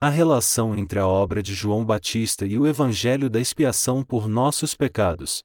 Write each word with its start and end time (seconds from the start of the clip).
A 0.00 0.10
relação 0.10 0.78
entre 0.78 1.00
a 1.00 1.08
obra 1.08 1.42
de 1.42 1.52
João 1.52 1.84
Batista 1.84 2.46
e 2.46 2.56
o 2.56 2.68
Evangelho 2.68 3.28
da 3.28 3.40
expiação 3.40 4.04
por 4.04 4.28
nossos 4.28 4.72
pecados. 4.72 5.42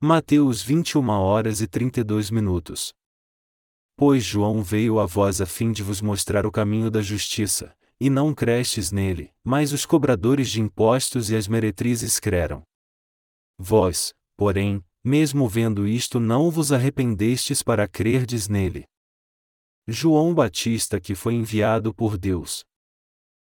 Mateus 0.00 0.62
21 0.62 1.06
horas 1.10 1.60
e 1.60 1.66
32 1.66 2.30
minutos. 2.30 2.94
Pois 3.94 4.24
João 4.24 4.62
veio 4.62 4.98
a 4.98 5.04
vós 5.04 5.42
a 5.42 5.44
fim 5.44 5.70
de 5.70 5.82
vos 5.82 6.00
mostrar 6.00 6.46
o 6.46 6.50
caminho 6.50 6.90
da 6.90 7.02
justiça, 7.02 7.76
e 8.00 8.08
não 8.08 8.34
crestes 8.34 8.90
nele, 8.90 9.30
mas 9.44 9.74
os 9.74 9.84
cobradores 9.84 10.48
de 10.48 10.62
impostos 10.62 11.28
e 11.28 11.36
as 11.36 11.46
meretrizes 11.46 12.18
creram. 12.18 12.62
Vós, 13.58 14.14
porém, 14.34 14.82
mesmo 15.04 15.46
vendo 15.46 15.86
isto 15.86 16.18
não 16.18 16.50
vos 16.50 16.72
arrependestes 16.72 17.62
para 17.62 17.86
crerdes 17.86 18.48
nele. 18.48 18.86
João 19.86 20.32
Batista 20.32 20.98
que 20.98 21.14
foi 21.14 21.34
enviado 21.34 21.92
por 21.92 22.16
Deus. 22.16 22.64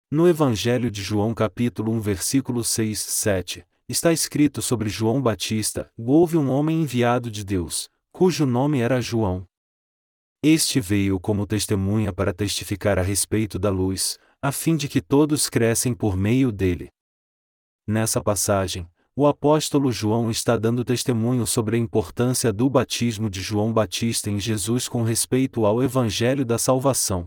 No 0.08 0.28
Evangelho 0.28 0.88
de 0.88 1.02
João 1.02 1.34
capítulo 1.34 1.90
1 1.90 2.00
versículo 2.00 2.62
6, 2.62 2.96
7, 2.96 3.66
está 3.88 4.12
escrito 4.12 4.62
sobre 4.62 4.88
João 4.88 5.20
Batista, 5.20 5.90
houve 5.98 6.36
um 6.36 6.48
homem 6.48 6.80
enviado 6.80 7.28
de 7.28 7.44
Deus, 7.44 7.90
cujo 8.12 8.46
nome 8.46 8.78
era 8.78 9.00
João. 9.00 9.44
Este 10.40 10.78
veio 10.78 11.18
como 11.18 11.44
testemunha 11.44 12.12
para 12.12 12.32
testificar 12.32 13.00
a 13.00 13.02
respeito 13.02 13.58
da 13.58 13.68
luz, 13.68 14.16
a 14.40 14.52
fim 14.52 14.76
de 14.76 14.86
que 14.86 15.00
todos 15.00 15.50
crescem 15.50 15.92
por 15.92 16.16
meio 16.16 16.52
dele. 16.52 16.88
Nessa 17.84 18.22
passagem, 18.22 18.88
o 19.16 19.26
apóstolo 19.26 19.90
João 19.90 20.30
está 20.30 20.56
dando 20.56 20.84
testemunho 20.84 21.44
sobre 21.48 21.74
a 21.74 21.80
importância 21.80 22.52
do 22.52 22.70
batismo 22.70 23.28
de 23.28 23.42
João 23.42 23.72
Batista 23.72 24.30
em 24.30 24.38
Jesus 24.38 24.86
com 24.86 25.02
respeito 25.02 25.66
ao 25.66 25.82
Evangelho 25.82 26.44
da 26.44 26.58
Salvação. 26.58 27.26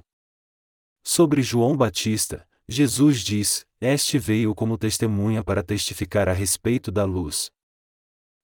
Sobre 1.04 1.41
João 1.41 1.76
Batista, 1.76 2.48
Jesus 2.72 3.22
diz: 3.22 3.66
Este 3.82 4.20
veio 4.20 4.54
como 4.54 4.77
testemunha 4.77 5.44
para 5.44 5.64
testificar 5.64 6.30
a 6.30 6.34
respeito 6.34 6.91
da 6.91 7.04
luz. 7.04 7.49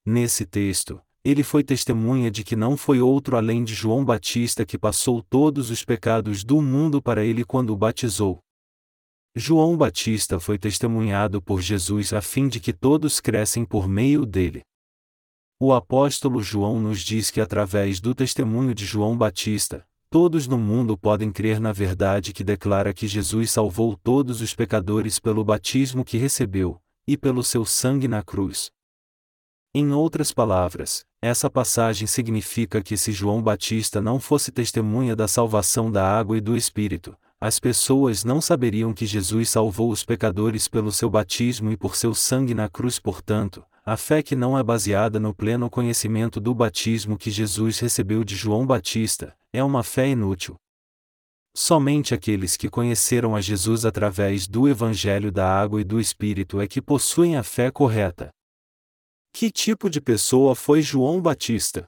Nesse 0.03 0.47
texto, 0.47 0.99
ele 1.23 1.43
foi 1.43 1.63
testemunha 1.63 2.31
de 2.31 2.43
que 2.43 2.55
não 2.55 2.75
foi 2.75 2.99
outro 2.99 3.37
além 3.37 3.63
de 3.63 3.75
João 3.75 4.03
Batista 4.03 4.65
que 4.65 4.79
passou 4.79 5.21
todos 5.21 5.69
os 5.69 5.85
pecados 5.85 6.43
do 6.43 6.59
mundo 6.59 6.99
para 7.03 7.23
ele 7.23 7.45
quando 7.45 7.69
o 7.69 7.77
batizou. 7.77 8.39
João 9.35 9.77
Batista 9.77 10.39
foi 10.39 10.57
testemunhado 10.57 11.39
por 11.39 11.61
Jesus 11.61 12.11
a 12.11 12.21
fim 12.21 12.47
de 12.47 12.59
que 12.59 12.73
todos 12.73 13.19
crescem 13.19 13.63
por 13.63 13.87
meio 13.87 14.25
dele. 14.25 14.63
O 15.59 15.71
apóstolo 15.71 16.41
João 16.41 16.79
nos 16.79 17.01
diz 17.01 17.29
que 17.29 17.39
através 17.39 17.99
do 17.99 18.15
testemunho 18.15 18.73
de 18.73 18.85
João 18.85 19.15
Batista, 19.15 19.85
todos 20.15 20.47
no 20.47 20.57
mundo 20.57 20.97
podem 20.97 21.29
crer 21.29 21.59
na 21.59 21.73
verdade 21.73 22.31
que 22.31 22.41
declara 22.41 22.93
que 22.93 23.05
Jesus 23.05 23.51
salvou 23.51 23.97
todos 24.01 24.39
os 24.39 24.55
pecadores 24.55 25.19
pelo 25.19 25.43
batismo 25.43 26.05
que 26.05 26.17
recebeu, 26.17 26.79
e 27.05 27.17
pelo 27.17 27.43
seu 27.43 27.65
sangue 27.65 28.07
na 28.07 28.23
cruz. 28.23 28.71
Em 29.73 29.91
outras 29.91 30.31
palavras, 30.31 31.03
essa 31.21 31.49
passagem 31.49 32.07
significa 32.07 32.81
que 32.81 32.95
se 32.95 33.11
João 33.11 33.43
Batista 33.43 33.99
não 33.99 34.17
fosse 34.17 34.53
testemunha 34.53 35.17
da 35.17 35.27
salvação 35.27 35.91
da 35.91 36.07
água 36.07 36.37
e 36.37 36.39
do 36.39 36.55
Espírito, 36.55 37.13
as 37.37 37.59
pessoas 37.59 38.23
não 38.23 38.39
saberiam 38.39 38.93
que 38.93 39.05
Jesus 39.05 39.49
salvou 39.49 39.91
os 39.91 40.05
pecadores 40.05 40.69
pelo 40.69 40.93
seu 40.93 41.09
batismo 41.09 41.73
e 41.73 41.75
por 41.75 41.97
seu 41.97 42.15
sangue 42.15 42.53
na 42.53 42.69
cruz. 42.69 42.99
Portanto, 42.99 43.65
a 43.87 43.95
fé 43.95 44.23
que 44.23 44.35
não 44.35 44.57
é 44.57 44.63
baseada 44.63 45.19
no 45.19 45.31
pleno 45.31 45.69
conhecimento 45.69 46.39
do 46.39 46.55
batismo 46.55 47.15
que 47.15 47.29
Jesus 47.29 47.77
recebeu 47.77 48.23
de 48.23 48.35
João 48.35 48.65
Batista, 48.65 49.37
é 49.53 49.63
uma 49.63 49.83
fé 49.83 50.09
inútil. 50.09 50.55
Somente 51.55 52.11
aqueles 52.11 52.57
que 52.57 52.67
conheceram 52.67 53.35
a 53.35 53.41
Jesus 53.41 53.85
através 53.85 54.47
do 54.47 54.67
Evangelho 54.67 55.31
da 55.31 55.47
Água 55.47 55.79
e 55.79 55.83
do 55.83 55.99
Espírito 55.99 56.59
é 56.59 56.67
que 56.67 56.81
possuem 56.81 57.37
a 57.37 57.43
fé 57.43 57.69
correta. 57.69 58.31
Que 59.31 59.51
tipo 59.51 59.87
de 59.87 60.01
pessoa 60.01 60.55
foi 60.55 60.81
João 60.81 61.21
Batista? 61.21 61.85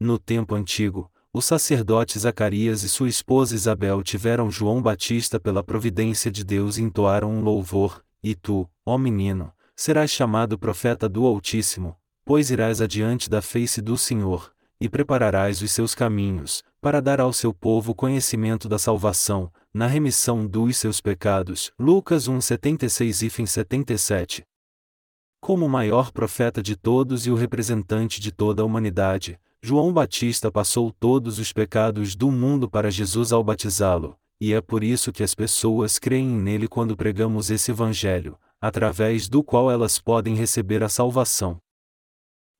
No 0.00 0.18
tempo 0.18 0.54
antigo, 0.54 1.12
o 1.30 1.42
sacerdote 1.42 2.18
Zacarias 2.18 2.82
e 2.82 2.88
sua 2.88 3.10
esposa 3.10 3.54
Isabel 3.54 4.02
tiveram 4.02 4.50
João 4.50 4.80
Batista 4.80 5.38
pela 5.38 5.62
providência 5.62 6.30
de 6.30 6.42
Deus 6.42 6.78
e 6.78 6.82
entoaram 6.82 7.30
um 7.30 7.42
louvor, 7.42 8.02
e 8.22 8.34
tu, 8.34 8.68
ó 8.84 8.96
menino, 8.96 9.52
serás 9.76 10.10
chamado 10.10 10.58
profeta 10.58 11.08
do 11.08 11.26
Altíssimo, 11.26 11.96
pois 12.24 12.50
irás 12.50 12.80
adiante 12.80 13.28
da 13.28 13.42
face 13.42 13.82
do 13.82 13.98
Senhor, 13.98 14.50
e 14.80 14.88
prepararás 14.88 15.60
os 15.60 15.70
seus 15.70 15.94
caminhos, 15.94 16.62
para 16.80 17.00
dar 17.00 17.20
ao 17.20 17.32
seu 17.32 17.52
povo 17.52 17.94
conhecimento 17.94 18.68
da 18.68 18.78
salvação, 18.78 19.52
na 19.72 19.86
remissão 19.86 20.46
dos 20.46 20.76
seus 20.78 21.00
pecados. 21.00 21.70
Lucas 21.78 22.26
1 22.26 22.40
76 22.40 23.22
e 23.22 23.46
77. 23.46 24.44
Como 25.40 25.66
o 25.66 25.68
maior 25.68 26.10
profeta 26.10 26.62
de 26.62 26.74
todos 26.74 27.26
e 27.26 27.30
o 27.30 27.34
representante 27.34 28.20
de 28.20 28.32
toda 28.32 28.62
a 28.62 28.64
humanidade, 28.64 29.38
João 29.62 29.92
Batista 29.92 30.50
passou 30.50 30.90
todos 30.92 31.38
os 31.38 31.52
pecados 31.52 32.16
do 32.16 32.30
mundo 32.30 32.68
para 32.68 32.90
Jesus 32.90 33.32
ao 33.32 33.44
batizá-lo, 33.44 34.16
e 34.40 34.52
é 34.52 34.60
por 34.60 34.82
isso 34.82 35.12
que 35.12 35.22
as 35.22 35.34
pessoas 35.34 35.98
creem 35.98 36.28
nele 36.28 36.68
quando 36.68 36.96
pregamos 36.96 37.50
esse 37.50 37.70
Evangelho, 37.70 38.38
através 38.60 39.28
do 39.28 39.42
qual 39.42 39.70
elas 39.70 39.98
podem 39.98 40.34
receber 40.34 40.82
a 40.82 40.88
salvação. 40.88 41.58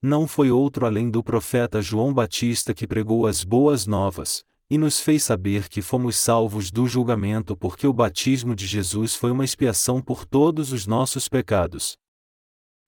Não 0.02 0.26
foi 0.26 0.50
outro 0.50 0.86
além 0.86 1.10
do 1.10 1.22
profeta 1.22 1.80
João 1.80 2.12
Batista 2.12 2.74
que 2.74 2.86
pregou 2.86 3.26
as 3.26 3.42
boas 3.42 3.86
novas, 3.86 4.44
e 4.68 4.76
nos 4.76 5.00
fez 5.00 5.22
saber 5.22 5.68
que 5.68 5.80
fomos 5.80 6.16
salvos 6.16 6.70
do 6.70 6.86
julgamento 6.86 7.56
porque 7.56 7.86
o 7.86 7.92
batismo 7.92 8.54
de 8.54 8.66
Jesus 8.66 9.14
foi 9.14 9.30
uma 9.30 9.44
expiação 9.44 10.02
por 10.02 10.24
todos 10.24 10.72
os 10.72 10.86
nossos 10.86 11.28
pecados. 11.28 11.96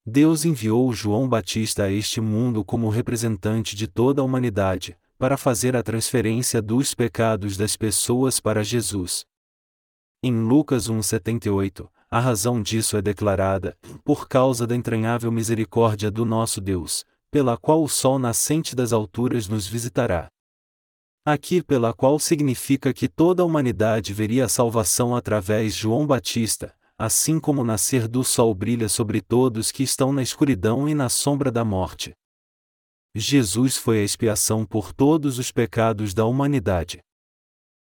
Deus 0.04 0.44
enviou 0.44 0.92
João 0.92 1.28
Batista 1.28 1.84
a 1.84 1.90
este 1.90 2.20
mundo 2.20 2.64
como 2.64 2.88
representante 2.88 3.76
de 3.76 3.86
toda 3.86 4.22
a 4.22 4.24
humanidade, 4.24 4.96
para 5.18 5.36
fazer 5.36 5.76
a 5.76 5.82
transferência 5.82 6.62
dos 6.62 6.94
pecados 6.94 7.56
das 7.56 7.76
pessoas 7.76 8.40
para 8.40 8.64
Jesus. 8.64 9.24
Em 10.22 10.32
Lucas 10.32 10.88
1,78, 10.88 11.88
a 12.10 12.18
razão 12.20 12.62
disso 12.62 12.96
é 12.96 13.02
declarada, 13.02 13.76
por 14.02 14.28
causa 14.28 14.66
da 14.66 14.74
entranhável 14.74 15.30
misericórdia 15.30 16.10
do 16.10 16.24
nosso 16.24 16.60
Deus, 16.60 17.04
pela 17.30 17.56
qual 17.58 17.82
o 17.82 17.88
sol 17.88 18.18
nascente 18.18 18.74
das 18.74 18.92
alturas 18.92 19.46
nos 19.46 19.66
visitará. 19.66 20.28
Aqui 21.26 21.62
pela 21.62 21.92
qual 21.92 22.18
significa 22.18 22.94
que 22.94 23.06
toda 23.06 23.42
a 23.42 23.44
humanidade 23.44 24.14
veria 24.14 24.46
a 24.46 24.48
salvação 24.48 25.14
através 25.14 25.74
de 25.74 25.80
João 25.80 26.06
Batista, 26.06 26.74
assim 26.96 27.38
como 27.38 27.60
o 27.60 27.64
nascer 27.64 28.08
do 28.08 28.24
sol 28.24 28.54
brilha 28.54 28.88
sobre 28.88 29.20
todos 29.20 29.70
que 29.70 29.82
estão 29.82 30.10
na 30.10 30.22
escuridão 30.22 30.88
e 30.88 30.94
na 30.94 31.10
sombra 31.10 31.50
da 31.50 31.64
morte. 31.64 32.14
Jesus 33.14 33.76
foi 33.76 34.00
a 34.00 34.04
expiação 34.04 34.64
por 34.64 34.94
todos 34.94 35.38
os 35.38 35.52
pecados 35.52 36.14
da 36.14 36.24
humanidade. 36.24 37.00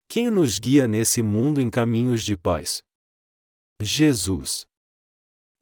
Quem 0.09 0.29
nos 0.29 0.59
guia 0.59 0.87
nesse 0.87 1.21
mundo 1.21 1.61
em 1.61 1.69
caminhos 1.69 2.23
de 2.23 2.35
paz? 2.35 2.81
Jesus. 3.81 4.65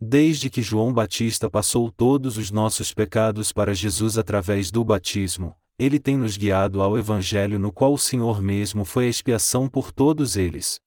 Desde 0.02 0.50
que 0.50 0.62
João 0.62 0.92
Batista 0.92 1.50
passou 1.50 1.92
todos 1.92 2.38
os 2.38 2.50
nossos 2.50 2.92
pecados 2.92 3.52
para 3.52 3.76
Jesus 3.76 4.18
através 4.18 4.72
do 4.72 4.84
batismo, 4.84 5.56
ele 5.78 6.00
tem 6.00 6.18
nos 6.18 6.36
guiado 6.36 6.82
ao 6.82 6.98
Evangelho 6.98 7.60
no 7.60 7.72
qual 7.72 7.94
o 7.94 7.98
Senhor 7.98 8.42
mesmo 8.42 8.84
foi 8.84 9.06
a 9.06 9.10
expiação 9.10 9.70
por 9.70 9.92
todos 9.92 10.36
eles. 10.36 10.80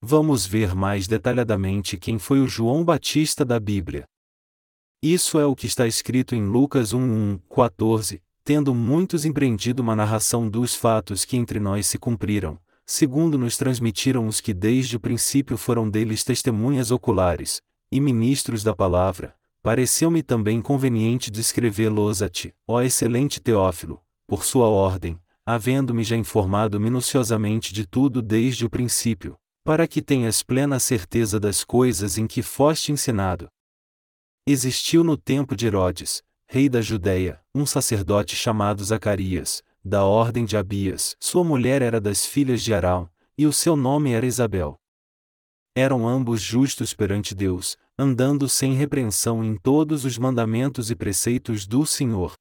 Vamos 0.00 0.46
ver 0.46 0.76
mais 0.76 1.08
detalhadamente 1.08 1.96
quem 1.96 2.20
foi 2.20 2.38
o 2.38 2.46
João 2.46 2.84
Batista 2.84 3.44
da 3.44 3.58
Bíblia. 3.58 4.04
Isso 5.02 5.40
é 5.40 5.46
o 5.46 5.56
que 5.56 5.66
está 5.66 5.88
escrito 5.88 6.36
em 6.36 6.46
Lucas 6.46 6.92
1:1, 6.92 7.40
14, 7.52 8.22
tendo 8.44 8.72
muitos 8.72 9.24
empreendido 9.24 9.82
uma 9.82 9.96
narração 9.96 10.48
dos 10.48 10.72
fatos 10.72 11.24
que 11.24 11.36
entre 11.36 11.58
nós 11.58 11.88
se 11.88 11.98
cumpriram, 11.98 12.60
segundo 12.90 13.36
nos 13.36 13.58
transmitiram 13.58 14.26
os 14.26 14.40
que 14.40 14.54
desde 14.54 14.96
o 14.96 15.00
princípio 15.00 15.58
foram 15.58 15.90
deles 15.90 16.24
testemunhas 16.24 16.90
oculares, 16.90 17.60
e 17.92 18.00
ministros 18.00 18.64
da 18.64 18.74
palavra, 18.74 19.36
pareceu-me 19.62 20.22
também 20.22 20.62
conveniente 20.62 21.30
descrevê-los 21.30 22.22
a 22.22 22.30
ti, 22.30 22.54
ó 22.66 22.80
excelente 22.80 23.40
Teófilo, 23.40 24.00
por 24.26 24.42
sua 24.42 24.68
ordem, 24.68 25.20
havendo-me 25.44 26.02
já 26.02 26.16
informado 26.16 26.80
minuciosamente 26.80 27.74
de 27.74 27.86
tudo 27.86 28.22
desde 28.22 28.64
o 28.64 28.70
princípio, 28.70 29.36
para 29.62 29.86
que 29.86 30.00
tenhas 30.00 30.42
plena 30.42 30.80
certeza 30.80 31.38
das 31.38 31.64
coisas 31.64 32.16
em 32.16 32.26
que 32.26 32.40
foste 32.40 32.90
ensinado. 32.90 33.50
Existiu 34.46 35.04
no 35.04 35.14
tempo 35.14 35.54
de 35.54 35.66
Herodes, 35.66 36.22
rei 36.46 36.70
da 36.70 36.80
Judéia, 36.80 37.38
um 37.54 37.66
sacerdote 37.66 38.34
chamado 38.34 38.82
Zacarias, 38.82 39.62
da 39.88 40.04
ordem 40.04 40.44
de 40.44 40.56
Abias. 40.56 41.16
Sua 41.18 41.42
mulher 41.42 41.82
era 41.82 42.00
das 42.00 42.24
filhas 42.26 42.62
de 42.62 42.72
Arão, 42.72 43.10
e 43.36 43.46
o 43.46 43.52
seu 43.52 43.74
nome 43.74 44.12
era 44.12 44.26
Isabel. 44.26 44.76
Eram 45.74 46.06
ambos 46.06 46.40
justos 46.40 46.92
perante 46.92 47.34
Deus, 47.34 47.76
andando 47.98 48.48
sem 48.48 48.74
repreensão 48.74 49.42
em 49.42 49.56
todos 49.56 50.04
os 50.04 50.18
mandamentos 50.18 50.90
e 50.90 50.94
preceitos 50.94 51.66
do 51.66 51.86
Senhor. 51.86 52.34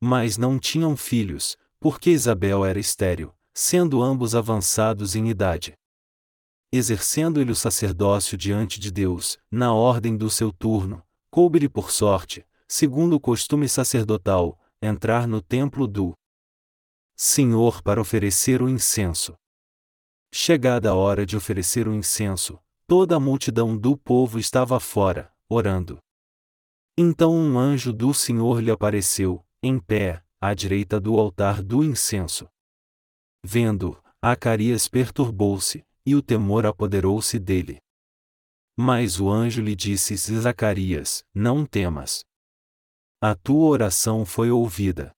Mas 0.00 0.36
não 0.36 0.58
tinham 0.58 0.96
filhos, 0.96 1.56
porque 1.80 2.10
Isabel 2.10 2.64
era 2.64 2.78
estéril, 2.78 3.32
sendo 3.54 4.02
ambos 4.02 4.34
avançados 4.34 5.14
em 5.14 5.28
idade. 5.28 5.74
exercendo 6.72 7.40
ele 7.40 7.52
o 7.52 7.56
sacerdócio 7.56 8.36
diante 8.36 8.78
de 8.78 8.90
Deus, 8.90 9.38
na 9.50 9.72
ordem 9.72 10.16
do 10.16 10.28
seu 10.28 10.52
turno, 10.52 11.02
coube-lhe 11.30 11.68
por 11.68 11.90
sorte, 11.90 12.44
segundo 12.68 13.14
o 13.14 13.20
costume 13.20 13.66
sacerdotal, 13.68 14.58
entrar 14.80 15.26
no 15.26 15.40
templo 15.40 15.86
do 15.86 16.14
Senhor 17.20 17.82
para 17.82 18.00
oferecer 18.00 18.62
o 18.62 18.68
incenso. 18.68 19.34
Chegada 20.32 20.90
a 20.90 20.94
hora 20.94 21.26
de 21.26 21.36
oferecer 21.36 21.88
o 21.88 21.92
incenso, 21.92 22.60
toda 22.86 23.16
a 23.16 23.20
multidão 23.20 23.76
do 23.76 23.96
povo 23.96 24.38
estava 24.38 24.78
fora, 24.78 25.34
orando. 25.48 25.98
Então 26.96 27.34
um 27.34 27.58
anjo 27.58 27.92
do 27.92 28.14
Senhor 28.14 28.60
lhe 28.60 28.70
apareceu, 28.70 29.44
em 29.60 29.80
pé, 29.80 30.22
à 30.40 30.54
direita 30.54 31.00
do 31.00 31.18
altar 31.18 31.60
do 31.60 31.82
incenso. 31.82 32.48
Vendo, 33.44 34.00
Acarias 34.22 34.86
perturbou-se, 34.86 35.84
e 36.06 36.14
o 36.14 36.22
temor 36.22 36.66
apoderou-se 36.66 37.36
dele. 37.40 37.80
Mas 38.76 39.18
o 39.18 39.28
anjo 39.28 39.60
lhe 39.60 39.74
disse: 39.74 40.16
Zacarias, 40.16 41.24
não 41.34 41.66
temas. 41.66 42.24
A 43.20 43.34
tua 43.34 43.66
oração 43.68 44.24
foi 44.24 44.52
ouvida. 44.52 45.10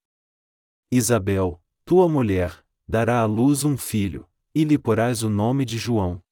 Isabel, 0.90 1.59
tua 1.90 2.08
mulher, 2.08 2.64
dará 2.86 3.20
à 3.20 3.24
luz 3.24 3.64
um 3.64 3.76
filho, 3.76 4.24
e 4.54 4.62
lhe 4.62 4.78
porás 4.78 5.24
o 5.24 5.28
nome 5.28 5.64
de 5.64 5.76
João. 5.76 6.22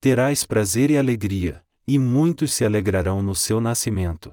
Terás 0.00 0.46
prazer 0.46 0.90
e 0.90 0.96
alegria, 0.96 1.62
e 1.86 1.98
muitos 1.98 2.54
se 2.54 2.64
alegrarão 2.64 3.22
no 3.22 3.34
seu 3.34 3.60
nascimento. 3.60 4.32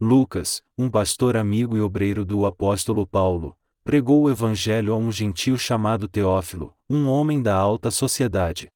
Lucas, 0.00 0.60
um 0.76 0.90
pastor 0.90 1.36
amigo 1.36 1.76
e 1.76 1.80
obreiro 1.80 2.24
do 2.24 2.46
apóstolo 2.46 3.06
Paulo, 3.06 3.56
pregou 3.84 4.24
o 4.24 4.28
evangelho 4.28 4.92
a 4.92 4.96
um 4.96 5.12
gentio 5.12 5.56
chamado 5.56 6.08
Teófilo, 6.08 6.74
um 6.90 7.06
homem 7.06 7.40
da 7.40 7.54
alta 7.54 7.92
sociedade. 7.92 8.68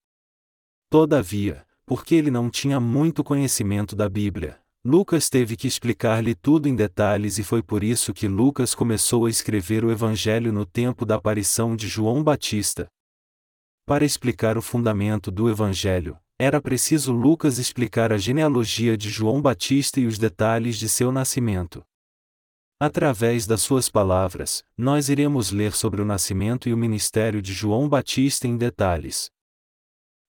Todavia, 0.89 1.67
porque 1.85 2.15
ele 2.15 2.31
não 2.31 2.49
tinha 2.49 2.79
muito 2.79 3.25
conhecimento 3.25 3.97
da 3.97 4.09
Bíblia, 4.09 4.62
Lucas 4.85 5.29
teve 5.29 5.57
que 5.57 5.69
explicar-lhe 5.69 6.35
tudo 6.35 6.69
em 6.69 6.75
detalhes 6.75 7.39
e 7.39 7.45
foi 7.45 7.63
por 7.63 7.85
isso 7.85 8.13
que 8.13 8.27
Lucas 8.27 8.75
começou 8.75 9.27
a 9.27 9.31
escrever 9.31 9.85
o 9.85 9.93
evangelho 9.93 10.53
no 10.53 10.67
tempo 10.67 11.07
da 11.07 11.15
aparição 11.15 11.77
de 11.77 11.87
João 11.87 12.21
Batista. 12.21 12.89
Para 13.87 14.05
explicar 14.05 14.59
o 14.59 14.63
fundamento 14.63 15.31
do 15.31 15.49
evangelho, 15.49 16.19
era 16.37 16.61
preciso 16.61 17.13
Lucas 17.13 17.59
explicar 17.59 18.13
a 18.13 18.19
genealogia 18.19 18.97
de 18.97 19.09
João 19.09 19.41
Batista 19.41 20.01
e 20.01 20.07
os 20.07 20.19
detalhes 20.19 20.77
de 20.77 20.89
seu 20.89 21.13
nascimento. 21.13 21.85
Através 22.81 23.47
das 23.47 23.63
suas 23.63 23.89
palavras, 23.89 24.65
nós 24.77 25.09
iremos 25.09 25.53
ler 25.53 25.73
sobre 25.73 26.03
o 26.03 26.05
nascimento 26.05 26.69
e 26.69 26.75
o 26.75 26.77
ministério 26.77 27.41
de 27.41 27.53
João 27.53 27.89
Batista 27.89 28.49
em 28.49 28.57
detalhes. 28.57 29.31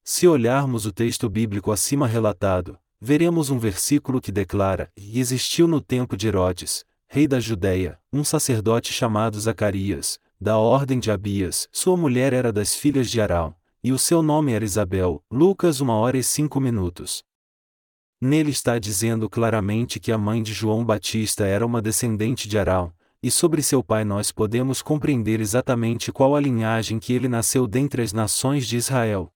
Se 0.04 0.28
olharmos 0.28 0.86
o 0.86 0.92
texto 0.92 1.28
bíblico 1.28 1.72
acima 1.72 2.06
relatado, 2.06 2.78
veremos 3.06 3.50
um 3.50 3.60
versículo 3.60 4.22
que 4.22 4.32
declara: 4.32 4.90
E 4.96 5.20
existiu 5.20 5.68
no 5.68 5.82
tempo 5.82 6.16
de 6.16 6.30
Herodes, 6.30 6.86
rei 7.06 7.28
da 7.28 7.38
Judéia, 7.38 8.00
um 8.14 8.24
sacerdote 8.24 8.94
chamado 8.94 9.38
Zacarias, 9.38 10.18
da 10.40 10.58
ordem 10.58 11.00
de 11.00 11.12
Abias, 11.12 11.68
sua 11.70 11.98
mulher 11.98 12.32
era 12.32 12.52
das 12.52 12.74
filhas 12.74 13.12
de 13.12 13.20
Arão, 13.20 13.54
e 13.84 13.92
o 13.92 14.00
seu 14.00 14.24
nome 14.24 14.54
era 14.54 14.64
Isabel. 14.64 15.22
Lucas 15.30 15.82
1 15.82 15.90
hora 15.90 16.18
e 16.18 16.24
5 16.24 16.62
minutos. 16.62 17.26
Nele 18.22 18.52
está 18.52 18.80
dizendo 18.80 19.30
claramente 19.30 20.00
que 20.00 20.10
a 20.10 20.18
mãe 20.18 20.42
de 20.42 20.54
João 20.54 20.86
Batista 20.86 21.46
era 21.46 21.66
uma 21.66 21.82
descendente 21.82 22.48
de 22.48 22.58
Arão, 22.58 22.94
e 23.22 23.30
sobre 23.30 23.62
seu 23.62 23.84
pai 23.84 24.06
nós 24.06 24.32
podemos 24.32 24.82
compreender 24.82 25.42
exatamente 25.42 26.10
qual 26.10 26.38
a 26.38 26.40
linhagem 26.40 27.00
que 27.00 27.12
ele 27.12 27.28
nasceu 27.28 27.68
dentre 27.68 28.02
as 28.02 28.14
nações 28.14 28.66
de 28.66 28.78
Israel. 28.78 29.30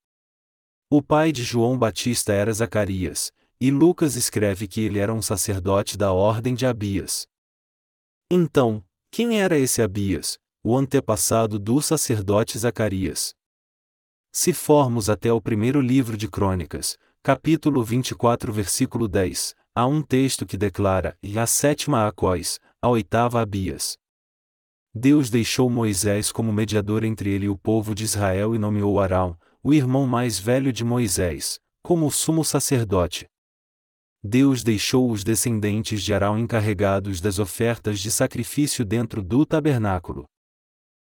O 0.89 1.01
pai 1.01 1.33
de 1.33 1.43
João 1.43 1.77
Batista 1.77 2.31
era 2.31 2.53
Zacarias, 2.53 3.33
e 3.59 3.71
Lucas 3.71 4.15
escreve 4.15 4.67
que 4.67 4.81
ele 4.81 4.99
era 4.99 5.13
um 5.13 5.21
sacerdote 5.21 5.97
da 5.97 6.11
ordem 6.11 6.53
de 6.53 6.65
Abias. 6.65 7.27
Então, 8.29 8.83
quem 9.09 9.41
era 9.41 9.57
esse 9.57 9.81
Abias, 9.81 10.37
o 10.63 10.77
antepassado 10.77 11.57
do 11.57 11.81
sacerdote 11.81 12.57
Zacarias? 12.57 13.33
Se 14.31 14.53
formos 14.53 15.09
até 15.09 15.31
o 15.33 15.41
primeiro 15.41 15.81
livro 15.81 16.15
de 16.15 16.27
Crônicas, 16.27 16.97
capítulo 17.23 17.83
24, 17.83 18.53
versículo 18.53 19.07
10, 19.07 19.55
há 19.73 19.87
um 19.87 20.01
texto 20.01 20.45
que 20.45 20.57
declara: 20.57 21.17
E 21.23 21.39
a 21.39 21.47
sétima 21.47 22.07
a 22.07 22.11
Quais, 22.11 22.59
a 22.81 22.89
oitava 22.89 23.41
Abias. 23.41 23.97
Deus 24.93 25.29
deixou 25.29 25.69
Moisés 25.69 26.31
como 26.31 26.53
mediador 26.53 27.03
entre 27.03 27.31
ele 27.31 27.45
e 27.45 27.49
o 27.49 27.57
povo 27.57 27.95
de 27.95 28.03
Israel 28.03 28.53
e 28.53 28.59
nomeou 28.59 28.99
Arão, 28.99 29.37
o 29.63 29.73
irmão 29.73 30.05
mais 30.05 30.39
velho 30.39 30.71
de 30.71 30.83
Moisés, 30.83 31.59
como 31.81 32.11
sumo 32.11 32.43
sacerdote. 32.43 33.27
Deus 34.27 34.61
deixou 34.61 35.09
os 35.09 35.23
descendentes 35.23 36.03
de 36.03 36.13
Arão 36.13 36.37
encarregados 36.37 37.21
das 37.21 37.39
ofertas 37.39 37.97
de 38.01 38.11
sacrifício 38.11 38.83
dentro 38.83 39.23
do 39.23 39.45
tabernáculo. 39.45 40.25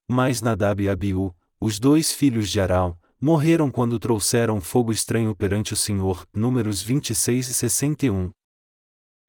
Mas 0.09 0.41
Nadab 0.41 0.82
e 0.82 0.88
Abiú, 0.88 1.35
os 1.61 1.79
dois 1.79 2.11
filhos 2.11 2.49
de 2.49 2.59
Arão, 2.59 2.99
morreram 3.20 3.70
quando 3.70 3.99
trouxeram 3.99 4.62
fogo 4.62 4.91
estranho 4.91 5.37
perante 5.37 5.75
o 5.75 5.76
Senhor. 5.76 6.26
Números 6.32 6.81
26 6.81 7.49
e 7.49 7.55
61. 7.55 8.31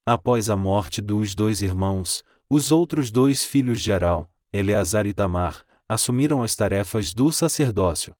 Após 0.05 0.49
a 0.49 0.55
morte 0.55 1.01
dos 1.01 1.35
dois 1.35 1.61
irmãos, 1.61 2.23
os 2.49 2.71
outros 2.71 3.11
dois 3.11 3.43
filhos 3.43 3.81
de 3.81 3.91
Arão, 3.91 4.29
Eleazar 4.53 5.05
e 5.05 5.13
Tamar, 5.13 5.65
assumiram 5.89 6.41
as 6.41 6.55
tarefas 6.55 7.13
do 7.13 7.33
sacerdócio. 7.33 8.15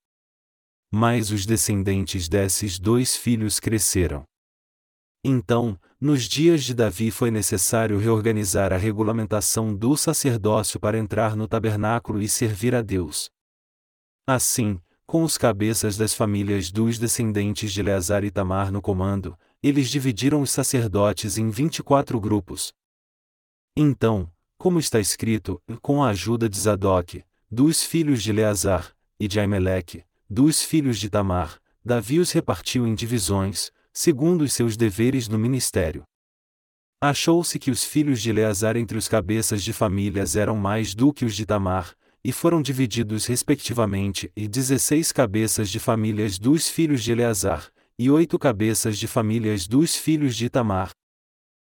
Mas 0.91 1.31
os 1.31 1.45
descendentes 1.45 2.27
desses 2.27 2.77
dois 2.77 3.15
filhos 3.15 3.61
cresceram. 3.61 4.25
Então, 5.23 5.79
nos 6.01 6.23
dias 6.23 6.63
de 6.65 6.73
Davi 6.73 7.09
foi 7.09 7.31
necessário 7.31 7.97
reorganizar 7.97 8.73
a 8.73 8.77
regulamentação 8.77 9.73
do 9.73 9.95
sacerdócio 9.95 10.79
para 10.79 10.97
entrar 10.97 11.35
no 11.35 11.47
tabernáculo 11.47 12.21
e 12.21 12.27
servir 12.27 12.75
a 12.75 12.81
Deus. 12.81 13.29
Assim, 14.27 14.79
com 15.05 15.23
os 15.23 15.37
cabeças 15.37 15.95
das 15.95 16.13
famílias 16.13 16.71
dos 16.71 16.97
descendentes 16.97 17.71
de 17.71 17.79
Eleazar 17.79 18.23
e 18.23 18.31
Tamar 18.31 18.71
no 18.71 18.81
comando, 18.81 19.37
eles 19.61 19.89
dividiram 19.89 20.41
os 20.41 20.51
sacerdotes 20.51 21.37
em 21.37 21.49
24 21.49 22.19
grupos. 22.19 22.73
Então, 23.77 24.29
como 24.57 24.79
está 24.79 24.99
escrito, 24.99 25.61
com 25.81 26.03
a 26.03 26.09
ajuda 26.09 26.49
de 26.49 26.57
Zadok, 26.59 27.23
dos 27.49 27.81
filhos 27.83 28.21
de 28.21 28.31
Eleazar, 28.31 28.93
e 29.19 29.27
de 29.27 29.39
Aimeleque, 29.39 30.03
dos 30.29 30.61
filhos 30.63 30.99
de 30.99 31.09
Tamar, 31.09 31.59
Davi 31.83 32.19
os 32.19 32.31
repartiu 32.31 32.85
em 32.85 32.95
divisões, 32.95 33.71
segundo 33.93 34.41
os 34.41 34.53
seus 34.53 34.75
deveres 34.75 35.27
no 35.27 35.37
ministério. 35.37 36.03
Achou-se 36.99 37.59
que 37.59 37.69
os 37.69 37.83
filhos 37.83 38.21
de 38.21 38.29
Eleazar 38.29 38.75
entre 38.75 38.97
os 38.97 39.07
cabeças 39.07 39.63
de 39.63 39.71
famílias 39.71 40.35
eram 40.35 40.55
mais 40.55 40.95
do 40.95 41.13
que 41.13 41.25
os 41.25 41.35
de 41.35 41.45
Tamar, 41.45 41.93
e 42.23 42.31
foram 42.31 42.61
divididos 42.61 43.25
respectivamente 43.25 44.31
em 44.35 44.49
dezesseis 44.49 45.11
cabeças 45.11 45.69
de 45.69 45.79
famílias 45.79 46.39
dos 46.39 46.69
filhos 46.69 47.03
de 47.03 47.11
Eleazar, 47.11 47.69
e 47.99 48.09
oito 48.09 48.39
cabeças 48.39 48.97
de 48.97 49.07
famílias 49.07 49.67
dos 49.67 49.95
filhos 49.95 50.35
de 50.35 50.45
Itamar. 50.45 50.91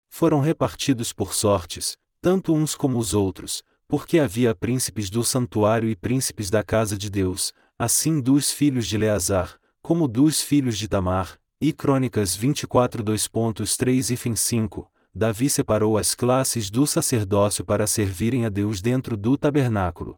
Foram 0.09 0.41
repartidos 0.41 1.13
por 1.13 1.35
sortes, 1.35 1.97
tanto 2.21 2.55
uns 2.55 2.75
como 2.75 2.99
os 2.99 3.13
outros, 3.13 3.63
porque 3.89 4.19
havia 4.19 4.55
príncipes 4.55 5.11
do 5.11 5.23
santuário 5.23 5.89
e 5.89 5.97
príncipes 5.97 6.49
da 6.49 6.63
casa 6.63 6.97
de 6.97 7.11
Deus, 7.11 7.53
assim 7.79 8.21
dos 8.21 8.51
filhos 8.51 8.87
de 8.87 8.97
Eleazar, 8.97 9.59
como 9.83 10.09
dos 10.09 10.41
filhos 10.41 10.79
de 10.79 10.89
Tamar, 10.89 11.39
e 11.61 11.73
Crônicas 11.73 12.37
24 12.37 13.03
2.3 13.03 14.11
e 14.11 14.17
fim 14.17 14.37
5, 14.37 14.91
Davi 15.15 15.49
separou 15.49 15.97
as 15.97 16.15
classes 16.15 16.71
do 16.71 16.87
sacerdócio 16.87 17.65
para 17.65 17.87
servirem 17.87 18.45
a 18.45 18.51
Deus 18.51 18.83
dentro 18.83 19.17
do 19.17 19.39
tabernáculo. 19.39 20.15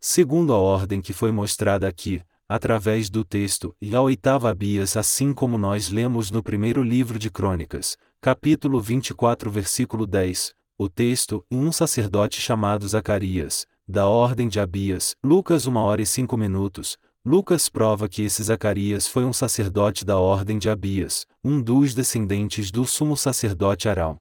Segundo 0.00 0.52
a 0.52 0.58
ordem 0.58 1.00
que 1.00 1.12
foi 1.12 1.32
mostrada 1.32 1.88
aqui, 1.88 2.22
através 2.48 3.10
do 3.10 3.24
texto, 3.24 3.74
e 3.82 3.96
a 3.96 4.00
oitava 4.00 4.48
Abias, 4.48 4.96
assim 4.96 5.32
como 5.32 5.58
nós 5.58 5.88
lemos 5.88 6.30
no 6.30 6.42
primeiro 6.42 6.84
livro 6.84 7.18
de 7.18 7.28
Crônicas, 7.28 7.96
capítulo 8.20 8.80
24, 8.80 9.50
versículo 9.50 10.06
10, 10.06 10.54
o 10.78 10.88
texto, 10.88 11.44
um 11.50 11.72
sacerdote 11.72 12.40
chamado 12.40 12.86
Zacarias, 12.86 13.66
da 13.86 14.06
ordem 14.06 14.46
de 14.46 14.60
Abias, 14.60 15.16
Lucas 15.24 15.66
1 15.66 15.76
hora 15.76 16.00
e 16.00 16.06
5 16.06 16.36
minutos, 16.36 16.96
Lucas 17.24 17.68
prova 17.68 18.08
que 18.08 18.22
esse 18.22 18.42
Zacarias 18.42 19.06
foi 19.06 19.24
um 19.24 19.32
sacerdote 19.32 20.04
da 20.04 20.18
ordem 20.18 20.58
de 20.58 20.70
Abias, 20.70 21.26
um 21.44 21.60
dos 21.60 21.94
descendentes 21.94 22.70
do 22.70 22.86
sumo 22.86 23.16
sacerdote 23.16 23.88
Arão. 23.88 24.16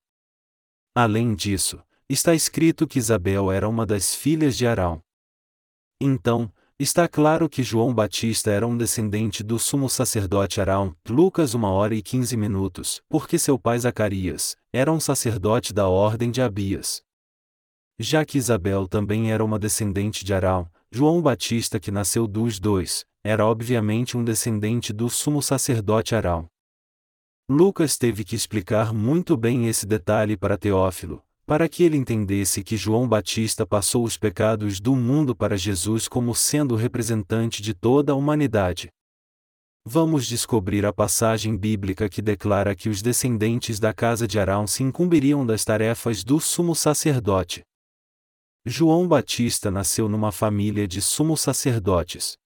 Além 0.95 1.35
disso, 1.35 1.81
está 2.09 2.33
escrito 2.33 2.87
que 2.87 2.97
Isabel 2.97 3.51
era 3.51 3.69
uma 3.69 3.85
das 3.85 4.15
filhas 4.15 4.57
de 4.57 4.65
Arão. 4.65 4.99
Então, 6.01 6.51
está 6.79 7.07
claro 7.07 7.47
que 7.47 7.63
João 7.63 7.93
Batista 7.93 8.51
era 8.51 8.65
um 8.65 8.75
descendente 8.75 9.43
do 9.43 9.59
sumo 9.59 9.89
sacerdote 9.89 10.59
Arão, 10.59 10.95
Lucas 11.07 11.53
1 11.53 11.63
hora 11.63 11.95
e 11.95 12.01
15 12.01 12.35
minutos, 12.35 13.01
porque 13.07 13.37
seu 13.37 13.59
pai 13.59 13.79
Zacarias 13.79 14.55
era 14.73 14.91
um 14.91 14.99
sacerdote 14.99 15.73
da 15.73 15.87
ordem 15.87 16.31
de 16.31 16.41
Abias. 16.41 17.01
Já 17.99 18.25
que 18.25 18.37
Isabel 18.37 18.87
também 18.87 19.31
era 19.31 19.43
uma 19.43 19.57
descendente 19.57 20.23
de 20.23 20.33
Arão, 20.33 20.69
João 20.89 21.21
Batista 21.21 21.79
que 21.79 21.91
nasceu 21.91 22.25
dos 22.27 22.59
dois, 22.59 23.05
era 23.23 23.45
obviamente 23.45 24.15
um 24.15 24.23
descendente 24.23 24.93
do 24.93 25.09
sumo 25.09 25.41
sacerdote 25.41 26.15
Arão. 26.15 26.47
Lucas 27.49 27.97
teve 27.97 28.23
que 28.23 28.35
explicar 28.35 28.93
muito 28.93 29.35
bem 29.35 29.67
esse 29.67 29.85
detalhe 29.85 30.37
para 30.37 30.57
Teófilo, 30.57 31.21
para 31.45 31.67
que 31.67 31.83
ele 31.83 31.97
entendesse 31.97 32.63
que 32.63 32.77
João 32.77 33.07
Batista 33.07 33.65
passou 33.65 34.03
os 34.03 34.17
pecados 34.17 34.79
do 34.79 34.95
mundo 34.95 35.35
para 35.35 35.57
Jesus 35.57 36.07
como 36.07 36.33
sendo 36.33 36.75
representante 36.75 37.61
de 37.61 37.73
toda 37.73 38.13
a 38.13 38.15
humanidade. 38.15 38.89
Vamos 39.85 40.25
descobrir 40.25 40.85
a 40.85 40.91
passagem 40.91 41.55
bíblica 41.55 42.09
que 42.09 42.21
declara 42.21 42.75
que 42.75 42.89
os 42.89 43.01
descendentes 43.01 43.79
da 43.79 43.93
casa 43.93 44.27
de 44.27 44.37
Arão 44.37 44.67
se 44.67 44.83
incumbiriam 44.83 45.45
das 45.45 45.63
tarefas 45.63 46.23
do 46.23 46.39
sumo 46.39 46.75
sacerdote. 46.75 47.61
João 48.69 49.07
Batista 49.07 49.71
nasceu 49.71 50.09
numa 50.09 50.29
família 50.29 50.85
de 50.85 51.01
sumos 51.01 51.39
sacerdotes. 51.39 52.37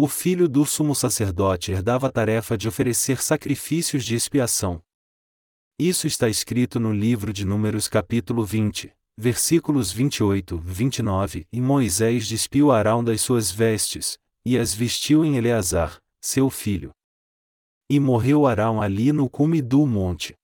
O 0.00 0.06
filho 0.06 0.48
do 0.48 0.64
sumo 0.64 0.94
sacerdote 0.94 1.72
herdava 1.72 2.06
a 2.06 2.12
tarefa 2.12 2.56
de 2.56 2.68
oferecer 2.68 3.20
sacrifícios 3.20 4.04
de 4.04 4.14
expiação. 4.14 4.80
Isso 5.76 6.06
está 6.06 6.28
escrito 6.28 6.78
no 6.78 6.92
livro 6.92 7.32
de 7.32 7.44
Números 7.44 7.88
capítulo 7.88 8.44
20, 8.44 8.94
versículos 9.18 9.90
28, 9.90 10.58
29, 10.58 11.48
e 11.52 11.60
Moisés 11.60 12.28
despiu 12.28 12.70
Arão 12.70 13.02
das 13.02 13.20
suas 13.20 13.50
vestes, 13.50 14.16
e 14.44 14.56
as 14.56 14.72
vestiu 14.72 15.24
em 15.24 15.36
Eleazar, 15.36 16.00
seu 16.20 16.48
filho. 16.48 16.92
E 17.90 17.98
morreu 17.98 18.46
Arão 18.46 18.80
ali 18.80 19.10
no 19.10 19.28
cume 19.28 19.60
do 19.60 19.84
monte. 19.88 20.36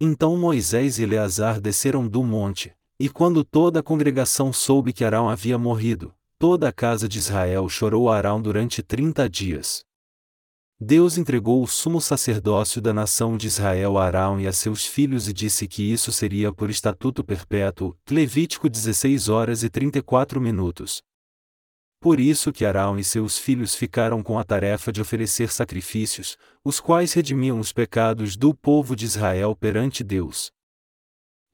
Então 0.00 0.38
Moisés 0.38 0.98
e 0.98 1.02
Eleazar 1.02 1.60
desceram 1.60 2.08
do 2.08 2.24
monte, 2.24 2.74
e 3.02 3.08
quando 3.08 3.42
toda 3.42 3.80
a 3.80 3.82
congregação 3.82 4.52
soube 4.52 4.92
que 4.92 5.04
Arão 5.04 5.28
havia 5.28 5.58
morrido, 5.58 6.14
toda 6.38 6.68
a 6.68 6.72
casa 6.72 7.08
de 7.08 7.18
Israel 7.18 7.68
chorou 7.68 8.08
a 8.08 8.16
Arão 8.16 8.40
durante 8.40 8.80
trinta 8.80 9.28
dias. 9.28 9.82
Deus 10.80 11.18
entregou 11.18 11.60
o 11.60 11.66
sumo 11.66 12.00
sacerdócio 12.00 12.80
da 12.80 12.94
nação 12.94 13.36
de 13.36 13.48
Israel 13.48 13.98
a 13.98 14.04
Arão 14.04 14.40
e 14.40 14.46
a 14.46 14.52
seus 14.52 14.86
filhos 14.86 15.26
e 15.26 15.32
disse 15.32 15.66
que 15.66 15.82
isso 15.82 16.12
seria 16.12 16.52
por 16.52 16.70
estatuto 16.70 17.24
perpétuo. 17.24 17.96
Levítico 18.08 18.70
16 18.70 19.28
horas 19.28 19.64
e 19.64 19.68
34 19.68 20.40
minutos. 20.40 21.02
Por 21.98 22.20
isso 22.20 22.52
que 22.52 22.64
Arão 22.64 23.00
e 23.00 23.02
seus 23.02 23.36
filhos 23.36 23.74
ficaram 23.74 24.22
com 24.22 24.38
a 24.38 24.44
tarefa 24.44 24.92
de 24.92 25.00
oferecer 25.00 25.50
sacrifícios, 25.50 26.36
os 26.64 26.78
quais 26.78 27.12
redimiam 27.14 27.58
os 27.58 27.72
pecados 27.72 28.36
do 28.36 28.54
povo 28.54 28.94
de 28.94 29.06
Israel 29.06 29.56
perante 29.56 30.04
Deus. 30.04 30.52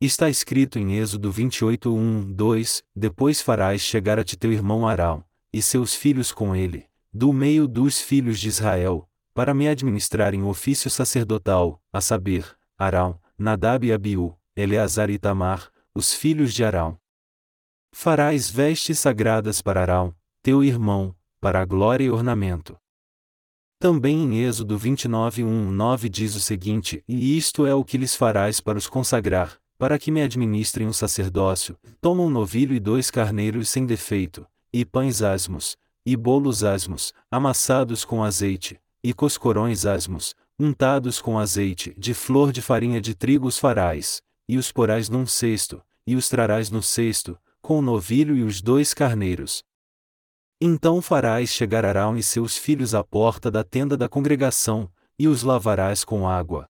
Está 0.00 0.30
escrito 0.30 0.78
em 0.78 0.96
Êxodo 0.96 1.28
28, 1.28 1.92
1, 1.92 2.32
2: 2.32 2.84
Depois 2.94 3.40
farás 3.40 3.80
chegar 3.80 4.16
a 4.16 4.22
ti 4.22 4.36
teu 4.36 4.52
irmão 4.52 4.86
Arão, 4.86 5.24
e 5.52 5.60
seus 5.60 5.92
filhos 5.92 6.30
com 6.30 6.54
ele, 6.54 6.86
do 7.12 7.32
meio 7.32 7.66
dos 7.66 8.00
filhos 8.00 8.38
de 8.38 8.46
Israel, 8.46 9.10
para 9.34 9.52
me 9.52 9.66
administrarem 9.66 10.40
o 10.40 10.46
ofício 10.46 10.88
sacerdotal, 10.88 11.82
a 11.92 12.00
saber, 12.00 12.46
Arão, 12.78 13.20
Nadab 13.36 13.84
e 13.84 13.92
Abiú, 13.92 14.38
Eleazar 14.54 15.10
e 15.10 15.18
Tamar, 15.18 15.68
os 15.92 16.14
filhos 16.14 16.54
de 16.54 16.62
Arão. 16.62 16.96
Farás 17.90 18.48
vestes 18.48 19.00
sagradas 19.00 19.60
para 19.60 19.80
Arão, 19.80 20.14
teu 20.44 20.62
irmão, 20.62 21.12
para 21.40 21.60
a 21.60 21.64
glória 21.64 22.04
e 22.04 22.10
ornamento. 22.10 22.78
Também 23.80 24.16
em 24.16 24.44
Êxodo 24.44 24.78
29, 24.78 25.42
1, 25.42 25.72
9 25.72 26.08
diz 26.08 26.36
o 26.36 26.40
seguinte: 26.40 27.02
E 27.08 27.36
isto 27.36 27.66
é 27.66 27.74
o 27.74 27.84
que 27.84 27.98
lhes 27.98 28.14
farás 28.14 28.60
para 28.60 28.78
os 28.78 28.86
consagrar, 28.86 29.60
para 29.78 29.98
que 29.98 30.10
me 30.10 30.20
administrem 30.20 30.88
o 30.88 30.92
sacerdócio, 30.92 31.78
toma 32.00 32.24
um 32.24 32.28
novilho 32.28 32.74
e 32.74 32.80
dois 32.80 33.10
carneiros 33.10 33.68
sem 33.68 33.86
defeito, 33.86 34.44
e 34.72 34.84
pães 34.84 35.22
asmos, 35.22 35.76
e 36.04 36.16
bolos 36.16 36.64
asmos, 36.64 37.14
amassados 37.30 38.04
com 38.04 38.24
azeite, 38.24 38.80
e 39.02 39.14
coscorões 39.14 39.86
asmos, 39.86 40.34
untados 40.58 41.20
com 41.22 41.38
azeite, 41.38 41.94
de 41.96 42.12
flor 42.12 42.50
de 42.50 42.60
farinha 42.60 43.00
de 43.00 43.14
trigo 43.14 43.46
os 43.46 43.56
farás, 43.56 44.20
e 44.48 44.58
os 44.58 44.72
porás 44.72 45.08
num 45.08 45.24
cesto, 45.24 45.80
e 46.04 46.16
os 46.16 46.28
trarás 46.28 46.70
no 46.70 46.82
cesto, 46.82 47.38
com 47.62 47.78
o 47.78 47.82
novilho 47.82 48.36
e 48.36 48.42
os 48.42 48.60
dois 48.60 48.92
carneiros. 48.92 49.62
Então 50.60 51.00
farás 51.00 51.50
chegar 51.50 51.84
Arão 51.84 52.16
e 52.16 52.22
seus 52.22 52.56
filhos 52.56 52.94
à 52.94 53.04
porta 53.04 53.48
da 53.48 53.62
tenda 53.62 53.96
da 53.96 54.08
congregação, 54.08 54.90
e 55.16 55.28
os 55.28 55.44
lavarás 55.44 56.04
com 56.04 56.28
água. 56.28 56.68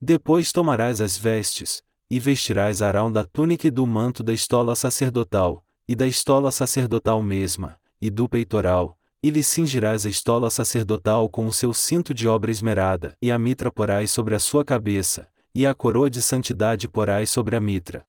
Depois 0.00 0.52
tomarás 0.52 1.00
as 1.00 1.16
vestes, 1.18 1.82
e 2.10 2.20
vestirás 2.20 2.82
Arão 2.82 3.10
da 3.10 3.24
túnica 3.24 3.66
e 3.66 3.70
do 3.70 3.86
manto 3.86 4.22
da 4.22 4.32
estola 4.32 4.74
sacerdotal, 4.76 5.64
e 5.88 5.94
da 5.94 6.06
estola 6.06 6.50
sacerdotal 6.50 7.22
mesma, 7.22 7.78
e 8.00 8.10
do 8.10 8.28
peitoral, 8.28 8.98
e 9.22 9.30
lhe 9.30 9.42
cingirás 9.42 10.06
a 10.06 10.08
estola 10.08 10.50
sacerdotal 10.50 11.28
com 11.28 11.46
o 11.46 11.52
seu 11.52 11.74
cinto 11.74 12.14
de 12.14 12.28
obra 12.28 12.50
esmerada, 12.50 13.16
e 13.20 13.30
a 13.32 13.38
mitra 13.38 13.72
porás 13.72 14.10
sobre 14.10 14.34
a 14.34 14.38
sua 14.38 14.64
cabeça, 14.64 15.28
e 15.54 15.66
a 15.66 15.74
coroa 15.74 16.08
de 16.08 16.22
santidade 16.22 16.88
porás 16.88 17.30
sobre 17.30 17.56
a 17.56 17.60
mitra. 17.60 18.06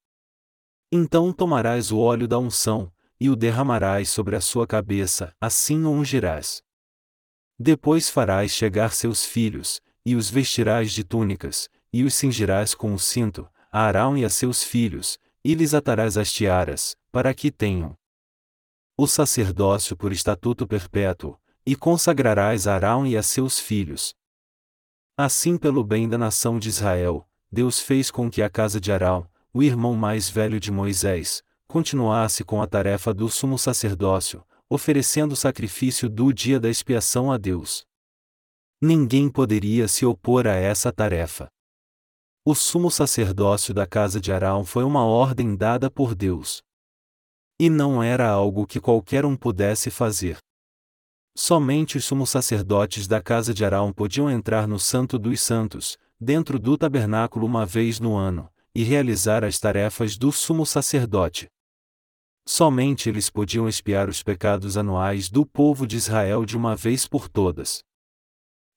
Então 0.92 1.34
tomarás 1.34 1.92
o 1.92 1.98
óleo 2.00 2.28
da 2.28 2.38
unção, 2.38 2.92
e 3.20 3.30
o 3.30 3.36
derramarás 3.36 4.10
sobre 4.10 4.36
a 4.36 4.42
sua 4.42 4.68
cabeça, 4.68 5.34
assim 5.42 5.86
o 5.86 5.90
ungirás. 5.90 6.62
Depois 7.60 8.10
farás 8.10 8.52
chegar 8.52 8.94
seus 8.94 9.26
filhos, 9.26 9.82
e 10.06 10.16
os 10.16 10.30
vestirás 10.30 10.92
de 10.92 11.04
túnicas, 11.04 11.68
e 11.92 12.04
os 12.04 12.14
cingirás 12.14 12.76
com 12.76 12.94
o 12.94 13.00
cinto, 13.00 13.50
a 13.72 13.82
Arão 13.82 14.18
e 14.18 14.24
a 14.24 14.30
seus 14.30 14.64
filhos, 14.64 15.20
e 15.44 15.54
lhes 15.54 15.74
atarás 15.74 16.18
as 16.18 16.32
tiaras, 16.32 16.96
para 17.12 17.34
que 17.34 17.52
tenham 17.52 17.98
o 18.98 19.08
sacerdócio 19.08 19.96
por 19.96 20.12
estatuto 20.12 20.68
perpétuo, 20.68 21.38
e 21.66 21.76
consagrarás 21.76 22.66
a 22.66 22.76
Arão 22.76 23.06
e 23.06 23.16
a 23.16 23.22
seus 23.22 23.60
filhos. 23.60 24.16
Assim, 25.16 25.58
pelo 25.58 25.84
bem 25.84 26.08
da 26.08 26.18
nação 26.18 26.58
de 26.58 26.70
Israel, 26.70 27.28
Deus 27.52 27.80
fez 27.80 28.10
com 28.10 28.30
que 28.30 28.42
a 28.42 28.50
casa 28.50 28.80
de 28.80 28.92
Arão, 28.92 29.30
o 29.54 29.62
irmão 29.62 29.96
mais 29.96 30.30
velho 30.30 30.60
de 30.60 30.72
Moisés, 30.72 31.44
continuasse 31.68 32.44
com 32.44 32.62
a 32.62 32.68
tarefa 32.68 33.14
do 33.14 33.30
sumo 33.30 33.58
sacerdócio, 33.58 34.44
oferecendo 34.70 35.34
o 35.34 35.36
sacrifício 35.36 36.10
do 36.10 36.34
dia 36.34 36.60
da 36.60 36.70
expiação 36.70 37.32
a 37.32 37.38
Deus. 37.38 37.86
Ninguém 38.82 39.30
poderia 39.30 39.88
se 39.88 40.06
opor 40.06 40.48
a 40.48 40.54
essa 40.54 40.92
tarefa. 40.92 41.50
O 42.50 42.56
sumo 42.56 42.90
sacerdócio 42.90 43.74
da 43.74 43.86
casa 43.86 44.22
de 44.22 44.32
Arão 44.32 44.64
foi 44.64 44.86
uma 44.86 45.04
ordem 45.04 45.54
dada 45.54 45.92
por 45.92 46.16
Deus. 46.16 46.62
E 47.60 47.70
não 47.70 48.02
era 48.02 48.30
algo 48.30 48.66
que 48.66 48.80
qualquer 48.80 49.26
um 49.26 49.36
pudesse 49.36 49.90
fazer. 49.90 50.38
Somente 51.38 51.98
os 51.98 52.06
sumos 52.06 52.30
sacerdotes 52.30 53.06
da 53.06 53.22
casa 53.22 53.54
de 53.54 53.66
Arão 53.66 53.92
podiam 53.92 54.32
entrar 54.32 54.66
no 54.66 54.80
Santo 54.80 55.20
dos 55.20 55.42
Santos, 55.42 55.98
dentro 56.18 56.58
do 56.58 56.78
tabernáculo 56.78 57.46
uma 57.46 57.66
vez 57.66 58.00
no 58.00 58.16
ano, 58.16 58.50
e 58.74 58.82
realizar 58.82 59.44
as 59.44 59.60
tarefas 59.60 60.18
do 60.18 60.32
sumo 60.32 60.66
sacerdote. 60.66 61.50
Somente 62.48 63.10
eles 63.10 63.30
podiam 63.30 63.68
expiar 63.68 64.08
os 64.08 64.24
pecados 64.24 64.78
anuais 64.78 65.30
do 65.30 65.46
povo 65.46 65.86
de 65.86 65.98
Israel 65.98 66.46
de 66.46 66.56
uma 66.56 66.78
vez 66.78 67.06
por 67.06 67.28
todas. 67.28 67.84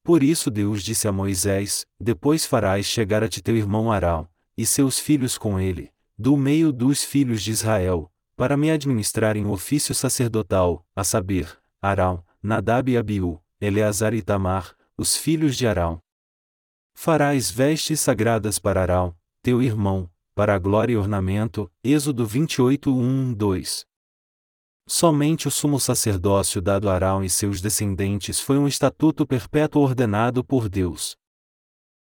Por 0.03 0.23
isso 0.23 0.51
Deus 0.51 0.83
disse 0.83 1.07
a 1.07 1.13
Moisés: 1.13 1.87
Depois 1.99 2.47
farás 2.47 2.87
chegar 2.87 3.23
a 3.23 3.29
ti 3.29 3.43
teu 3.43 3.57
irmão 3.57 3.93
Arão, 3.93 4.29
e 4.57 4.65
seus 4.65 4.99
filhos 4.99 5.37
com 5.37 5.59
ele, 5.61 5.93
do 6.19 6.37
meio 6.37 6.73
dos 6.73 7.05
filhos 7.05 7.43
de 7.43 7.51
Israel, 7.51 8.11
para 8.37 8.57
me 8.57 8.71
administrarem 8.71 9.45
o 9.45 9.51
ofício 9.51 9.95
sacerdotal, 9.95 10.85
a 10.95 11.05
saber, 11.05 11.59
Arão, 11.81 12.25
Nadab 12.43 12.91
e 12.91 12.97
Abiú, 12.97 13.41
Eleazar 13.61 14.15
e 14.15 14.23
Tamar, 14.23 14.75
os 14.97 15.17
filhos 15.17 15.57
de 15.57 15.67
Arão. 15.67 16.01
Farás 16.95 17.51
vestes 17.51 18.01
sagradas 18.01 18.59
para 18.59 18.83
Arão, 18.83 19.15
teu 19.43 19.63
irmão, 19.63 20.11
para 20.35 20.55
a 20.55 20.59
glória 20.59 20.95
e 20.95 20.97
ornamento. 20.97 21.71
Êxodo 21.85 22.27
28, 22.27 22.95
1, 22.95 23.35
2. 23.35 23.90
Somente 24.93 25.47
o 25.47 25.53
sumo 25.53 25.79
sacerdócio 25.79 26.61
dado 26.61 26.91
a 26.91 26.95
Arão 26.95 27.23
e 27.23 27.31
seus 27.31 27.61
descendentes 27.61 28.41
foi 28.41 28.59
um 28.59 28.67
estatuto 28.67 29.25
perpétuo 29.25 29.83
ordenado 29.83 30.43
por 30.43 30.69
Deus. 30.69 31.15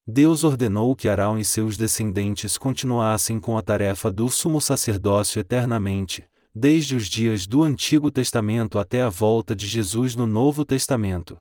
Deus 0.06 0.44
ordenou 0.44 0.94
que 0.94 1.08
Arão 1.08 1.38
e 1.38 1.46
seus 1.46 1.78
descendentes 1.78 2.58
continuassem 2.58 3.40
com 3.40 3.56
a 3.56 3.62
tarefa 3.62 4.12
do 4.12 4.28
sumo 4.28 4.60
sacerdócio 4.60 5.40
eternamente, 5.40 6.28
desde 6.54 6.94
os 6.94 7.06
dias 7.06 7.46
do 7.46 7.62
Antigo 7.62 8.10
Testamento 8.10 8.78
até 8.78 9.00
a 9.00 9.08
volta 9.08 9.56
de 9.56 9.66
Jesus 9.66 10.14
no 10.14 10.26
Novo 10.26 10.62
Testamento. 10.62 11.38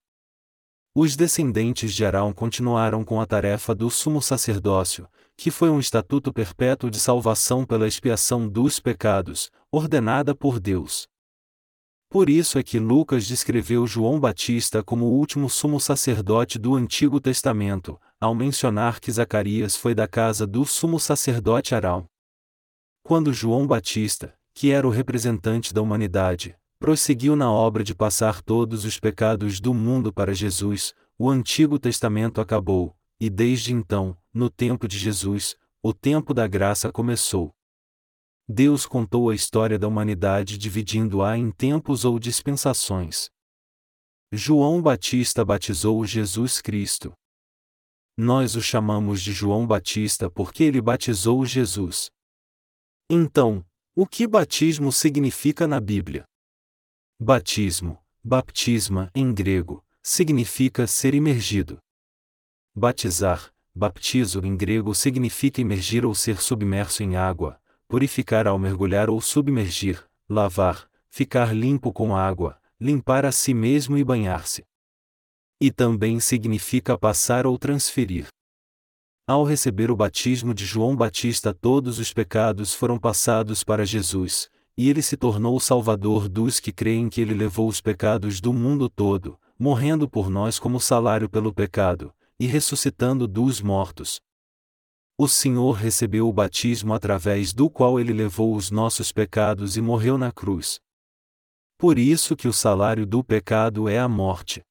Os 0.95 1.17
descendentes 1.17 1.93
de 1.93 2.05
Arão 2.05 2.31
continuaram 2.31 3.03
com 3.03 3.19
a 3.19 3.25
tarefa 3.25 3.75
do 3.75 3.89
sumo 3.89 4.21
sacerdócio, 4.21 5.09
que 5.35 5.51
foi 5.51 5.69
um 5.69 5.81
estatuto 5.81 6.31
perpétuo 6.31 6.89
de 6.89 7.01
salvação 7.01 7.65
pela 7.65 7.85
expiação 7.85 8.47
dos 8.47 8.79
pecados, 8.79 9.51
ordenada 9.69 10.33
por 10.33 10.57
Deus. 10.57 11.11
Por 12.13 12.29
isso 12.29 12.59
é 12.59 12.63
que 12.63 12.77
Lucas 12.77 13.25
descreveu 13.25 13.87
João 13.87 14.19
Batista 14.19 14.83
como 14.83 15.05
o 15.05 15.13
último 15.13 15.49
sumo 15.49 15.79
sacerdote 15.79 16.59
do 16.59 16.75
Antigo 16.75 17.19
Testamento, 17.19 17.99
ao 18.21 18.35
mencionar 18.35 18.99
que 18.99 19.11
Zacarias 19.11 19.75
foi 19.75 19.95
da 19.95 20.07
casa 20.07 20.45
do 20.45 20.63
sumo 20.63 20.99
sacerdote 20.99 21.73
Arão. 21.73 22.05
Quando 23.01 23.33
João 23.33 23.65
Batista, 23.65 24.31
que 24.53 24.69
era 24.69 24.87
o 24.87 24.91
representante 24.91 25.73
da 25.73 25.81
humanidade, 25.81 26.55
prosseguiu 26.77 27.35
na 27.35 27.51
obra 27.51 27.83
de 27.83 27.95
passar 27.95 28.43
todos 28.43 28.85
os 28.85 28.99
pecados 28.99 29.59
do 29.59 29.73
mundo 29.73 30.13
para 30.13 30.35
Jesus, 30.35 30.93
o 31.17 31.31
Antigo 31.31 31.79
Testamento 31.79 32.39
acabou, 32.39 32.95
e 33.19 33.27
desde 33.27 33.73
então, 33.73 34.15
no 34.31 34.51
tempo 34.51 34.87
de 34.87 34.99
Jesus, 34.99 35.55
o 35.81 35.91
tempo 35.91 36.31
da 36.31 36.45
graça 36.45 36.91
começou. 36.91 37.51
Deus 38.47 38.85
contou 38.85 39.29
a 39.29 39.35
história 39.35 39.79
da 39.79 39.87
humanidade 39.87 40.57
dividindo-a 40.57 41.37
em 41.37 41.49
tempos 41.49 42.03
ou 42.03 42.19
dispensações. 42.19 43.29
João 44.31 44.81
Batista 44.81 45.45
batizou 45.45 46.05
Jesus 46.05 46.59
Cristo. 46.59 47.13
Nós 48.17 48.55
o 48.55 48.61
chamamos 48.61 49.21
de 49.21 49.31
João 49.31 49.65
Batista 49.65 50.29
porque 50.29 50.63
ele 50.63 50.81
batizou 50.81 51.45
Jesus. 51.45 52.09
Então, 53.09 53.65
o 53.95 54.05
que 54.05 54.27
batismo 54.27 54.91
significa 54.91 55.67
na 55.67 55.79
Bíblia? 55.79 56.25
Batismo, 57.19 58.03
baptisma 58.23 59.09
em 59.15 59.33
grego, 59.33 59.83
significa 60.01 60.85
ser 60.85 61.13
imergido. 61.13 61.77
Batizar, 62.75 63.53
baptizo 63.73 64.41
em 64.43 64.57
grego 64.57 64.93
significa 64.93 65.61
imergir 65.61 66.05
ou 66.05 66.13
ser 66.13 66.41
submerso 66.41 67.03
em 67.03 67.15
água, 67.15 67.61
purificar 67.93 68.47
ao 68.47 68.57
mergulhar 68.57 69.07
ou 69.07 69.21
submergir, 69.21 70.03
lavar, 70.27 70.89
ficar 71.11 71.55
limpo 71.55 71.93
com 71.93 72.15
água, 72.15 72.57
limpar 72.81 73.23
a 73.23 73.31
si 73.31 73.53
mesmo 73.53 73.95
e 73.95 74.03
banhar-se 74.03 74.65
e 75.61 75.69
também 75.69 76.19
significa 76.19 76.97
passar 76.97 77.45
ou 77.45 77.55
transferir. 77.55 78.25
Ao 79.27 79.43
receber 79.43 79.91
o 79.91 79.95
batismo 79.95 80.55
de 80.55 80.65
João 80.65 80.95
Batista, 80.95 81.53
todos 81.53 81.99
os 81.99 82.11
pecados 82.11 82.73
foram 82.73 82.97
passados 82.97 83.63
para 83.63 83.85
Jesus, 83.85 84.49
e 84.75 84.89
ele 84.89 85.03
se 85.03 85.15
tornou 85.15 85.55
o 85.55 85.61
Salvador 85.61 86.27
dos 86.27 86.59
que 86.59 86.71
creem 86.71 87.07
que 87.09 87.21
ele 87.21 87.35
levou 87.35 87.67
os 87.67 87.79
pecados 87.79 88.41
do 88.41 88.51
mundo 88.51 88.89
todo, 88.89 89.39
morrendo 89.57 90.09
por 90.09 90.31
nós 90.31 90.57
como 90.57 90.79
salário 90.79 91.29
pelo 91.29 91.53
pecado, 91.53 92.11
e 92.39 92.47
ressuscitando 92.47 93.27
dos 93.27 93.61
mortos. 93.61 94.19
O 95.15 95.27
Senhor 95.27 95.73
recebeu 95.73 96.27
o 96.27 96.33
batismo 96.33 96.93
através 96.93 97.53
do 97.53 97.69
qual 97.69 97.99
ele 97.99 98.11
levou 98.11 98.55
os 98.55 98.71
nossos 98.71 99.11
pecados 99.11 99.77
e 99.77 99.81
morreu 99.81 100.17
na 100.17 100.31
cruz. 100.31 100.79
Por 101.77 101.99
isso 101.99 102.35
que 102.35 102.47
o 102.47 102.53
salário 102.53 103.05
do 103.05 103.23
pecado 103.23 103.87
é 103.87 103.99
a 103.99 104.07
morte. 104.07 104.63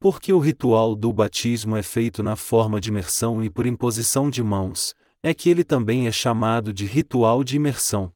Porque 0.00 0.32
o 0.32 0.40
ritual 0.40 0.96
do 0.96 1.12
batismo 1.12 1.76
é 1.76 1.82
feito 1.82 2.22
na 2.22 2.34
forma 2.34 2.80
de 2.80 2.88
imersão 2.88 3.42
e 3.42 3.48
por 3.48 3.66
imposição 3.66 4.28
de 4.28 4.42
mãos, 4.42 4.94
é 5.22 5.32
que 5.32 5.48
ele 5.48 5.62
também 5.62 6.06
é 6.08 6.12
chamado 6.12 6.72
de 6.72 6.84
ritual 6.84 7.44
de 7.44 7.56
imersão. 7.56 8.12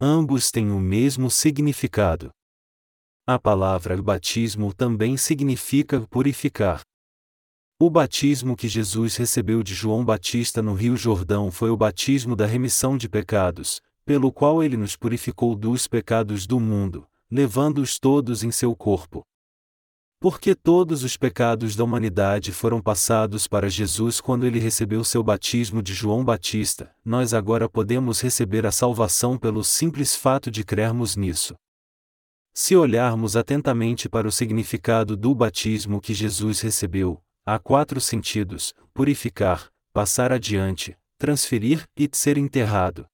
Ambos 0.00 0.52
têm 0.52 0.70
o 0.70 0.78
mesmo 0.78 1.30
significado. 1.30 2.30
A 3.26 3.38
palavra 3.38 4.00
batismo 4.00 4.72
também 4.72 5.16
significa 5.16 6.00
purificar. 6.08 6.80
O 7.80 7.88
batismo 7.88 8.56
que 8.56 8.66
Jesus 8.66 9.14
recebeu 9.14 9.62
de 9.62 9.72
João 9.72 10.04
Batista 10.04 10.60
no 10.60 10.74
Rio 10.74 10.96
Jordão 10.96 11.48
foi 11.48 11.70
o 11.70 11.76
batismo 11.76 12.34
da 12.34 12.44
remissão 12.44 12.98
de 12.98 13.08
pecados, 13.08 13.80
pelo 14.04 14.32
qual 14.32 14.64
ele 14.64 14.76
nos 14.76 14.96
purificou 14.96 15.54
dos 15.54 15.86
pecados 15.86 16.44
do 16.44 16.58
mundo, 16.58 17.06
levando-os 17.30 17.96
todos 17.96 18.42
em 18.42 18.50
seu 18.50 18.74
corpo. 18.74 19.24
Porque 20.18 20.56
todos 20.56 21.04
os 21.04 21.16
pecados 21.16 21.76
da 21.76 21.84
humanidade 21.84 22.50
foram 22.50 22.82
passados 22.82 23.46
para 23.46 23.70
Jesus 23.70 24.20
quando 24.20 24.44
ele 24.44 24.58
recebeu 24.58 25.04
seu 25.04 25.22
batismo 25.22 25.80
de 25.80 25.94
João 25.94 26.24
Batista, 26.24 26.92
nós 27.04 27.32
agora 27.32 27.68
podemos 27.68 28.20
receber 28.20 28.66
a 28.66 28.72
salvação 28.72 29.38
pelo 29.38 29.62
simples 29.62 30.16
fato 30.16 30.50
de 30.50 30.64
crermos 30.64 31.14
nisso. 31.14 31.54
Se 32.52 32.74
olharmos 32.74 33.36
atentamente 33.36 34.08
para 34.08 34.26
o 34.26 34.32
significado 34.32 35.16
do 35.16 35.32
batismo 35.32 36.00
que 36.00 36.12
Jesus 36.12 36.60
recebeu, 36.60 37.22
há 37.48 37.58
quatro 37.58 37.98
sentidos: 37.98 38.74
purificar, 38.92 39.70
passar 39.90 40.30
adiante, 40.30 40.94
transferir 41.16 41.88
e 41.96 42.06
ser 42.12 42.36
enterrado. 42.36 43.06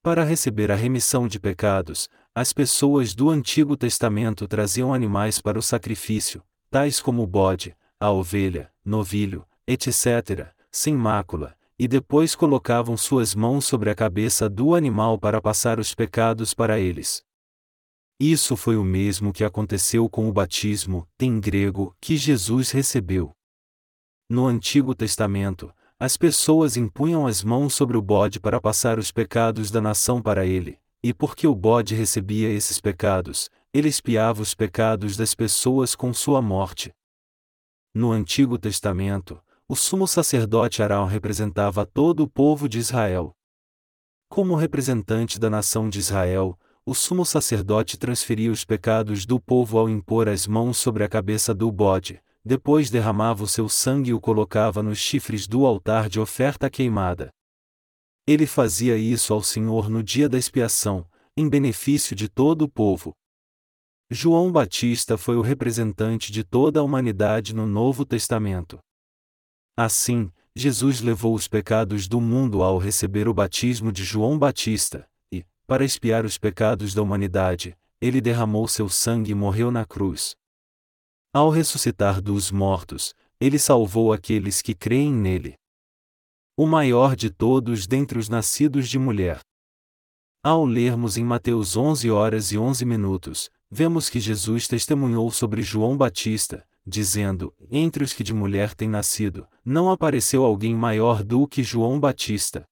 Para 0.00 0.22
receber 0.22 0.70
a 0.70 0.76
remissão 0.76 1.26
de 1.26 1.40
pecados, 1.40 2.08
as 2.32 2.52
pessoas 2.52 3.14
do 3.14 3.28
Antigo 3.30 3.76
Testamento 3.76 4.46
traziam 4.46 4.94
animais 4.94 5.40
para 5.40 5.58
o 5.58 5.62
sacrifício, 5.62 6.42
tais 6.70 7.00
como 7.00 7.22
o 7.22 7.26
bode, 7.26 7.76
a 7.98 8.12
ovelha, 8.12 8.70
novilho, 8.84 9.44
etc., 9.66 10.48
sem 10.70 10.94
mácula, 10.96 11.56
e 11.76 11.88
depois 11.88 12.36
colocavam 12.36 12.96
suas 12.96 13.34
mãos 13.34 13.64
sobre 13.64 13.90
a 13.90 13.94
cabeça 13.94 14.48
do 14.48 14.72
animal 14.72 15.18
para 15.18 15.40
passar 15.40 15.80
os 15.80 15.94
pecados 15.94 16.54
para 16.54 16.78
eles. 16.78 17.24
Isso 18.24 18.56
foi 18.56 18.76
o 18.76 18.84
mesmo 18.84 19.32
que 19.32 19.42
aconteceu 19.42 20.08
com 20.08 20.28
o 20.28 20.32
batismo, 20.32 21.08
em 21.18 21.40
grego, 21.40 21.92
que 22.00 22.16
Jesus 22.16 22.70
recebeu. 22.70 23.32
No 24.30 24.46
Antigo 24.46 24.94
Testamento, 24.94 25.74
as 25.98 26.16
pessoas 26.16 26.76
impunham 26.76 27.26
as 27.26 27.42
mãos 27.42 27.74
sobre 27.74 27.96
o 27.96 28.00
bode 28.00 28.38
para 28.38 28.60
passar 28.60 28.96
os 28.96 29.10
pecados 29.10 29.72
da 29.72 29.80
nação 29.80 30.22
para 30.22 30.46
ele, 30.46 30.78
e 31.02 31.12
porque 31.12 31.48
o 31.48 31.54
bode 31.56 31.96
recebia 31.96 32.48
esses 32.48 32.80
pecados, 32.80 33.50
ele 33.74 33.88
espiava 33.88 34.40
os 34.40 34.54
pecados 34.54 35.16
das 35.16 35.34
pessoas 35.34 35.96
com 35.96 36.14
sua 36.14 36.40
morte. 36.40 36.94
No 37.92 38.12
Antigo 38.12 38.56
Testamento, 38.56 39.42
o 39.66 39.74
sumo 39.74 40.06
sacerdote 40.06 40.80
Arão 40.80 41.06
representava 41.06 41.84
todo 41.84 42.22
o 42.22 42.28
povo 42.28 42.68
de 42.68 42.78
Israel. 42.78 43.34
Como 44.28 44.54
representante 44.54 45.40
da 45.40 45.50
nação 45.50 45.88
de 45.88 45.98
Israel, 45.98 46.56
o 46.84 46.94
sumo 46.94 47.24
sacerdote 47.24 47.96
transferia 47.96 48.50
os 48.50 48.64
pecados 48.64 49.24
do 49.24 49.38
povo 49.38 49.78
ao 49.78 49.88
impor 49.88 50.28
as 50.28 50.46
mãos 50.46 50.78
sobre 50.78 51.04
a 51.04 51.08
cabeça 51.08 51.54
do 51.54 51.70
bode, 51.70 52.20
depois 52.44 52.90
derramava 52.90 53.44
o 53.44 53.48
seu 53.48 53.68
sangue 53.68 54.10
e 54.10 54.14
o 54.14 54.20
colocava 54.20 54.82
nos 54.82 54.98
chifres 54.98 55.46
do 55.46 55.64
altar 55.64 56.08
de 56.08 56.18
oferta 56.18 56.68
queimada. 56.68 57.30
Ele 58.26 58.46
fazia 58.46 58.96
isso 58.96 59.32
ao 59.32 59.42
Senhor 59.42 59.88
no 59.88 60.02
dia 60.02 60.28
da 60.28 60.36
expiação, 60.36 61.06
em 61.36 61.48
benefício 61.48 62.16
de 62.16 62.28
todo 62.28 62.62
o 62.62 62.68
povo. 62.68 63.14
João 64.10 64.50
Batista 64.50 65.16
foi 65.16 65.36
o 65.36 65.40
representante 65.40 66.32
de 66.32 66.42
toda 66.42 66.80
a 66.80 66.82
humanidade 66.82 67.54
no 67.54 67.66
Novo 67.66 68.04
Testamento. 68.04 68.78
Assim, 69.76 70.30
Jesus 70.54 71.00
levou 71.00 71.34
os 71.34 71.48
pecados 71.48 72.06
do 72.08 72.20
mundo 72.20 72.62
ao 72.62 72.76
receber 72.76 73.26
o 73.28 73.32
batismo 73.32 73.90
de 73.90 74.04
João 74.04 74.38
Batista, 74.38 75.08
para 75.72 75.86
expiar 75.86 76.26
os 76.26 76.36
pecados 76.36 76.92
da 76.92 77.00
humanidade, 77.00 77.74
ele 77.98 78.20
derramou 78.20 78.68
seu 78.68 78.90
sangue 78.90 79.32
e 79.32 79.34
morreu 79.34 79.70
na 79.70 79.86
cruz. 79.86 80.36
Ao 81.32 81.48
ressuscitar 81.48 82.20
dos 82.20 82.50
mortos, 82.50 83.14
ele 83.40 83.58
salvou 83.58 84.12
aqueles 84.12 84.60
que 84.60 84.74
creem 84.74 85.10
nele 85.10 85.54
o 86.58 86.66
maior 86.66 87.16
de 87.16 87.30
todos 87.30 87.86
dentre 87.86 88.18
os 88.18 88.28
nascidos 88.28 88.86
de 88.86 88.98
mulher. 88.98 89.40
Ao 90.44 90.62
lermos 90.66 91.16
em 91.16 91.24
Mateus 91.24 91.74
11 91.74 92.10
horas 92.10 92.52
e 92.52 92.58
11 92.58 92.84
minutos, 92.84 93.48
vemos 93.70 94.10
que 94.10 94.20
Jesus 94.20 94.68
testemunhou 94.68 95.30
sobre 95.30 95.62
João 95.62 95.96
Batista, 95.96 96.68
dizendo: 96.86 97.50
Entre 97.70 98.04
os 98.04 98.12
que 98.12 98.22
de 98.22 98.34
mulher 98.34 98.74
têm 98.74 98.90
nascido, 98.90 99.48
não 99.64 99.90
apareceu 99.90 100.44
alguém 100.44 100.74
maior 100.74 101.24
do 101.24 101.48
que 101.48 101.62
João 101.62 101.98
Batista. 101.98 102.62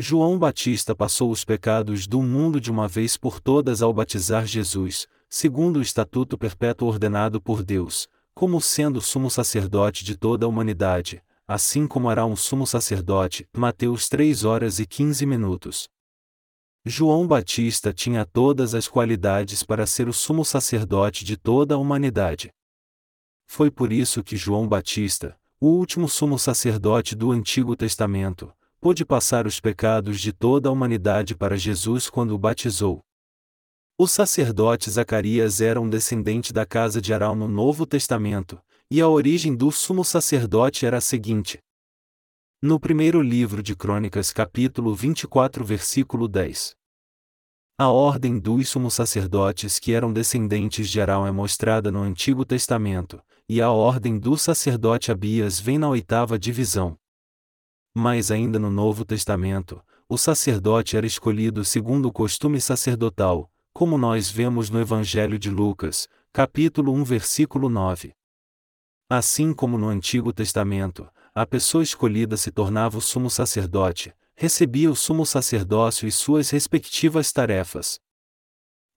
João 0.00 0.38
Batista 0.38 0.94
passou 0.94 1.28
os 1.28 1.44
pecados 1.44 2.06
do 2.06 2.22
mundo 2.22 2.60
de 2.60 2.70
uma 2.70 2.86
vez 2.86 3.16
por 3.16 3.40
todas 3.40 3.82
ao 3.82 3.92
batizar 3.92 4.46
Jesus, 4.46 5.08
segundo 5.28 5.80
o 5.80 5.82
estatuto 5.82 6.38
perpétuo 6.38 6.86
ordenado 6.86 7.40
por 7.40 7.64
Deus, 7.64 8.06
como 8.32 8.60
sendo 8.60 9.00
sumo 9.00 9.28
sacerdote 9.28 10.04
de 10.04 10.16
toda 10.16 10.46
a 10.46 10.48
humanidade, 10.48 11.20
assim 11.48 11.84
como 11.84 12.08
hará 12.08 12.24
um 12.24 12.36
sumo 12.36 12.64
sacerdote. 12.64 13.48
Mateus 13.52 14.08
3 14.08 14.44
horas 14.44 14.78
e 14.78 14.86
15 14.86 15.26
minutos. 15.26 15.88
João 16.86 17.26
Batista 17.26 17.92
tinha 17.92 18.24
todas 18.24 18.76
as 18.76 18.86
qualidades 18.86 19.64
para 19.64 19.84
ser 19.84 20.08
o 20.08 20.12
sumo 20.12 20.44
sacerdote 20.44 21.24
de 21.24 21.36
toda 21.36 21.74
a 21.74 21.78
humanidade. 21.78 22.52
Foi 23.48 23.68
por 23.68 23.92
isso 23.92 24.22
que 24.22 24.36
João 24.36 24.68
Batista, 24.68 25.36
o 25.60 25.66
último 25.66 26.08
sumo 26.08 26.38
sacerdote 26.38 27.16
do 27.16 27.32
Antigo 27.32 27.74
Testamento, 27.74 28.52
pôde 28.80 29.04
passar 29.04 29.46
os 29.46 29.60
pecados 29.60 30.20
de 30.20 30.32
toda 30.32 30.68
a 30.68 30.72
humanidade 30.72 31.36
para 31.36 31.56
Jesus 31.56 32.08
quando 32.08 32.32
o 32.32 32.38
batizou. 32.38 33.00
O 33.98 34.06
sacerdote 34.06 34.88
Zacarias 34.90 35.60
era 35.60 35.80
um 35.80 35.90
descendente 35.90 36.52
da 36.52 36.64
casa 36.64 37.00
de 37.00 37.12
Arão 37.12 37.34
no 37.34 37.48
Novo 37.48 37.84
Testamento, 37.84 38.60
e 38.90 39.00
a 39.00 39.08
origem 39.08 39.54
do 39.56 39.72
sumo 39.72 40.04
sacerdote 40.04 40.86
era 40.86 40.98
a 40.98 41.00
seguinte. 41.00 41.58
No 42.62 42.78
primeiro 42.78 43.20
livro 43.20 43.62
de 43.62 43.74
Crônicas, 43.74 44.32
capítulo 44.32 44.94
24, 44.94 45.64
versículo 45.64 46.28
10. 46.28 46.74
A 47.76 47.88
ordem 47.88 48.38
dos 48.38 48.68
sumos 48.68 48.94
sacerdotes 48.94 49.78
que 49.78 49.92
eram 49.92 50.12
descendentes 50.12 50.88
de 50.88 51.00
Arão 51.00 51.26
é 51.26 51.30
mostrada 51.30 51.92
no 51.92 52.00
Antigo 52.00 52.44
Testamento, 52.44 53.20
e 53.48 53.60
a 53.60 53.70
ordem 53.70 54.18
do 54.18 54.36
sacerdote 54.36 55.12
Abias 55.12 55.60
vem 55.60 55.78
na 55.78 55.88
oitava 55.88 56.38
divisão. 56.38 56.96
Mas 57.94 58.30
ainda 58.30 58.58
no 58.58 58.70
Novo 58.70 59.04
Testamento, 59.04 59.82
o 60.08 60.16
sacerdote 60.16 60.96
era 60.96 61.06
escolhido 61.06 61.64
segundo 61.64 62.06
o 62.06 62.12
costume 62.12 62.60
sacerdotal, 62.60 63.50
como 63.72 63.98
nós 63.98 64.30
vemos 64.30 64.70
no 64.70 64.80
Evangelho 64.80 65.38
de 65.38 65.50
Lucas, 65.50 66.08
capítulo 66.32 66.92
1, 66.92 67.04
versículo 67.04 67.68
9. 67.68 68.12
Assim 69.10 69.52
como 69.52 69.78
no 69.78 69.88
Antigo 69.88 70.32
Testamento, 70.32 71.08
a 71.34 71.46
pessoa 71.46 71.82
escolhida 71.82 72.36
se 72.36 72.50
tornava 72.50 72.98
o 72.98 73.00
sumo 73.00 73.30
sacerdote, 73.30 74.12
recebia 74.34 74.90
o 74.90 74.96
sumo 74.96 75.26
sacerdócio 75.26 76.06
e 76.06 76.12
suas 76.12 76.50
respectivas 76.50 77.32
tarefas. 77.32 78.00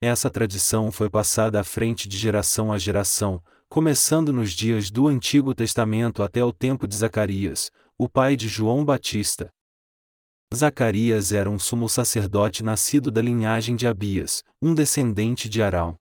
Essa 0.01 0.29
tradição 0.29 0.91
foi 0.91 1.09
passada 1.09 1.59
à 1.59 1.63
frente 1.63 2.07
de 2.07 2.17
geração 2.17 2.71
a 2.71 2.77
geração, 2.77 3.41
começando 3.69 4.33
nos 4.33 4.51
dias 4.51 4.89
do 4.89 5.07
Antigo 5.07 5.53
Testamento 5.53 6.23
até 6.23 6.43
o 6.43 6.51
tempo 6.51 6.87
de 6.87 6.95
Zacarias, 6.95 7.71
o 8.03 8.09
pai 8.09 8.35
de 8.35 8.47
João 8.47 8.83
Batista. 8.83 9.53
Zacarias 10.51 11.31
era 11.31 11.47
um 11.47 11.59
sumo 11.59 11.87
sacerdote 11.87 12.63
nascido 12.63 13.11
da 13.11 13.21
linhagem 13.21 13.75
de 13.75 13.85
Abias, 13.85 14.43
um 14.59 14.73
descendente 14.73 15.47
de 15.47 15.61
Arão. 15.61 15.95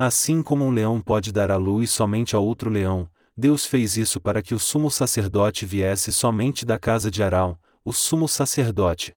Assim 0.00 0.42
como 0.42 0.64
um 0.64 0.70
leão 0.72 1.00
pode 1.00 1.30
dar 1.30 1.52
à 1.52 1.56
luz 1.56 1.92
somente 1.92 2.34
a 2.34 2.40
outro 2.40 2.68
leão, 2.68 3.08
Deus 3.36 3.64
fez 3.64 3.96
isso 3.96 4.20
para 4.20 4.42
que 4.42 4.52
o 4.52 4.58
sumo 4.58 4.90
sacerdote 4.90 5.64
viesse 5.64 6.12
somente 6.12 6.66
da 6.66 6.76
casa 6.76 7.08
de 7.08 7.22
Arão, 7.22 7.56
o 7.84 7.92
sumo 7.92 8.26
sacerdote. 8.26 9.14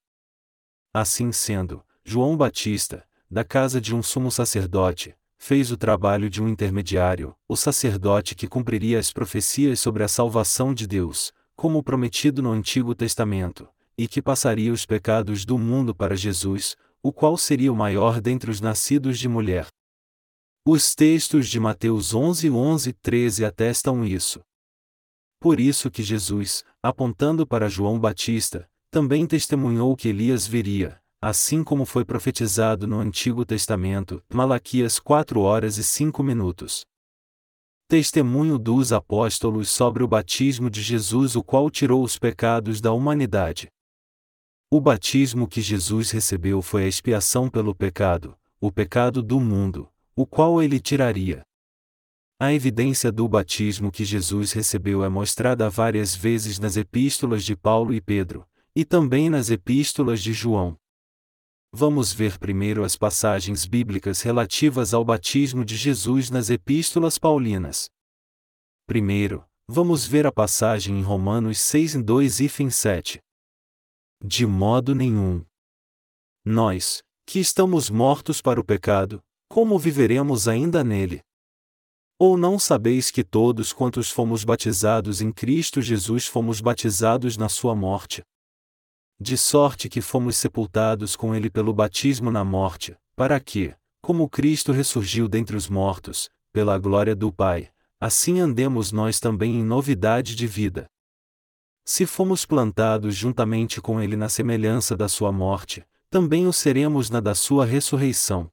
Assim 0.93 1.31
sendo, 1.31 1.83
João 2.03 2.37
Batista, 2.37 3.03
da 3.31 3.43
casa 3.43 3.81
de 3.81 3.95
um 3.95 4.03
sumo 4.03 4.29
sacerdote, 4.29 5.15
fez 5.39 5.71
o 5.71 5.77
trabalho 5.77 6.29
de 6.29 6.39
um 6.39 6.47
intermediário, 6.47 7.35
o 7.47 7.55
sacerdote 7.55 8.35
que 8.35 8.47
cumpriria 8.47 8.99
as 8.99 9.11
profecias 9.11 9.79
sobre 9.79 10.03
a 10.03 10.07
salvação 10.07 10.71
de 10.71 10.85
Deus, 10.85 11.33
como 11.59 11.83
prometido 11.83 12.41
no 12.41 12.53
Antigo 12.53 12.95
Testamento, 12.95 13.67
e 13.97 14.07
que 14.07 14.21
passaria 14.21 14.71
os 14.71 14.85
pecados 14.85 15.43
do 15.43 15.57
mundo 15.57 15.93
para 15.93 16.15
Jesus, 16.15 16.77
o 17.03 17.11
qual 17.11 17.37
seria 17.37 17.69
o 17.69 17.75
maior 17.75 18.21
dentre 18.21 18.49
os 18.49 18.61
nascidos 18.61 19.19
de 19.19 19.27
mulher. 19.27 19.67
Os 20.65 20.95
textos 20.95 21.49
de 21.49 21.59
Mateus 21.59 22.13
11, 22.13 22.49
11 22.49 22.89
e 22.91 22.93
13 22.93 23.43
atestam 23.43 24.05
isso. 24.05 24.39
Por 25.37 25.59
isso 25.59 25.91
que 25.91 26.01
Jesus, 26.01 26.63
apontando 26.81 27.45
para 27.45 27.67
João 27.67 27.99
Batista, 27.99 28.65
também 28.89 29.27
testemunhou 29.27 29.97
que 29.97 30.07
Elias 30.07 30.47
viria, 30.47 30.97
assim 31.21 31.61
como 31.61 31.83
foi 31.83 32.05
profetizado 32.05 32.87
no 32.87 32.99
Antigo 32.99 33.43
Testamento, 33.43 34.23
Malaquias 34.33 34.97
4 34.97 35.41
horas 35.41 35.77
e 35.77 35.83
5 35.83 36.23
minutos. 36.23 36.85
Testemunho 37.91 38.59
dos 38.59 38.93
apóstolos 38.93 39.71
sobre 39.71 40.03
o 40.03 40.07
batismo 40.07 40.69
de 40.69 40.79
Jesus, 40.79 41.35
o 41.35 41.41
qual 41.41 41.71
tirou 41.71 42.03
os 42.03 42.19
pecados 42.19 42.79
da 42.79 42.93
humanidade. 42.93 43.67
O 44.69 44.79
batismo 44.79 45.47
que 45.47 45.59
Jesus 45.59 46.11
recebeu 46.11 46.61
foi 46.61 46.83
a 46.83 46.87
expiação 46.87 47.49
pelo 47.49 47.73
pecado, 47.73 48.37
o 48.61 48.71
pecado 48.71 49.23
do 49.23 49.39
mundo, 49.39 49.89
o 50.15 50.23
qual 50.23 50.61
ele 50.61 50.79
tiraria. 50.79 51.41
A 52.39 52.53
evidência 52.53 53.11
do 53.11 53.27
batismo 53.27 53.91
que 53.91 54.05
Jesus 54.05 54.51
recebeu 54.51 55.03
é 55.03 55.09
mostrada 55.09 55.67
várias 55.67 56.15
vezes 56.15 56.59
nas 56.59 56.77
epístolas 56.77 57.43
de 57.43 57.55
Paulo 57.55 57.91
e 57.91 57.99
Pedro, 57.99 58.47
e 58.75 58.85
também 58.85 59.31
nas 59.31 59.49
epístolas 59.49 60.21
de 60.21 60.31
João. 60.31 60.77
Vamos 61.71 62.11
ver 62.11 62.39
primeiro 62.39 62.83
as 62.83 62.97
passagens 62.97 63.65
bíblicas 63.65 64.21
relativas 64.21 64.91
ao 64.91 65.05
batismo 65.05 65.63
de 65.63 65.77
Jesus 65.77 66.31
nas 66.31 66.49
epístolas 66.49 67.19
paulinas. 67.19 67.87
Primeiro, 68.87 69.45
vamos 69.67 70.03
ver 70.03 70.25
a 70.25 70.31
passagem 70.31 70.99
em 70.99 71.03
Romanos 71.03 71.59
6 71.59 71.95
em 71.95 72.01
2 72.01 72.39
e 72.39 72.49
fim 72.49 72.71
7. 72.71 73.19
De 74.25 74.47
modo 74.47 74.95
nenhum. 74.95 75.45
Nós, 76.43 77.03
que 77.23 77.37
estamos 77.37 77.91
mortos 77.91 78.41
para 78.41 78.59
o 78.59 78.65
pecado, 78.65 79.21
como 79.47 79.77
viveremos 79.77 80.47
ainda 80.47 80.83
nele? 80.83 81.21
Ou 82.17 82.35
não 82.35 82.57
sabeis 82.57 83.11
que 83.11 83.23
todos 83.23 83.71
quantos 83.71 84.09
fomos 84.09 84.43
batizados 84.43 85.21
em 85.21 85.31
Cristo 85.31 85.83
Jesus 85.83 86.25
fomos 86.25 86.61
batizados 86.61 87.37
na 87.37 87.47
sua 87.47 87.75
morte? 87.75 88.23
De 89.21 89.37
sorte 89.37 89.89
que 89.89 89.99
fomos 89.99 90.37
sepultados 90.37 91.13
com 91.17 91.35
ele 91.35 91.49
pelo 91.49 91.73
batismo 91.73 92.31
na 92.31 92.45
morte, 92.45 92.95
para 93.17 93.37
que, 93.37 93.75
como 94.01 94.29
Cristo 94.29 94.71
ressurgiu 94.71 95.27
dentre 95.27 95.57
os 95.57 95.67
mortos, 95.67 96.29
pela 96.53 96.79
glória 96.79 97.13
do 97.13 97.29
Pai, 97.29 97.69
assim 97.99 98.39
andemos 98.39 98.93
nós 98.93 99.19
também 99.19 99.55
em 99.55 99.63
novidade 99.63 100.35
de 100.35 100.47
vida. 100.47 100.89
Se 101.83 102.05
fomos 102.05 102.45
plantados 102.45 103.13
juntamente 103.13 103.81
com 103.81 103.99
ele 104.01 104.15
na 104.15 104.29
semelhança 104.29 104.95
da 104.95 105.09
sua 105.09 105.33
morte, 105.33 105.85
também 106.09 106.47
o 106.47 106.53
seremos 106.53 107.09
na 107.09 107.19
da 107.19 107.35
sua 107.35 107.65
ressurreição. 107.65 108.49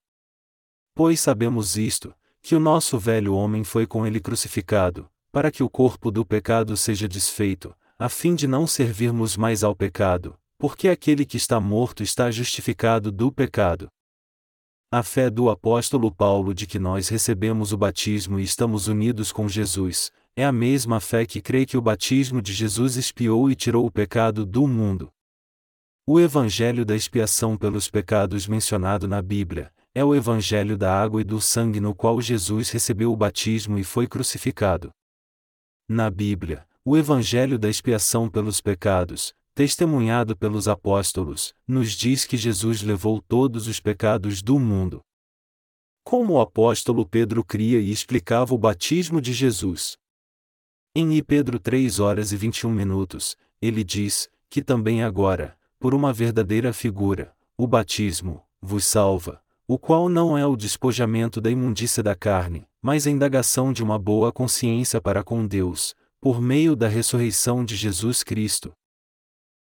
Pois 0.96 1.20
sabemos 1.20 1.76
isto, 1.76 2.12
que 2.42 2.57
o 2.57 2.61
nosso 2.61 2.98
velho 2.98 3.35
homem 3.35 3.62
foi 3.62 3.87
com 3.87 4.05
ele 4.05 4.18
crucificado, 4.18 5.09
para 5.31 5.52
que 5.52 5.62
o 5.62 5.70
corpo 5.70 6.11
do 6.11 6.26
pecado 6.26 6.76
seja 6.76 7.07
desfeito, 7.07 7.72
a 7.96 8.09
fim 8.09 8.35
de 8.35 8.48
não 8.48 8.66
servirmos 8.66 9.37
mais 9.37 9.62
ao 9.62 9.74
pecado, 9.74 10.37
porque 10.66 10.88
aquele 10.88 11.24
que 11.24 11.37
está 11.37 11.61
morto 11.61 12.02
está 12.02 12.29
justificado 12.29 13.12
do 13.12 13.31
pecado. 13.31 13.87
A 14.92 15.00
fé 15.00 15.31
do 15.31 15.48
apóstolo 15.48 16.12
Paulo 16.12 16.52
de 16.52 16.66
que 16.66 16.76
nós 16.76 17.09
recebemos 17.09 17.72
o 17.72 17.76
batismo 17.76 18.40
e 18.40 18.42
estamos 18.42 18.88
unidos 18.88 19.31
com 19.31 19.48
Jesus, 19.48 20.11
é 20.35 20.44
a 20.44 20.50
mesma 20.50 20.98
fé 20.98 21.24
que 21.24 21.40
crê 21.40 21.64
que 21.64 21.76
o 21.76 21.81
batismo 21.81 22.42
de 22.42 22.52
Jesus 22.52 22.96
expiou 22.96 23.48
e 23.48 23.55
tirou 23.55 23.87
o 23.87 23.92
pecado 23.92 24.44
do 24.44 24.66
mundo. 24.66 25.09
O 26.05 26.18
evangelho 26.18 26.85
da 26.85 26.96
expiação 26.96 27.57
pelos 27.57 27.88
pecados 27.88 28.48
mencionado 28.48 29.07
na 29.07 29.22
Bíblia 29.22 29.72
é 29.94 30.05
o 30.05 30.16
evangelho 30.16 30.76
da 30.76 30.92
água 31.00 31.20
e 31.20 31.24
do 31.24 31.40
sangue 31.40 31.79
no 31.79 31.94
qual 31.94 32.20
Jesus 32.20 32.70
recebeu 32.70 33.12
o 33.12 33.16
batismo 33.16 33.79
e 33.79 33.85
foi 33.85 34.09
crucificado. 34.09 34.90
Na 35.88 36.11
Bíblia, 36.11 36.66
o 36.85 36.96
evangelho 36.96 37.57
da 37.57 37.68
expiação 37.68 38.29
pelos 38.29 38.61
pecados, 38.61 39.33
testemunhado 39.56 40.36
pelos 40.36 40.68
apóstolos, 40.68 41.54
nos 41.66 41.92
diz 41.92 42.26
que 42.26 42.36
Jesus 42.36 42.82
levou 42.82 43.22
todos 43.22 43.66
os 43.66 43.80
pecados 43.80 44.42
do 44.42 44.60
mundo. 44.60 45.00
Como 46.04 46.34
o 46.34 46.40
apóstolo 46.42 47.06
Pedro 47.06 47.42
cria 47.42 47.80
e 47.80 47.90
explicava 47.90 48.54
o 48.54 48.58
batismo 48.58 49.18
de 49.18 49.32
Jesus? 49.32 49.96
Em 50.94 51.14
I 51.14 51.22
Pedro 51.22 51.58
3 51.58 51.98
horas 52.00 52.32
e 52.32 52.36
21 52.36 52.70
minutos, 52.70 53.34
ele 53.58 53.82
diz, 53.82 54.28
que 54.50 54.60
também 54.60 55.02
agora, 55.02 55.56
por 55.80 55.94
uma 55.94 56.12
verdadeira 56.12 56.70
figura, 56.74 57.34
o 57.56 57.66
batismo, 57.66 58.42
vos 58.60 58.84
salva, 58.84 59.40
o 59.66 59.78
qual 59.78 60.10
não 60.10 60.36
é 60.36 60.46
o 60.46 60.54
despojamento 60.54 61.40
da 61.40 61.50
imundícia 61.50 62.02
da 62.02 62.14
carne, 62.14 62.68
mas 62.82 63.06
a 63.06 63.10
indagação 63.10 63.72
de 63.72 63.82
uma 63.82 63.98
boa 63.98 64.30
consciência 64.30 65.00
para 65.00 65.24
com 65.24 65.46
Deus, 65.46 65.96
por 66.20 66.42
meio 66.42 66.76
da 66.76 66.88
ressurreição 66.88 67.64
de 67.64 67.74
Jesus 67.74 68.22
Cristo. 68.22 68.76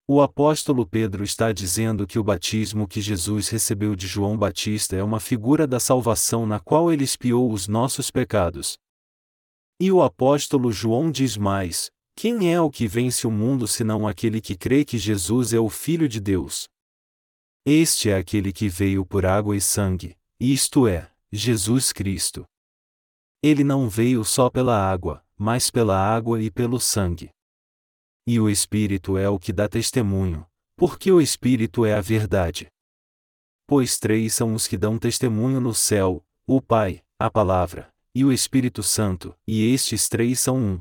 O 0.07 0.21
apóstolo 0.21 0.87
Pedro 0.87 1.25
está 1.25 1.53
dizendo 1.53 2.07
que 2.07 2.19
o 2.19 2.25
batismo 2.25 2.87
que 2.87 3.01
Jesus 3.01 3.49
recebeu 3.49 3.97
de 3.97 4.07
João 4.07 4.37
Batista 4.37 4.95
é 4.97 5.03
uma 5.03 5.19
figura 5.19 5.67
da 5.67 5.81
salvação 5.81 6.45
na 6.45 6.61
qual 6.61 6.93
ele 6.93 7.05
expiou 7.05 7.51
os 7.51 7.67
nossos 7.67 8.11
pecados, 8.11 8.77
e 9.81 9.91
o 9.91 10.03
apóstolo 10.03 10.71
João 10.71 11.11
diz 11.11 11.37
mais: 11.37 11.91
Quem 12.17 12.53
é 12.53 12.61
o 12.61 12.71
que 12.71 12.87
vence 12.87 13.27
o 13.27 13.31
mundo 13.31 13.67
senão 13.67 14.07
aquele 14.07 14.41
que 14.41 14.57
crê 14.57 14.85
que 14.85 14.97
Jesus 14.97 15.53
é 15.53 15.59
o 15.59 15.69
Filho 15.69 16.09
de 16.09 16.21
Deus? 16.21 16.69
Este 17.67 18.11
é 18.11 18.17
aquele 18.17 18.53
que 18.53 18.69
veio 18.69 19.05
por 19.05 19.27
água 19.27 19.57
e 19.57 19.61
sangue, 19.61 20.17
isto 20.39 20.87
é, 20.87 21.11
Jesus 21.33 21.93
Cristo. 21.93 22.45
Ele 23.43 23.65
não 23.65 23.89
veio 23.89 24.25
só 24.25 24.49
pela 24.49 24.79
água, 24.79 25.25
mas 25.37 25.71
pela 25.71 25.99
água 25.99 26.41
e 26.41 26.51
pelo 26.51 26.79
sangue. 26.79 27.31
E 28.27 28.41
o 28.41 28.49
Espírito 28.49 29.19
é 29.19 29.29
o 29.29 29.39
que 29.39 29.53
dá 29.53 29.69
testemunho, 29.69 30.47
porque 30.77 31.13
o 31.13 31.21
Espírito 31.21 31.85
é 31.85 31.95
a 31.95 32.01
verdade. 32.01 32.69
Pois 33.67 33.99
três 33.99 34.33
são 34.33 34.55
os 34.55 34.67
que 34.67 34.79
dão 34.79 34.99
testemunho 34.99 35.61
no 35.61 35.75
céu: 35.75 36.25
o 36.47 36.61
Pai, 36.61 37.03
a 37.19 37.31
Palavra, 37.31 37.93
e 38.15 38.25
o 38.25 38.33
Espírito 38.33 38.83
Santo, 38.83 39.35
e 39.47 39.73
estes 39.73 40.09
três 40.09 40.41
são 40.41 40.57
um. 40.57 40.81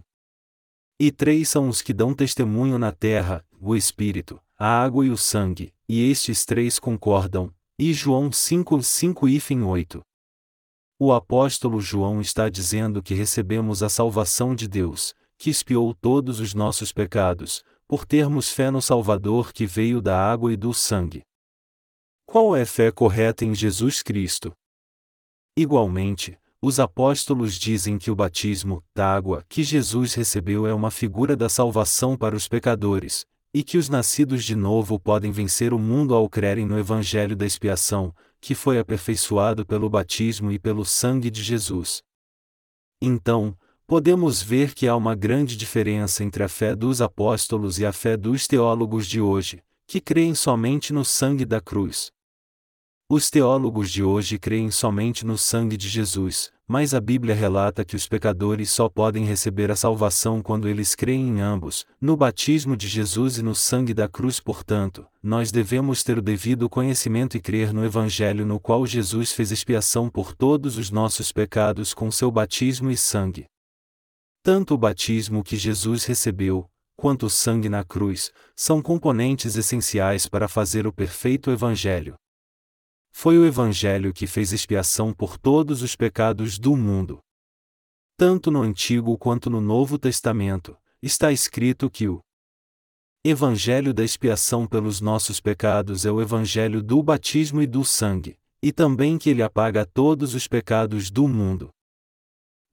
E 1.00 1.12
três 1.12 1.50
são 1.50 1.68
os 1.68 1.82
que 1.82 1.94
dão 1.94 2.14
testemunho 2.14 2.78
na 2.78 2.92
terra: 2.92 3.46
o 3.60 3.76
Espírito, 3.76 4.42
a 4.58 4.82
água 4.82 5.06
e 5.06 5.10
o 5.10 5.18
sangue, 5.18 5.74
e 5.88 6.10
estes 6.10 6.46
três 6.46 6.80
concordam. 6.80 7.54
E 7.78 7.92
João 7.92 8.32
5, 8.32 8.82
5 8.82 9.28
e 9.28 9.40
fim 9.40 9.64
8. 9.64 10.02
O 11.00 11.12
apóstolo 11.12 11.82
João 11.82 12.22
está 12.22 12.48
dizendo 12.48 13.04
que 13.04 13.14
recebemos 13.14 13.84
a 13.84 13.90
salvação 13.90 14.56
de 14.56 14.68
Deus, 14.68 15.14
que 15.38 15.50
expiou 15.50 15.94
todos 15.94 16.40
os 16.40 16.54
nossos 16.54 16.92
pecados, 16.92 17.64
por 17.88 18.06
termos 18.06 18.50
fé 18.50 18.72
no 18.72 18.82
Salvador 18.82 19.54
que 19.54 19.66
veio 19.66 20.02
da 20.02 20.18
água 20.18 20.52
e 20.52 20.58
do 20.58 20.74
sangue. 20.74 21.24
Qual 22.26 22.56
é 22.56 22.62
a 22.62 22.66
fé 22.66 22.92
correta 22.92 23.46
em 23.46 23.54
Jesus 23.54 24.02
Cristo? 24.02 24.54
Igualmente, 25.56 26.38
os 26.62 26.80
apóstolos 26.80 27.56
dizem 27.56 27.98
que 27.98 28.10
o 28.10 28.16
batismo, 28.16 28.82
da 28.96 29.14
água, 29.14 29.46
que 29.50 29.64
Jesus 29.64 30.14
recebeu 30.14 30.66
é 30.66 30.74
uma 30.74 30.90
figura 30.90 31.36
da 31.36 31.50
salvação 31.50 32.16
para 32.16 32.36
os 32.36 32.48
pecadores, 32.48 33.26
e 33.54 33.64
que 33.64 33.78
os 33.78 33.90
nascidos 33.90 34.44
de 34.44 34.56
novo 34.56 34.98
podem 34.98 35.32
vencer 35.32 35.74
o 35.74 35.78
mundo 35.78 36.16
ao 36.16 36.28
crerem 36.28 36.66
no 36.66 36.80
Evangelho 36.80 37.36
da 37.36 37.46
expiação, 37.46 38.16
que 38.40 38.56
foi 38.56 38.80
aperfeiçoado 38.80 39.66
pelo 39.66 39.90
batismo 39.90 40.52
e 40.52 40.58
pelo 40.58 40.84
sangue 40.84 41.30
de 41.30 41.44
Jesus. 41.44 42.02
Então, 43.02 43.56
podemos 43.94 44.42
ver 44.42 44.74
que 44.74 44.88
há 44.88 44.96
uma 44.96 45.14
grande 45.14 45.56
diferença 45.56 46.24
entre 46.24 46.42
a 46.42 46.50
fé 46.50 46.76
dos 46.76 47.00
apóstolos 47.00 47.78
e 47.78 47.86
a 47.86 47.94
fé 47.94 48.18
dos 48.18 48.48
teólogos 48.48 49.06
de 49.06 49.22
hoje, 49.22 49.62
que 49.86 50.02
creem 50.02 50.34
somente 50.34 50.92
no 50.92 51.06
sangue 51.06 51.46
da 51.46 51.62
cruz. 51.62 52.12
Os 53.08 53.30
teólogos 53.30 53.92
de 53.92 54.02
hoje 54.02 54.40
creem 54.40 54.72
somente 54.72 55.24
no 55.24 55.38
sangue 55.38 55.78
de 55.78 55.88
Jesus, 55.88 56.52
mas 56.68 56.96
a 56.96 57.00
Bíblia 57.00 57.36
relata 57.36 57.86
que 57.86 57.96
os 57.96 58.08
pecadores 58.08 58.72
só 58.72 58.90
podem 58.90 59.26
receber 59.26 59.70
a 59.70 59.76
salvação 59.76 60.42
quando 60.42 60.68
eles 60.68 60.96
creem 60.96 61.28
em 61.28 61.42
ambos, 61.42 61.86
no 62.02 62.18
batismo 62.18 62.76
de 62.76 62.88
Jesus 62.88 63.38
e 63.38 63.44
no 63.44 63.54
sangue 63.54 63.94
da 63.94 64.10
cruz. 64.10 64.40
Portanto, 64.40 65.06
nós 65.22 65.52
devemos 65.52 66.02
ter 66.02 66.18
o 66.18 66.22
devido 66.24 66.68
conhecimento 66.68 67.38
e 67.38 67.40
crer 67.40 67.72
no 67.72 67.86
Evangelho 67.86 68.44
no 68.44 68.60
qual 68.60 68.88
Jesus 68.88 69.32
fez 69.32 69.52
expiação 69.52 70.10
por 70.10 70.34
todos 70.34 70.80
os 70.80 70.90
nossos 70.90 71.32
pecados 71.32 71.94
com 71.94 72.10
seu 72.10 72.32
batismo 72.32 72.90
e 72.90 72.98
sangue. 72.98 73.53
Tanto 74.44 74.74
o 74.74 74.78
batismo 74.78 75.42
que 75.42 75.56
Jesus 75.56 76.04
recebeu, 76.04 76.70
quanto 76.98 77.28
o 77.28 77.30
sangue 77.30 77.70
na 77.70 77.82
cruz, 77.82 78.30
são 78.54 78.82
componentes 78.82 79.56
essenciais 79.56 80.28
para 80.28 80.50
fazer 80.50 80.86
o 80.86 80.92
perfeito 80.92 81.50
Evangelho. 81.50 82.16
Foi 83.10 83.38
o 83.38 83.46
Evangelho 83.46 84.14
que 84.14 84.28
fez 84.28 84.52
expiação 84.52 85.14
por 85.14 85.38
todos 85.38 85.82
os 85.82 85.96
pecados 85.96 86.60
do 86.60 86.76
mundo. 86.76 87.22
Tanto 88.18 88.52
no 88.52 88.62
Antigo 88.62 89.18
quanto 89.18 89.50
no 89.50 89.62
Novo 89.62 89.98
Testamento, 89.98 90.78
está 91.02 91.32
escrito 91.32 91.90
que 91.90 92.10
o 92.10 92.20
Evangelho 93.24 93.94
da 93.94 94.04
expiação 94.04 94.68
pelos 94.68 95.00
nossos 95.00 95.40
pecados 95.40 96.06
é 96.06 96.12
o 96.12 96.22
Evangelho 96.22 96.84
do 96.84 97.02
batismo 97.02 97.62
e 97.62 97.68
do 97.68 97.86
sangue, 97.86 98.38
e 98.62 98.74
também 98.74 99.18
que 99.18 99.30
ele 99.30 99.42
apaga 99.42 99.86
todos 99.86 100.34
os 100.34 100.50
pecados 100.50 101.10
do 101.10 101.30
mundo. 101.30 101.70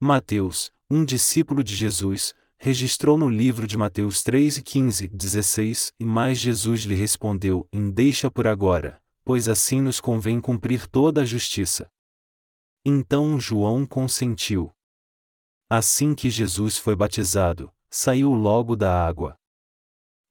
Mateus, 0.00 0.72
um 0.90 1.04
discípulo 1.04 1.62
de 1.62 1.76
Jesus, 1.76 2.34
registrou 2.58 3.16
no 3.16 3.28
livro 3.28 3.66
de 3.66 3.78
Mateus 3.78 4.24
3 4.24 4.56
e 4.56 4.62
15, 4.62 5.08
16, 5.08 5.92
e 6.00 6.04
mais 6.04 6.38
Jesus 6.38 6.80
lhe 6.80 6.96
respondeu: 6.96 7.66
Em 7.72 7.90
deixa 7.90 8.28
por 8.28 8.46
agora, 8.46 9.00
pois 9.24 9.48
assim 9.48 9.80
nos 9.80 10.00
convém 10.00 10.40
cumprir 10.40 10.88
toda 10.88 11.22
a 11.22 11.24
justiça. 11.24 11.88
Então 12.84 13.38
João 13.38 13.86
consentiu. 13.86 14.72
Assim 15.68 16.14
que 16.14 16.28
Jesus 16.28 16.76
foi 16.76 16.96
batizado, 16.96 17.72
saiu 17.88 18.32
logo 18.34 18.74
da 18.74 19.06
água. 19.06 19.36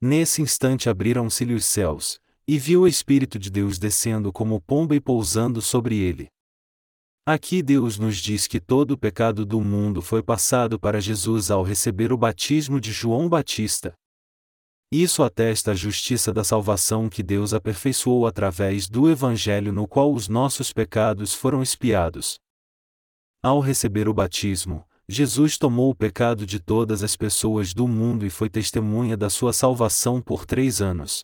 Nesse 0.01 0.41
instante 0.41 0.89
abriram-se-lhe 0.89 1.53
os 1.53 1.65
céus, 1.65 2.19
e 2.45 2.57
viu 2.57 2.81
o 2.81 2.87
Espírito 2.87 3.39
de 3.39 3.49
Deus 3.49 3.79
descendo 3.79 4.33
como 4.33 4.59
pomba 4.59 4.95
e 4.95 4.99
pousando 4.99 5.61
sobre 5.61 5.97
ele. 5.97 6.29
Aqui 7.31 7.61
Deus 7.61 7.99
nos 7.99 8.17
diz 8.17 8.47
que 8.47 8.59
todo 8.59 8.91
o 8.91 8.97
pecado 8.97 9.45
do 9.45 9.61
mundo 9.61 10.01
foi 10.01 10.23
passado 10.23 10.79
para 10.79 10.99
Jesus 10.99 11.51
ao 11.51 11.61
receber 11.61 12.11
o 12.11 12.17
batismo 12.17 12.81
de 12.81 12.91
João 12.91 13.29
Batista, 13.29 13.93
isso 14.91 15.21
atesta 15.21 15.71
a 15.71 15.75
justiça 15.75 16.33
da 16.33 16.43
salvação 16.43 17.07
que 17.07 17.21
Deus 17.21 17.53
aperfeiçoou 17.53 18.25
através 18.25 18.89
do 18.89 19.07
Evangelho 19.07 19.71
no 19.71 19.87
qual 19.87 20.11
os 20.11 20.27
nossos 20.27 20.73
pecados 20.73 21.31
foram 21.31 21.61
expiados. 21.61 22.39
Ao 23.43 23.59
receber 23.59 24.09
o 24.09 24.13
batismo, 24.15 24.83
Jesus 25.07 25.59
tomou 25.59 25.91
o 25.91 25.95
pecado 25.95 26.43
de 26.43 26.59
todas 26.59 27.03
as 27.03 27.15
pessoas 27.15 27.71
do 27.71 27.87
mundo 27.87 28.25
e 28.25 28.31
foi 28.31 28.49
testemunha 28.49 29.15
da 29.15 29.29
sua 29.29 29.53
salvação 29.53 30.19
por 30.19 30.43
três 30.43 30.81
anos. 30.81 31.23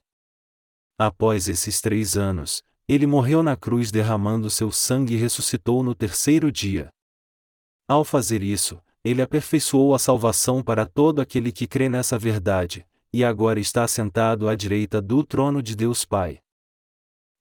Após 1.00 1.50
esses 1.50 1.82
três 1.82 2.16
anos, 2.16 2.62
ele 2.88 3.08
morreu 3.08 3.42
na 3.42 3.56
cruz 3.56 3.92
derramando 3.92 4.50
seu 4.50 4.72
sangue 4.72 5.16
e 5.16 5.18
ressuscitou 5.18 5.82
no 5.82 5.96
terceiro 5.96 6.52
dia. 6.52 6.90
Ao 7.88 8.04
fazer 8.04 8.44
isso, 8.44 8.80
ele 9.04 9.22
aperfeiçoou 9.22 9.94
a 9.94 10.00
salvação 10.00 10.64
para 10.64 10.86
todo 10.86 11.22
aquele 11.22 11.52
que 11.52 11.68
crê 11.68 11.90
nessa 11.90 12.18
verdade, 12.18 12.86
e 13.14 13.24
agora 13.24 13.60
está 13.60 13.88
sentado 13.88 14.50
à 14.50 14.56
direita 14.56 15.02
do 15.02 15.24
trono 15.24 15.62
de 15.62 15.76
Deus 15.76 16.06
Pai. 16.06 16.40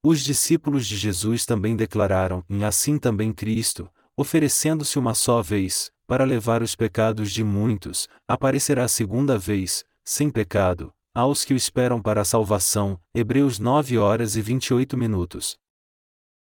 Os 0.03 0.21
discípulos 0.21 0.85
de 0.85 0.95
Jesus 0.95 1.45
também 1.45 1.75
declararam, 1.75 2.43
e 2.47 2.63
assim 2.63 2.99
também 2.99 3.33
Cristo, 3.33 3.89
oferecendo-se 4.15 4.97
uma 4.99 5.13
só 5.13 5.41
vez, 5.41 5.91
para 6.07 6.23
levar 6.23 6.61
os 6.61 6.75
pecados 6.75 7.31
de 7.31 7.43
muitos, 7.43 8.07
aparecerá 8.27 8.87
segunda 8.87 9.37
vez, 9.37 9.83
sem 10.03 10.29
pecado, 10.29 10.93
aos 11.15 11.45
que 11.45 11.53
o 11.53 11.57
esperam 11.57 12.01
para 12.01 12.21
a 12.21 12.25
salvação. 12.25 12.99
Hebreus 13.13 13.57
9 13.57 13.97
horas 13.97 14.35
e 14.35 14.41
28 14.41 14.97
minutos. 14.97 15.57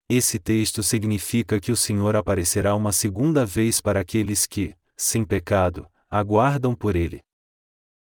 Esse 0.08 0.38
texto 0.38 0.84
significa 0.84 1.60
que 1.60 1.72
o 1.72 1.76
Senhor 1.76 2.16
aparecerá 2.16 2.76
uma 2.76 2.92
segunda 2.92 3.48
vez 3.48 3.82
para 3.82 4.00
aqueles 4.00 4.46
que, 4.46 4.76
sem 4.96 5.26
pecado, 5.26 5.88
aguardam 6.08 6.76
por 6.76 6.96
ele. 6.96 7.22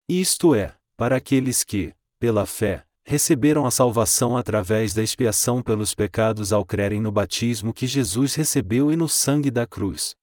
Isto 0.06 0.54
é, 0.54 0.76
para 0.98 1.16
aqueles 1.16 1.64
que, 1.64 1.94
pela 2.18 2.44
fé, 2.44 2.84
receberam 3.06 3.64
a 3.64 3.70
salvação 3.70 4.36
através 4.36 4.92
da 4.92 5.02
expiação 5.02 5.62
pelos 5.62 5.94
pecados 5.94 6.52
ao 6.52 6.64
crerem 6.64 7.00
no 7.00 7.10
batismo 7.10 7.72
que 7.72 7.86
Jesus 7.86 8.34
recebeu 8.34 8.92
e 8.92 8.96
no 8.96 9.08
sangue 9.08 9.50
da 9.50 9.66
cruz. 9.66 10.14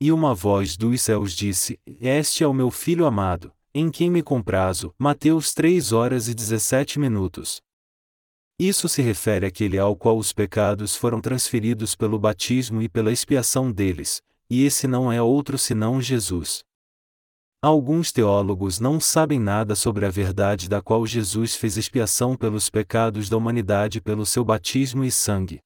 E 0.00 0.10
uma 0.10 0.34
voz 0.34 0.74
dos 0.76 1.02
céus 1.02 1.34
disse: 1.34 1.78
Este 1.86 2.42
é 2.42 2.46
o 2.46 2.54
meu 2.54 2.70
filho 2.70 3.06
amado, 3.06 3.52
em 3.74 3.90
quem 3.90 4.08
me 4.08 4.22
comprazo. 4.22 4.94
Mateus 4.96 5.52
3 5.52 5.90
horas 5.90 6.28
e 6.28 6.34
17 6.34 7.00
minutos. 7.00 7.60
Isso 8.56 8.88
se 8.88 9.02
refere 9.02 9.46
àquele 9.46 9.76
ao 9.76 9.96
qual 9.96 10.16
os 10.16 10.32
pecados 10.32 10.94
foram 10.94 11.20
transferidos 11.20 11.96
pelo 11.96 12.16
batismo 12.16 12.80
e 12.80 12.88
pela 12.88 13.10
expiação 13.10 13.72
deles, 13.72 14.22
e 14.48 14.64
esse 14.64 14.86
não 14.86 15.10
é 15.10 15.20
outro 15.20 15.58
senão 15.58 16.00
Jesus. 16.00 16.62
Alguns 17.60 18.12
teólogos 18.12 18.78
não 18.78 19.00
sabem 19.00 19.40
nada 19.40 19.74
sobre 19.74 20.06
a 20.06 20.10
verdade 20.10 20.68
da 20.68 20.80
qual 20.80 21.04
Jesus 21.04 21.56
fez 21.56 21.76
expiação 21.76 22.36
pelos 22.36 22.70
pecados 22.70 23.28
da 23.28 23.36
humanidade 23.36 24.00
pelo 24.00 24.24
seu 24.24 24.44
batismo 24.44 25.02
e 25.02 25.10
sangue. 25.10 25.60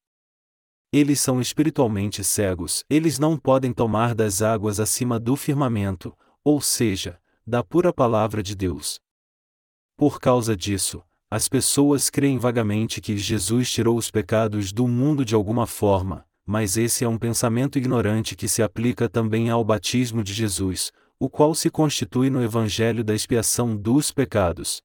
Eles 0.91 1.19
são 1.19 1.39
espiritualmente 1.39 2.23
cegos, 2.23 2.83
eles 2.89 3.19
não 3.19 3.37
podem 3.37 3.71
tomar 3.71 4.15
das 4.15 4.41
águas 4.41 4.79
acima 4.79 5.19
do 5.19 5.35
firmamento, 5.35 6.17
ou 6.43 6.59
seja, 6.59 7.19
da 7.49 7.63
pura 7.63 7.91
palavra 7.91 8.43
de 8.43 8.55
Deus. 8.55 8.99
Por 9.97 10.19
causa 10.21 10.55
disso, 10.55 11.01
as 11.31 11.49
pessoas 11.49 12.07
creem 12.07 12.37
vagamente 12.37 13.01
que 13.01 13.17
Jesus 13.17 13.71
tirou 13.71 13.97
os 13.97 14.11
pecados 14.11 14.71
do 14.71 14.87
mundo 14.87 15.25
de 15.25 15.33
alguma 15.33 15.65
forma, 15.65 16.23
mas 16.45 16.77
esse 16.77 17.03
é 17.03 17.09
um 17.09 17.17
pensamento 17.17 17.79
ignorante 17.79 18.35
que 18.35 18.47
se 18.47 18.61
aplica 18.61 19.09
também 19.09 19.49
ao 19.49 19.63
batismo 19.63 20.23
de 20.23 20.31
Jesus, 20.31 20.91
o 21.19 21.27
qual 21.27 21.55
se 21.55 21.71
constitui 21.71 22.29
no 22.29 22.43
Evangelho 22.43 23.03
da 23.03 23.15
expiação 23.15 23.75
dos 23.75 24.11
pecados. 24.11 24.83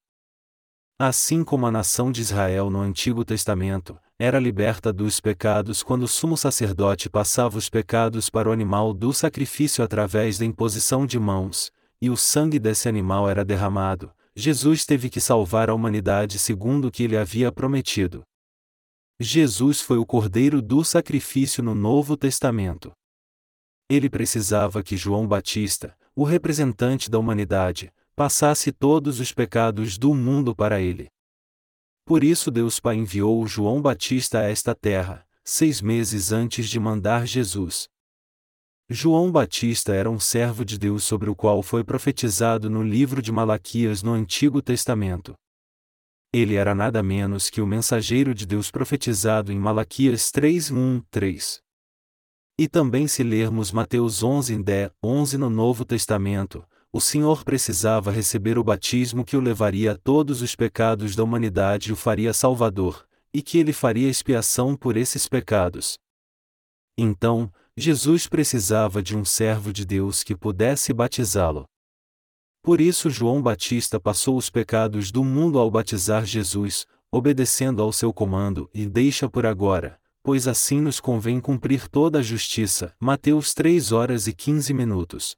Assim 0.99 1.45
como 1.45 1.67
a 1.67 1.71
nação 1.71 2.11
de 2.11 2.23
Israel 2.23 2.71
no 2.71 2.81
Antigo 2.81 3.27
Testamento, 3.27 3.99
era 4.19 4.39
liberta 4.39 4.91
dos 4.91 5.21
pecados 5.21 5.83
quando 5.83 6.05
o 6.05 6.09
sumo 6.09 6.35
sacerdote 6.35 7.11
passava 7.11 7.59
os 7.59 7.69
pecados 7.69 8.31
para 8.31 8.49
o 8.49 8.53
animal 8.53 8.95
do 8.95 9.13
sacrifício 9.13 9.85
através 9.85 10.39
da 10.39 10.47
imposição 10.47 11.05
de 11.05 11.19
mãos, 11.19 11.71
e 12.01 12.11
o 12.11 12.17
sangue 12.17 12.59
desse 12.59 12.89
animal 12.89 13.29
era 13.29 13.45
derramado, 13.45 14.13
Jesus 14.37 14.85
teve 14.85 15.09
que 15.09 15.21
salvar 15.21 15.71
a 15.71 15.75
humanidade 15.75 16.39
segundo 16.39 16.89
o 16.89 16.91
que 16.91 17.05
ele 17.05 17.17
havia 17.17 17.53
prometido. 17.53 18.23
Jesus 19.21 19.81
foi 19.81 19.97
o 19.97 20.05
cordeiro 20.05 20.61
do 20.61 20.85
sacrifício 20.85 21.63
no 21.63 21.75
Novo 21.75 22.17
Testamento. 22.17 22.93
Ele 23.89 24.11
precisava 24.11 24.83
que 24.83 24.97
João 24.97 25.29
Batista, 25.29 25.97
o 26.17 26.25
representante 26.25 27.09
da 27.09 27.19
humanidade, 27.19 27.93
passasse 28.17 28.73
todos 28.73 29.21
os 29.21 29.33
pecados 29.33 29.97
do 29.97 30.15
mundo 30.15 30.55
para 30.55 30.81
ele. 30.81 31.09
Por 32.05 32.25
isso 32.25 32.51
Deus 32.51 32.81
Pai 32.81 32.97
enviou 32.97 33.47
João 33.47 33.81
Batista 33.81 34.41
a 34.41 34.43
esta 34.43 34.75
terra, 34.75 35.27
seis 35.45 35.81
meses 35.81 36.33
antes 36.33 36.69
de 36.69 36.81
mandar 36.81 37.27
Jesus. 37.27 37.89
João 38.91 39.33
Batista 39.33 39.95
era 39.95 40.11
um 40.11 40.21
servo 40.21 40.63
de 40.63 40.79
Deus 40.79 41.05
sobre 41.05 41.31
o 41.31 41.35
qual 41.35 41.63
foi 41.63 41.83
profetizado 41.83 42.69
no 42.69 42.83
livro 42.83 43.23
de 43.23 43.33
Malaquias 43.33 44.03
no 44.03 44.13
Antigo 44.13 44.61
Testamento. 44.61 45.35
Ele 46.31 46.57
era 46.57 46.75
nada 46.75 47.03
menos 47.03 47.49
que 47.49 47.63
o 47.63 47.67
mensageiro 47.67 48.35
de 48.35 48.45
Deus 48.45 48.71
profetizado 48.71 49.51
em 49.51 49.59
Malaquias 49.59 50.31
3, 50.31 50.71
1, 50.71 51.01
3. 51.11 51.63
E 52.59 52.69
também 52.69 53.09
se 53.09 53.23
lermos 53.23 53.73
Mateus 53.73 54.23
11 54.23 54.63
10, 54.63 54.91
11 55.03 55.39
no 55.39 55.49
Novo 55.49 55.87
Testamento, 55.87 56.63
o 56.93 57.01
Senhor 57.01 57.43
precisava 57.43 58.13
receber 58.13 58.59
o 58.59 58.65
batismo 58.65 59.25
que 59.25 59.37
o 59.37 59.41
levaria 59.41 59.93
a 59.93 59.97
todos 59.97 60.43
os 60.43 60.55
pecados 60.55 61.17
da 61.17 61.25
humanidade 61.25 61.89
e 61.89 61.93
o 61.93 61.97
faria 61.97 62.35
salvador, 62.35 63.09
e 63.33 63.41
que 63.41 63.57
ele 63.57 63.73
faria 63.73 64.11
expiação 64.11 64.77
por 64.77 64.95
esses 64.95 65.27
pecados. 65.27 65.99
Então, 66.99 67.51
Jesus 67.77 68.29
precisava 68.29 69.03
de 69.03 69.17
um 69.17 69.25
servo 69.25 69.73
de 69.73 69.85
Deus 69.85 70.23
que 70.23 70.37
pudesse 70.37 70.93
batizá-lo. 70.93 71.67
Por 72.63 72.81
isso 72.81 73.11
João 73.11 73.43
Batista 73.43 73.99
passou 73.99 74.37
os 74.37 74.49
pecados 74.49 75.11
do 75.11 75.25
mundo 75.25 75.59
ao 75.59 75.69
batizar 75.69 76.25
Jesus, 76.25 76.87
obedecendo 77.11 77.83
ao 77.83 77.93
seu 77.93 78.13
comando, 78.13 78.71
e 78.73 78.87
deixa 78.87 79.29
por 79.29 79.45
agora, 79.45 80.01
pois 80.23 80.47
assim 80.47 80.81
nos 80.81 81.01
convém 81.01 81.41
cumprir 81.41 81.89
toda 81.89 82.21
a 82.21 82.23
justiça. 82.23 82.95
Mateus 83.01 83.53
3 83.53 83.91
horas 83.91 84.29
e 84.29 84.33
15 84.33 84.73
minutos. 84.73 85.37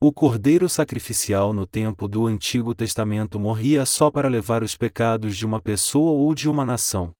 O 0.00 0.12
cordeiro 0.12 0.68
sacrificial 0.70 1.52
no 1.52 1.66
tempo 1.66 2.08
do 2.08 2.26
Antigo 2.26 2.74
Testamento 2.74 3.38
morria 3.38 3.84
só 3.84 4.10
para 4.10 4.28
levar 4.28 4.62
os 4.62 4.74
pecados 4.74 5.36
de 5.36 5.44
uma 5.44 5.60
pessoa 5.60 6.12
ou 6.12 6.34
de 6.34 6.48
uma 6.48 6.64
nação. 6.64 7.12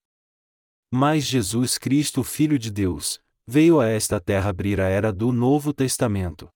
Mas 0.90 1.24
Jesus 1.24 1.76
Cristo, 1.79 2.22
Filho 2.22 2.59
de 2.59 2.70
Deus, 2.70 3.20
veio 3.49 3.79
a 3.81 3.87
esta 3.87 4.19
terra 4.21 4.51
abrir 4.51 4.81
a 4.81 4.89
era 4.89 5.13
do 5.13 5.31
Novo 5.31 5.73
Testamento. 5.73 6.49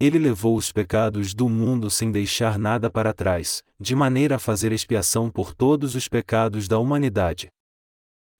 Ele 0.00 0.18
levou 0.18 0.56
os 0.56 0.72
pecados 0.72 1.34
do 1.34 1.46
mundo 1.46 1.90
sem 1.90 2.10
deixar 2.10 2.58
nada 2.58 2.88
para 2.88 3.12
trás, 3.12 3.62
de 3.78 3.94
maneira 3.94 4.36
a 4.36 4.38
fazer 4.38 4.72
expiação 4.72 5.30
por 5.30 5.54
todos 5.54 5.94
os 5.94 6.08
pecados 6.08 6.66
da 6.66 6.78
humanidade. 6.78 7.50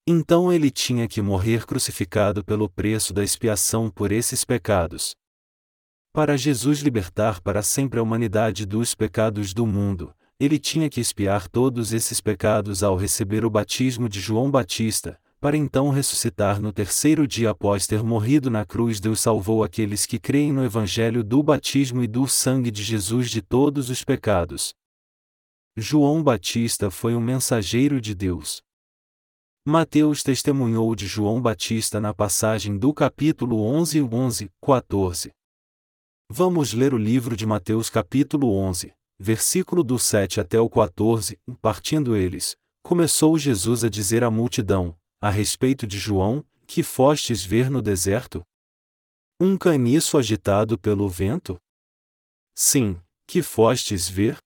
Então 0.06 0.50
ele 0.50 0.70
tinha 0.70 1.06
que 1.06 1.20
morrer 1.20 1.66
crucificado 1.66 2.42
pelo 2.42 2.66
preço 2.66 3.12
da 3.12 3.22
expiação 3.22 3.90
por 3.90 4.10
esses 4.10 4.42
pecados. 4.42 5.14
Para 6.14 6.38
Jesus 6.38 6.80
libertar 6.80 7.42
para 7.42 7.62
sempre 7.62 8.00
a 8.00 8.02
humanidade 8.02 8.64
dos 8.64 8.94
pecados 8.94 9.52
do 9.52 9.66
mundo, 9.66 10.14
ele 10.40 10.58
tinha 10.58 10.88
que 10.88 10.98
expiar 10.98 11.46
todos 11.46 11.92
esses 11.92 12.22
pecados 12.22 12.82
ao 12.82 12.96
receber 12.96 13.44
o 13.44 13.50
batismo 13.50 14.08
de 14.08 14.18
João 14.18 14.50
Batista, 14.50 15.20
para 15.40 15.56
então 15.56 15.88
ressuscitar 15.88 16.60
no 16.60 16.72
terceiro 16.72 17.26
dia 17.26 17.50
após 17.50 17.86
ter 17.86 18.02
morrido 18.02 18.50
na 18.50 18.66
cruz. 18.66 19.00
Deus 19.00 19.20
salvou 19.20 19.64
aqueles 19.64 20.04
que 20.04 20.18
creem 20.18 20.52
no 20.52 20.62
Evangelho 20.62 21.24
do 21.24 21.42
batismo 21.42 22.02
e 22.02 22.06
do 22.06 22.28
sangue 22.28 22.70
de 22.70 22.82
Jesus 22.82 23.30
de 23.30 23.40
todos 23.40 23.88
os 23.88 24.04
pecados. 24.04 24.74
João 25.76 26.22
Batista 26.22 26.90
foi 26.90 27.14
um 27.14 27.20
mensageiro 27.20 28.00
de 28.00 28.14
Deus. 28.14 28.60
Mateus 29.66 30.22
testemunhou 30.22 30.94
de 30.94 31.06
João 31.06 31.40
Batista 31.40 32.00
na 32.00 32.12
passagem 32.12 32.76
do 32.76 32.92
capítulo 32.92 33.62
11 33.62 34.02
11, 34.02 34.50
14. 34.62 35.32
Vamos 36.28 36.72
ler 36.72 36.92
o 36.92 36.98
livro 36.98 37.36
de 37.36 37.46
Mateus 37.46 37.88
capítulo 37.88 38.54
11, 38.54 38.92
versículo 39.18 39.82
do 39.82 39.98
7 39.98 40.40
até 40.40 40.60
o 40.60 40.68
14, 40.68 41.38
partindo 41.60 42.14
eles. 42.16 42.56
Começou 42.82 43.38
Jesus 43.38 43.84
a 43.84 43.88
dizer 43.88 44.24
à 44.24 44.30
multidão: 44.30 44.96
a 45.20 45.28
respeito 45.28 45.86
de 45.86 45.98
João, 45.98 46.42
que 46.66 46.82
fostes 46.82 47.44
ver 47.44 47.70
no 47.70 47.82
deserto? 47.82 48.42
Um 49.38 49.58
caniço 49.58 50.16
agitado 50.16 50.78
pelo 50.78 51.08
vento? 51.10 51.60
Sim, 52.54 52.98
que 53.26 53.42
fostes 53.42 54.08
ver? 54.08 54.38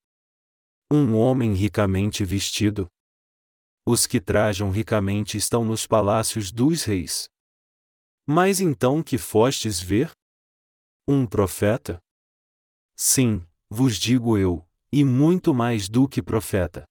Um 0.91 1.15
homem 1.17 1.55
ricamente 1.55 2.25
vestido? 2.25 2.89
Os 3.87 4.05
que 4.05 4.21
trajam 4.21 4.71
ricamente 4.71 5.37
estão 5.37 5.65
nos 5.65 5.87
palácios 5.87 6.51
dos 6.51 6.83
reis. 6.83 7.29
Mas 8.27 8.59
então 8.59 9.01
que 9.01 9.17
fostes 9.17 9.81
ver? 9.81 10.11
Um 11.07 11.25
profeta? 11.25 12.01
Sim, 12.97 13.47
vos 13.71 13.97
digo 13.97 14.37
eu, 14.37 14.67
e 14.91 15.05
muito 15.05 15.55
mais 15.55 15.89
do 15.89 16.09
que 16.09 16.23
profeta. 16.23 16.85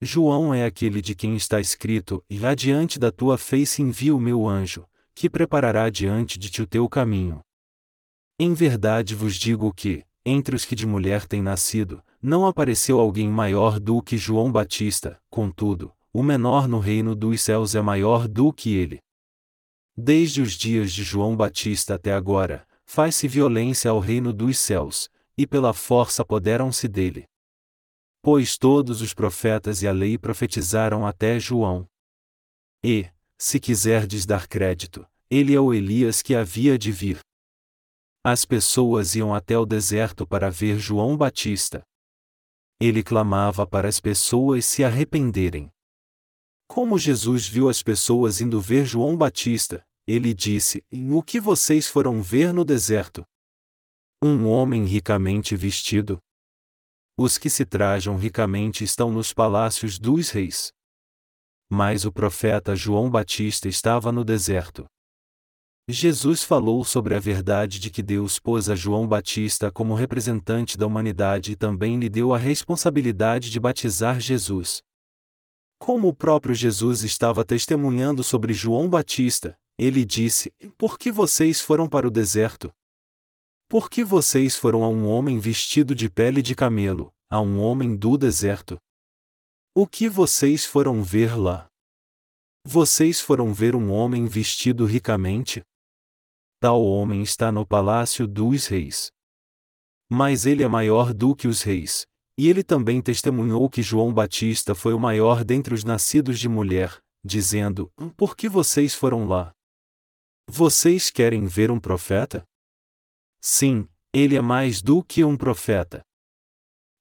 João 0.00 0.52
é 0.52 0.64
aquele 0.64 1.00
de 1.00 1.14
quem 1.14 1.36
está 1.36 1.60
escrito: 1.60 2.22
E 2.28 2.44
adiante 2.44 2.98
da 2.98 3.10
tua 3.10 3.38
face 3.38 3.82
envio 3.82 4.16
o 4.16 4.20
meu 4.20 4.48
anjo, 4.48 4.86
que 5.14 5.30
preparará 5.30 5.88
diante 5.88 6.38
de 6.38 6.50
ti 6.50 6.62
o 6.62 6.66
teu 6.66 6.88
caminho. 6.88 7.40
Em 8.38 8.52
verdade 8.52 9.14
vos 9.14 9.36
digo 9.36 9.72
que, 9.72 10.04
entre 10.24 10.56
os 10.56 10.64
que 10.64 10.74
de 10.74 10.86
mulher 10.86 11.26
têm 11.26 11.40
nascido, 11.40 12.02
não 12.20 12.46
apareceu 12.46 12.98
alguém 12.98 13.28
maior 13.28 13.78
do 13.78 14.02
que 14.02 14.16
João 14.16 14.50
Batista, 14.50 15.20
contudo, 15.30 15.92
o 16.12 16.22
menor 16.22 16.66
no 16.66 16.78
reino 16.78 17.14
dos 17.14 17.40
céus 17.42 17.74
é 17.74 17.82
maior 17.82 18.26
do 18.26 18.52
que 18.52 18.74
ele. 18.74 19.00
Desde 19.96 20.40
os 20.40 20.52
dias 20.52 20.92
de 20.92 21.04
João 21.04 21.36
Batista 21.36 21.94
até 21.94 22.12
agora, 22.12 22.66
faz-se 22.84 23.28
violência 23.28 23.90
ao 23.90 24.00
reino 24.00 24.32
dos 24.32 24.58
céus, 24.58 25.08
e 25.36 25.46
pela 25.46 25.72
força 25.72 26.22
apoderam-se 26.22 26.88
dele. 26.88 27.26
Pois 28.24 28.56
todos 28.56 29.02
os 29.02 29.12
profetas 29.12 29.82
e 29.82 29.86
a 29.86 29.92
lei 29.92 30.16
profetizaram 30.16 31.06
até 31.06 31.38
João. 31.38 31.86
E, 32.82 33.06
se 33.38 33.60
quiserdes 33.60 34.24
dar 34.24 34.48
crédito, 34.48 35.06
ele 35.30 35.54
é 35.54 35.60
o 35.60 35.74
Elias 35.74 36.22
que 36.22 36.34
havia 36.34 36.78
de 36.78 36.90
vir. 36.90 37.20
As 38.24 38.46
pessoas 38.46 39.14
iam 39.14 39.34
até 39.34 39.58
o 39.58 39.66
deserto 39.66 40.26
para 40.26 40.48
ver 40.48 40.78
João 40.78 41.18
Batista. 41.18 41.82
Ele 42.80 43.02
clamava 43.02 43.66
para 43.66 43.88
as 43.88 44.00
pessoas 44.00 44.64
se 44.64 44.82
arrependerem. 44.82 45.70
Como 46.66 46.98
Jesus 46.98 47.46
viu 47.46 47.68
as 47.68 47.82
pessoas 47.82 48.40
indo 48.40 48.58
ver 48.58 48.86
João 48.86 49.18
Batista, 49.18 49.84
ele 50.06 50.32
disse: 50.32 50.82
O 51.12 51.22
que 51.22 51.38
vocês 51.38 51.88
foram 51.88 52.22
ver 52.22 52.54
no 52.54 52.64
deserto? 52.64 53.22
Um 54.22 54.46
homem 54.46 54.86
ricamente 54.86 55.54
vestido, 55.54 56.18
os 57.16 57.38
que 57.38 57.48
se 57.48 57.64
trajam 57.64 58.16
ricamente 58.16 58.82
estão 58.82 59.10
nos 59.10 59.32
palácios 59.32 59.98
dos 59.98 60.30
reis. 60.30 60.72
Mas 61.70 62.04
o 62.04 62.12
profeta 62.12 62.74
João 62.74 63.08
Batista 63.08 63.68
estava 63.68 64.10
no 64.10 64.24
deserto. 64.24 64.84
Jesus 65.88 66.42
falou 66.42 66.82
sobre 66.84 67.14
a 67.14 67.20
verdade 67.20 67.78
de 67.78 67.90
que 67.90 68.02
Deus 68.02 68.38
pôs 68.38 68.70
a 68.70 68.74
João 68.74 69.06
Batista 69.06 69.70
como 69.70 69.94
representante 69.94 70.78
da 70.78 70.86
humanidade 70.86 71.52
e 71.52 71.56
também 71.56 71.98
lhe 71.98 72.08
deu 72.08 72.32
a 72.32 72.38
responsabilidade 72.38 73.50
de 73.50 73.60
batizar 73.60 74.18
Jesus. 74.18 74.82
Como 75.78 76.08
o 76.08 76.14
próprio 76.14 76.54
Jesus 76.54 77.04
estava 77.04 77.44
testemunhando 77.44 78.24
sobre 78.24 78.54
João 78.54 78.88
Batista, 78.88 79.54
ele 79.78 80.04
disse: 80.04 80.50
Por 80.78 80.98
que 80.98 81.12
vocês 81.12 81.60
foram 81.60 81.86
para 81.86 82.08
o 82.08 82.10
deserto? 82.10 82.72
Por 83.74 83.90
que 83.90 84.04
vocês 84.04 84.54
foram 84.54 84.84
a 84.84 84.88
um 84.88 85.04
homem 85.08 85.40
vestido 85.40 85.96
de 85.96 86.08
pele 86.08 86.40
de 86.40 86.54
camelo, 86.54 87.12
a 87.28 87.40
um 87.40 87.58
homem 87.58 87.96
do 87.96 88.16
deserto? 88.16 88.78
O 89.74 89.84
que 89.84 90.08
vocês 90.08 90.64
foram 90.64 91.02
ver 91.02 91.36
lá? 91.36 91.66
Vocês 92.64 93.20
foram 93.20 93.52
ver 93.52 93.74
um 93.74 93.90
homem 93.90 94.26
vestido 94.26 94.86
ricamente? 94.86 95.60
Tal 96.60 96.80
homem 96.84 97.20
está 97.20 97.50
no 97.50 97.66
palácio 97.66 98.28
dos 98.28 98.68
reis. 98.68 99.10
Mas 100.08 100.46
ele 100.46 100.62
é 100.62 100.68
maior 100.68 101.12
do 101.12 101.34
que 101.34 101.48
os 101.48 101.62
reis, 101.62 102.06
e 102.38 102.48
ele 102.48 102.62
também 102.62 103.02
testemunhou 103.02 103.68
que 103.68 103.82
João 103.82 104.14
Batista 104.14 104.72
foi 104.76 104.94
o 104.94 105.00
maior 105.00 105.42
dentre 105.42 105.74
os 105.74 105.82
nascidos 105.82 106.38
de 106.38 106.48
mulher, 106.48 106.96
dizendo: 107.24 107.90
Por 108.16 108.36
que 108.36 108.48
vocês 108.48 108.94
foram 108.94 109.26
lá? 109.26 109.50
Vocês 110.48 111.10
querem 111.10 111.44
ver 111.48 111.72
um 111.72 111.80
profeta? 111.80 112.46
Sim, 113.46 113.86
ele 114.10 114.36
é 114.36 114.40
mais 114.40 114.80
do 114.80 115.04
que 115.04 115.22
um 115.22 115.36
profeta. 115.36 116.00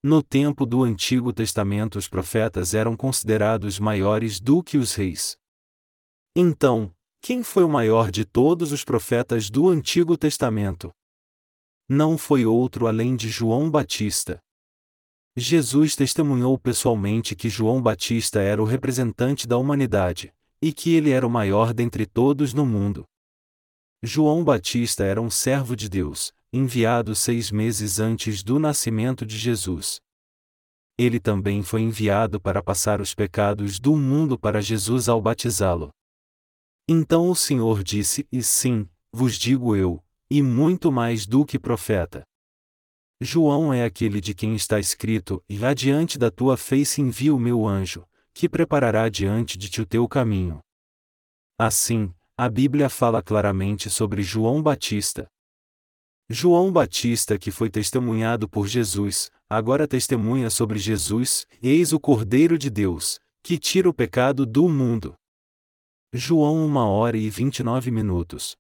No 0.04 0.22
tempo 0.22 0.66
do 0.66 0.84
Antigo 0.84 1.32
Testamento, 1.32 1.98
os 1.98 2.10
profetas 2.10 2.74
eram 2.74 2.98
considerados 2.98 3.80
maiores 3.80 4.42
do 4.42 4.62
que 4.62 4.78
os 4.78 4.94
reis. 4.94 5.38
Então, 6.36 6.94
quem 7.22 7.44
foi 7.44 7.64
o 7.64 7.70
maior 7.70 8.12
de 8.12 8.26
todos 8.26 8.74
os 8.74 8.84
profetas 8.84 9.50
do 9.50 9.70
Antigo 9.70 10.18
Testamento? 10.18 10.92
Não 11.88 12.18
foi 12.18 12.46
outro 12.46 12.88
além 12.88 13.16
de 13.16 13.30
João 13.30 13.72
Batista. 13.72 14.38
Jesus 15.38 15.96
testemunhou 15.96 16.60
pessoalmente 16.60 17.38
que 17.38 17.48
João 17.48 17.82
Batista 17.82 18.42
era 18.42 18.62
o 18.62 18.66
representante 18.66 19.48
da 19.48 19.58
humanidade, 19.58 20.34
e 20.62 20.74
que 20.74 20.94
ele 20.94 21.12
era 21.12 21.26
o 21.26 21.30
maior 21.30 21.74
dentre 21.74 22.06
todos 22.06 22.54
no 22.54 22.66
mundo. 22.66 23.06
João 24.06 24.44
Batista 24.44 25.06
era 25.06 25.22
um 25.22 25.30
servo 25.30 25.78
de 25.78 25.88
Deus, 25.88 26.34
enviado 26.52 27.16
seis 27.16 27.50
meses 27.50 28.02
antes 28.02 28.44
do 28.44 28.60
nascimento 28.60 29.26
de 29.26 29.38
Jesus. 29.38 30.02
Ele 30.98 31.22
também 31.22 31.64
foi 31.64 31.84
enviado 31.84 32.38
para 32.38 32.62
passar 32.62 33.00
os 33.00 33.16
pecados 33.16 33.80
do 33.80 33.96
mundo 33.96 34.38
para 34.38 34.62
Jesus 34.62 35.08
ao 35.08 35.22
batizá-lo. 35.22 35.90
Então 36.86 37.30
o 37.30 37.36
Senhor 37.36 37.82
disse: 37.82 38.28
E 38.30 38.44
sim, 38.44 38.90
vos 39.10 39.38
digo 39.38 39.74
eu, 39.74 40.04
e 40.30 40.44
muito 40.44 40.92
mais 40.92 41.26
do 41.26 41.46
que 41.46 41.58
profeta. 41.58 42.24
João 43.22 43.74
é 43.74 43.86
aquele 43.86 44.20
de 44.20 44.34
quem 44.34 44.54
está 44.54 44.82
escrito: 44.82 45.42
E 45.48 45.64
adiante 45.64 46.18
da 46.18 46.30
tua 46.30 46.58
face 46.58 47.02
envio 47.02 47.38
o 47.38 47.40
meu 47.40 47.66
anjo, 47.66 48.06
que 48.34 48.50
preparará 48.50 49.08
diante 49.08 49.58
de 49.58 49.70
ti 49.70 49.82
o 49.82 49.86
teu 49.86 50.06
caminho. 50.10 50.60
Assim, 51.58 52.14
a 52.36 52.50
Bíblia 52.50 52.90
fala 52.90 53.22
claramente 53.22 53.92
sobre 53.92 54.24
João 54.24 54.60
Batista. 54.60 55.28
João 56.28 56.72
Batista, 56.72 57.38
que 57.38 57.52
foi 57.52 57.70
testemunhado 57.70 58.50
por 58.50 58.68
Jesus, 58.68 59.30
agora 59.48 59.88
testemunha 59.88 60.50
sobre 60.50 60.80
Jesus, 60.80 61.46
eis 61.62 61.94
o 61.94 62.00
Cordeiro 62.00 62.58
de 62.58 62.72
Deus, 62.72 63.20
que 63.44 63.60
tira 63.60 63.88
o 63.88 63.94
pecado 63.94 64.48
do 64.48 64.68
mundo. 64.68 65.14
João 66.12 66.66
1 66.66 66.76
hora 66.76 67.18
e 67.18 67.30
29 67.30 67.92
minutos. 67.92 68.56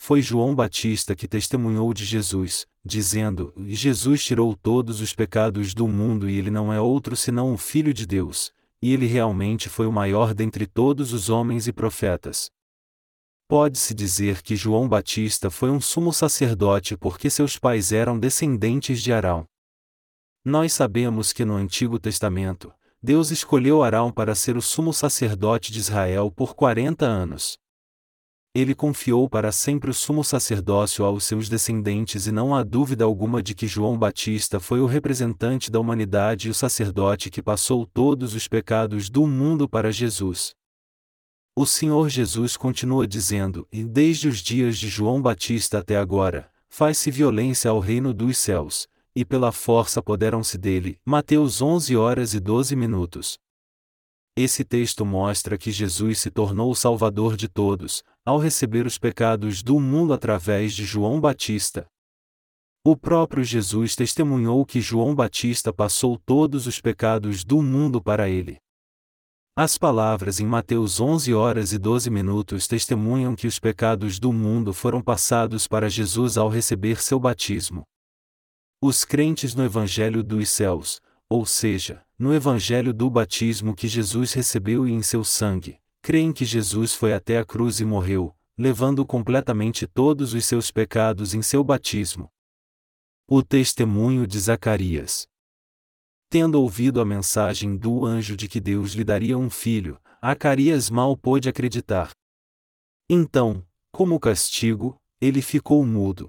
Foi 0.00 0.22
João 0.22 0.54
Batista 0.54 1.16
que 1.16 1.26
testemunhou 1.26 1.92
de 1.92 2.04
Jesus, 2.04 2.64
dizendo: 2.84 3.52
Jesus 3.56 4.24
tirou 4.24 4.54
todos 4.54 5.00
os 5.00 5.12
pecados 5.12 5.74
do 5.74 5.88
mundo 5.88 6.30
e 6.30 6.38
ele 6.38 6.50
não 6.50 6.72
é 6.72 6.80
outro 6.80 7.16
senão 7.16 7.52
o 7.52 7.58
Filho 7.58 7.92
de 7.92 8.06
Deus, 8.06 8.52
e 8.80 8.92
ele 8.92 9.06
realmente 9.06 9.68
foi 9.68 9.88
o 9.88 9.92
maior 9.92 10.32
dentre 10.32 10.64
todos 10.64 11.12
os 11.12 11.28
homens 11.28 11.66
e 11.66 11.72
profetas. 11.72 12.48
Pode-se 13.48 13.94
dizer 13.94 14.42
que 14.42 14.54
João 14.54 14.86
Batista 14.86 15.50
foi 15.50 15.70
um 15.70 15.80
sumo 15.80 16.12
sacerdote 16.12 16.98
porque 16.98 17.30
seus 17.30 17.58
pais 17.58 17.92
eram 17.92 18.18
descendentes 18.18 19.02
de 19.02 19.10
Arão. 19.10 19.46
Nós 20.44 20.74
sabemos 20.74 21.32
que 21.32 21.46
no 21.46 21.54
Antigo 21.54 21.98
Testamento, 21.98 22.70
Deus 23.02 23.30
escolheu 23.30 23.82
Arão 23.82 24.12
para 24.12 24.34
ser 24.34 24.58
o 24.58 24.60
sumo 24.60 24.92
sacerdote 24.92 25.72
de 25.72 25.78
Israel 25.78 26.30
por 26.30 26.54
40 26.54 27.06
anos. 27.06 27.56
Ele 28.54 28.74
confiou 28.74 29.30
para 29.30 29.50
sempre 29.50 29.90
o 29.90 29.94
sumo 29.94 30.22
sacerdócio 30.22 31.02
aos 31.02 31.24
seus 31.24 31.48
descendentes 31.48 32.26
e 32.26 32.32
não 32.32 32.54
há 32.54 32.62
dúvida 32.62 33.04
alguma 33.04 33.42
de 33.42 33.54
que 33.54 33.66
João 33.66 33.96
Batista 33.96 34.60
foi 34.60 34.80
o 34.80 34.86
representante 34.86 35.70
da 35.70 35.80
humanidade 35.80 36.48
e 36.48 36.50
o 36.50 36.54
sacerdote 36.54 37.30
que 37.30 37.42
passou 37.42 37.86
todos 37.86 38.34
os 38.34 38.46
pecados 38.46 39.08
do 39.08 39.26
mundo 39.26 39.66
para 39.66 39.90
Jesus. 39.90 40.57
O 41.60 41.66
Senhor 41.66 42.08
Jesus 42.08 42.56
continua 42.56 43.04
dizendo: 43.04 43.66
E 43.72 43.82
desde 43.82 44.28
os 44.28 44.38
dias 44.38 44.78
de 44.78 44.86
João 44.86 45.20
Batista 45.20 45.80
até 45.80 45.96
agora, 45.96 46.48
faz-se 46.68 47.10
violência 47.10 47.68
ao 47.68 47.80
reino 47.80 48.14
dos 48.14 48.38
céus, 48.38 48.86
e 49.12 49.24
pela 49.24 49.50
força 49.50 49.98
apoderam-se 49.98 50.56
dele. 50.56 51.00
Mateus 51.04 51.60
11 51.60 51.96
horas 51.96 52.32
e 52.32 52.38
12 52.38 52.76
minutos. 52.76 53.40
Esse 54.36 54.62
texto 54.62 55.04
mostra 55.04 55.58
que 55.58 55.72
Jesus 55.72 56.20
se 56.20 56.30
tornou 56.30 56.70
o 56.70 56.76
Salvador 56.76 57.36
de 57.36 57.48
todos, 57.48 58.04
ao 58.24 58.38
receber 58.38 58.86
os 58.86 58.96
pecados 58.96 59.60
do 59.60 59.80
mundo 59.80 60.12
através 60.12 60.72
de 60.72 60.84
João 60.84 61.20
Batista. 61.20 61.88
O 62.86 62.96
próprio 62.96 63.42
Jesus 63.42 63.96
testemunhou 63.96 64.64
que 64.64 64.80
João 64.80 65.12
Batista 65.12 65.72
passou 65.72 66.16
todos 66.24 66.68
os 66.68 66.80
pecados 66.80 67.42
do 67.42 67.60
mundo 67.60 68.00
para 68.00 68.28
ele. 68.28 68.58
As 69.60 69.76
palavras 69.76 70.38
em 70.38 70.46
Mateus 70.46 71.00
11 71.00 71.34
horas 71.34 71.72
e 71.72 71.78
12 71.78 72.08
minutos 72.10 72.68
testemunham 72.68 73.34
que 73.34 73.44
os 73.44 73.58
pecados 73.58 74.20
do 74.20 74.32
mundo 74.32 74.72
foram 74.72 75.02
passados 75.02 75.66
para 75.66 75.90
Jesus 75.90 76.38
ao 76.38 76.48
receber 76.48 77.02
seu 77.02 77.18
batismo. 77.18 77.82
Os 78.80 79.04
crentes 79.04 79.56
no 79.56 79.64
Evangelho 79.64 80.22
dos 80.22 80.48
céus, 80.48 81.00
ou 81.28 81.44
seja, 81.44 82.04
no 82.16 82.32
Evangelho 82.32 82.94
do 82.94 83.10
batismo 83.10 83.74
que 83.74 83.88
Jesus 83.88 84.32
recebeu 84.32 84.86
e 84.86 84.92
em 84.92 85.02
seu 85.02 85.24
sangue, 85.24 85.80
creem 86.00 86.32
que 86.32 86.44
Jesus 86.44 86.94
foi 86.94 87.12
até 87.12 87.38
a 87.38 87.44
cruz 87.44 87.80
e 87.80 87.84
morreu, 87.84 88.32
levando 88.56 89.04
completamente 89.04 89.88
todos 89.88 90.34
os 90.34 90.46
seus 90.46 90.70
pecados 90.70 91.34
em 91.34 91.42
seu 91.42 91.64
batismo. 91.64 92.30
O 93.26 93.42
testemunho 93.42 94.24
de 94.24 94.38
Zacarias. 94.38 95.26
Tendo 96.30 96.60
ouvido 96.60 97.00
a 97.00 97.06
mensagem 97.06 97.74
do 97.74 98.04
anjo 98.04 98.36
de 98.36 98.48
que 98.48 98.60
Deus 98.60 98.92
lhe 98.92 99.02
daria 99.02 99.38
um 99.38 99.48
filho, 99.48 99.98
Zacarias 100.22 100.90
mal 100.90 101.16
pôde 101.16 101.48
acreditar. 101.48 102.10
Então, 103.08 103.66
como 103.90 104.20
castigo, 104.20 105.00
ele 105.18 105.40
ficou 105.40 105.86
mudo. 105.86 106.28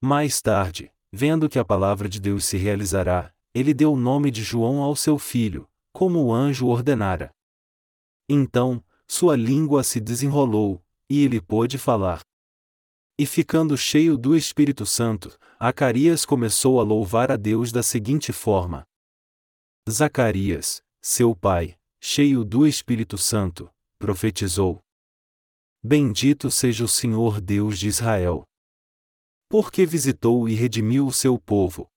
Mais 0.00 0.40
tarde, 0.40 0.92
vendo 1.12 1.48
que 1.48 1.58
a 1.58 1.64
palavra 1.64 2.08
de 2.08 2.20
Deus 2.20 2.44
se 2.44 2.56
realizará, 2.56 3.34
ele 3.52 3.74
deu 3.74 3.92
o 3.92 3.96
nome 3.96 4.30
de 4.30 4.44
João 4.44 4.80
ao 4.80 4.94
seu 4.94 5.18
filho, 5.18 5.68
como 5.92 6.24
o 6.24 6.32
anjo 6.32 6.68
ordenara. 6.68 7.30
Então, 8.28 8.82
sua 9.08 9.36
língua 9.36 9.82
se 9.82 10.00
desenrolou, 10.00 10.80
e 11.10 11.24
ele 11.24 11.40
pôde 11.40 11.76
falar. 11.76 12.20
E 13.18 13.26
ficando 13.26 13.76
cheio 13.76 14.16
do 14.16 14.36
Espírito 14.36 14.86
Santo, 14.86 15.36
Zacarias 15.62 16.24
começou 16.24 16.80
a 16.80 16.84
louvar 16.84 17.30
a 17.30 17.36
Deus 17.36 17.70
da 17.70 17.82
seguinte 17.82 18.32
forma: 18.32 18.86
Zacarias, 19.90 20.80
seu 21.02 21.34
pai, 21.34 21.76
cheio 22.00 22.44
do 22.44 22.68
Espírito 22.68 23.18
Santo, 23.18 23.68
profetizou: 23.98 24.80
Bendito 25.82 26.52
seja 26.52 26.84
o 26.84 26.88
Senhor 26.88 27.40
Deus 27.40 27.80
de 27.80 27.88
Israel. 27.88 28.44
Porque 29.48 29.84
visitou 29.84 30.48
e 30.48 30.54
redimiu 30.54 31.04
o 31.04 31.12
seu 31.12 31.36
povo. 31.36 31.90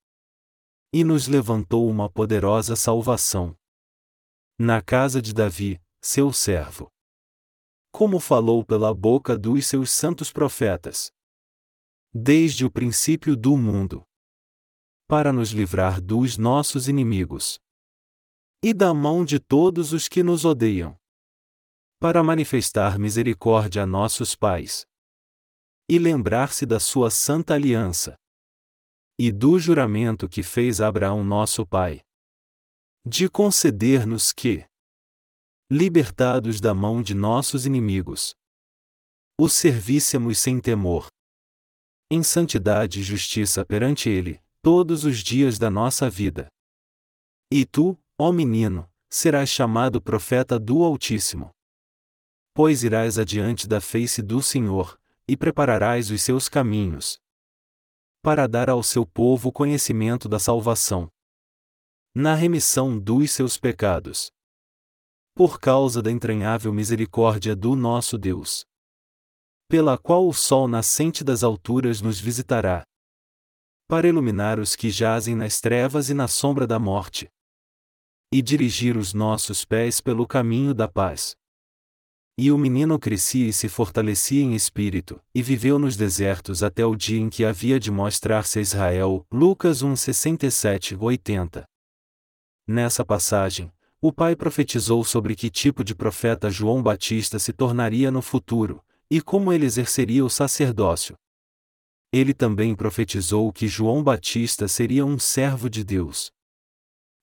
E 0.91 1.03
nos 1.03 1.27
levantou 1.27 1.87
uma 1.87 2.09
poderosa 2.09 2.75
salvação. 2.75 3.55
Na 4.57 4.81
casa 4.81 5.21
de 5.21 5.31
Davi, 5.31 5.79
seu 6.01 6.33
servo. 6.33 6.91
Como 7.91 8.19
falou 8.19 8.65
pela 8.65 8.95
boca 8.95 9.37
dos 9.37 9.67
seus 9.67 9.91
santos 9.91 10.31
profetas. 10.31 11.11
Desde 12.11 12.65
o 12.65 12.71
princípio 12.71 13.37
do 13.37 13.55
mundo. 13.55 14.03
Para 15.07 15.31
nos 15.31 15.51
livrar 15.51 16.01
dos 16.01 16.35
nossos 16.35 16.87
inimigos 16.87 17.63
e 18.67 18.73
da 18.73 18.91
mão 18.95 19.23
de 19.23 19.39
todos 19.39 19.93
os 19.93 20.07
que 20.07 20.23
nos 20.23 20.43
odeiam. 20.43 20.99
Para 21.99 22.23
manifestar 22.23 22.97
misericórdia 22.97 23.83
a 23.83 23.85
nossos 23.85 24.33
pais. 24.33 24.87
E 25.87 25.99
lembrar-se 25.99 26.65
da 26.65 26.79
sua 26.79 27.11
santa 27.11 27.53
aliança. 27.53 28.15
E 29.19 29.31
do 29.31 29.59
juramento 29.59 30.27
que 30.27 30.41
fez 30.41 30.81
Abraão 30.81 31.23
nosso 31.23 31.63
pai. 31.63 32.01
De 33.05 33.29
conceder-nos 33.29 34.33
que, 34.33 34.65
libertados 35.69 36.59
da 36.59 36.73
mão 36.73 37.03
de 37.03 37.13
nossos 37.13 37.67
inimigos, 37.67 38.33
o 39.39 39.47
servíssemos 39.47 40.39
sem 40.39 40.59
temor. 40.59 41.09
Em 42.09 42.23
santidade 42.23 43.01
e 43.01 43.03
justiça 43.03 43.63
perante 43.63 44.09
Ele, 44.09 44.41
todos 44.63 45.05
os 45.05 45.19
dias 45.19 45.59
da 45.59 45.69
nossa 45.69 46.09
vida. 46.09 46.47
E 47.51 47.63
tu, 47.63 47.95
Ó 48.17 48.31
menino, 48.31 48.89
serás 49.09 49.49
chamado 49.49 50.01
profeta 50.01 50.57
do 50.57 50.85
Altíssimo. 50.85 51.51
Pois 52.53 52.81
irás 52.81 53.19
adiante 53.19 53.67
da 53.67 53.81
face 53.81 54.21
do 54.21 54.41
Senhor, 54.41 54.97
e 55.27 55.35
prepararás 55.35 56.09
os 56.09 56.21
seus 56.21 56.47
caminhos. 56.47 57.19
Para 58.21 58.47
dar 58.47 58.69
ao 58.69 58.81
seu 58.81 59.05
povo 59.05 59.51
conhecimento 59.51 60.29
da 60.29 60.39
salvação. 60.39 61.11
Na 62.15 62.35
remissão 62.35 62.97
dos 62.97 63.31
seus 63.31 63.57
pecados. 63.57 64.31
Por 65.35 65.59
causa 65.59 66.01
da 66.01 66.09
entranhável 66.09 66.71
misericórdia 66.71 67.53
do 67.53 67.75
nosso 67.75 68.17
Deus. 68.17 68.65
Pela 69.67 69.97
qual 69.97 70.25
o 70.25 70.33
sol 70.33 70.69
nascente 70.69 71.21
das 71.21 71.43
alturas 71.43 71.99
nos 71.99 72.17
visitará. 72.17 72.85
Para 73.89 74.07
iluminar 74.07 74.57
os 74.57 74.73
que 74.73 74.89
jazem 74.89 75.35
nas 75.35 75.59
trevas 75.59 76.09
e 76.09 76.13
na 76.13 76.29
sombra 76.29 76.65
da 76.65 76.79
morte 76.79 77.29
e 78.31 78.41
dirigir 78.41 78.97
os 78.97 79.13
nossos 79.13 79.63
pés 79.63 80.01
pelo 80.01 80.27
caminho 80.27 80.73
da 80.73 80.87
paz. 80.87 81.35
E 82.37 82.51
o 82.51 82.57
menino 82.57 82.99
crescia 82.99 83.47
e 83.47 83.53
se 83.53 83.69
fortalecia 83.69 84.43
em 84.43 84.53
espírito, 84.53 85.21
e 85.33 85.41
viveu 85.41 85.79
nos 85.79 85.95
desertos 85.95 86.63
até 86.63 86.85
o 86.85 86.93
dia 86.93 87.19
em 87.19 87.29
que 87.29 87.45
havia 87.45 87.79
de 87.79 87.89
mostrar-se 87.89 88.59
a 88.59 88.61
Israel. 88.61 89.25
Lucas 89.31 89.81
1, 89.81 89.95
67, 89.95 90.97
80. 90.99 91.63
Nessa 92.67 93.05
passagem, 93.05 93.71
o 94.01 94.11
pai 94.11 94.35
profetizou 94.35 95.03
sobre 95.03 95.33
que 95.33 95.49
tipo 95.49 95.83
de 95.83 95.95
profeta 95.95 96.49
João 96.49 96.83
Batista 96.83 97.39
se 97.39 97.53
tornaria 97.53 98.11
no 98.11 98.21
futuro, 98.21 98.83
e 99.09 99.21
como 99.21 99.53
ele 99.53 99.65
exerceria 99.65 100.25
o 100.25 100.29
sacerdócio. 100.29 101.15
Ele 102.11 102.33
também 102.33 102.75
profetizou 102.75 103.51
que 103.51 103.67
João 103.67 104.03
Batista 104.03 104.67
seria 104.67 105.05
um 105.05 105.17
servo 105.17 105.69
de 105.69 105.83
Deus. 105.83 106.31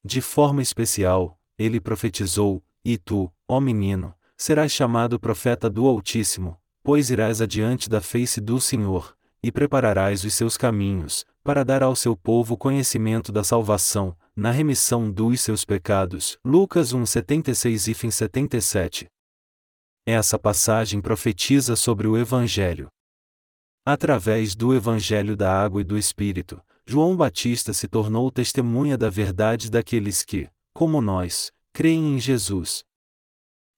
De 0.05 0.21
forma 0.21 0.61
especial, 0.61 1.39
ele 1.57 1.81
profetizou: 1.81 2.63
E 2.85 2.99
tu, 2.99 3.33
ó 3.47 3.61
menino, 3.61 4.15
serás 4.37 4.73
chamado 4.73 5.21
profeta 5.21 5.71
do 5.71 5.87
Altíssimo, 5.87 6.59
pois 6.83 7.11
irás 7.11 7.41
adiante 7.41 7.89
da 7.89 8.01
face 8.01 8.41
do 8.41 8.61
Senhor, 8.61 9.17
e 9.43 9.53
prepararás 9.53 10.25
os 10.25 10.35
seus 10.35 10.57
caminhos, 10.57 11.25
para 11.45 11.65
dar 11.65 11.83
ao 11.83 11.95
seu 11.95 12.17
povo 12.17 12.57
conhecimento 12.57 13.31
da 13.31 13.45
salvação, 13.45 14.17
na 14.35 14.51
remissão 14.51 15.11
dos 15.11 15.41
seus 15.41 15.65
pecados. 15.65 16.37
Lucas 16.45 16.93
1, 16.93 17.07
76 17.07 17.89
e 17.89 18.13
77. 18.13 19.07
Essa 20.05 20.37
passagem 20.37 21.01
profetiza 21.01 21.77
sobre 21.77 22.09
o 22.09 22.17
Evangelho. 22.17 22.89
Através 23.85 24.55
do 24.55 24.75
Evangelho 24.75 25.37
da 25.37 25.53
Água 25.53 25.81
e 25.81 25.85
do 25.85 25.97
Espírito, 25.97 26.61
João 26.87 27.17
Batista 27.17 27.73
se 27.73 27.87
tornou 27.87 28.31
testemunha 28.31 28.99
da 28.99 29.09
verdade 29.09 29.71
daqueles 29.71 30.25
que, 30.25 30.49
como 30.75 31.01
nós, 31.01 31.53
creem 31.73 32.17
em 32.17 32.21
Jesus. 32.21 32.85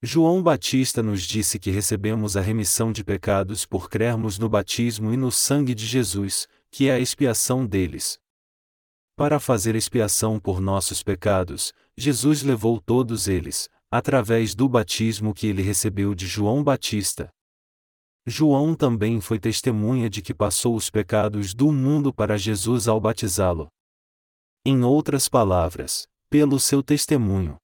João 0.03 0.43
Batista 0.43 1.03
nos 1.03 1.23
disse 1.23 1.59
que 1.59 1.71
recebemos 1.71 2.37
a 2.37 2.41
remissão 2.41 2.93
de 2.93 3.05
pecados 3.05 3.65
por 3.65 3.89
crermos 3.89 4.39
no 4.39 4.49
batismo 4.49 5.13
e 5.13 5.17
no 5.17 5.31
sangue 5.31 5.75
de 5.75 5.87
Jesus, 5.87 6.47
que 6.71 6.89
é 6.89 6.93
a 6.93 6.99
expiação 6.99 7.67
deles. 7.67 8.19
Para 9.17 9.39
fazer 9.39 9.77
expiação 9.77 10.41
por 10.41 10.61
nossos 10.61 11.03
pecados, 11.03 11.73
Jesus 11.97 12.43
levou 12.43 12.81
todos 12.81 13.29
eles, 13.29 13.69
através 13.91 14.55
do 14.55 14.69
batismo 14.69 15.33
que 15.33 15.47
ele 15.47 15.63
recebeu 15.63 16.15
de 16.15 16.27
João 16.27 16.65
Batista. 16.65 17.31
João 18.27 18.75
também 18.75 19.21
foi 19.21 19.39
testemunha 19.39 20.09
de 20.09 20.23
que 20.23 20.33
passou 20.33 20.75
os 20.75 20.89
pecados 20.89 21.53
do 21.53 21.71
mundo 21.71 22.13
para 22.13 22.39
Jesus 22.39 22.89
ao 22.89 22.99
batizá-lo. 22.99 23.69
Em 24.65 24.83
outras 24.83 25.29
palavras, 25.29 26.07
pelo 26.31 26.59
seu 26.59 26.83
testemunho. 26.83 27.59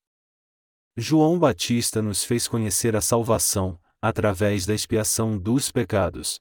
João 0.98 1.38
Batista 1.38 2.02
nos 2.02 2.24
fez 2.24 2.46
conhecer 2.46 2.94
a 2.94 3.00
salvação, 3.00 3.80
através 4.02 4.66
da 4.66 4.74
expiação 4.74 5.38
dos 5.38 5.70
pecados. 5.70 6.38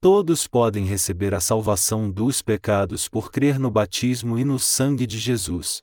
Todos 0.00 0.46
podem 0.46 0.84
receber 0.84 1.34
a 1.34 1.40
salvação 1.40 2.08
dos 2.08 2.40
pecados 2.40 3.08
por 3.08 3.32
crer 3.32 3.58
no 3.58 3.68
batismo 3.68 4.38
e 4.38 4.44
no 4.44 4.60
sangue 4.60 5.08
de 5.08 5.18
Jesus. 5.18 5.82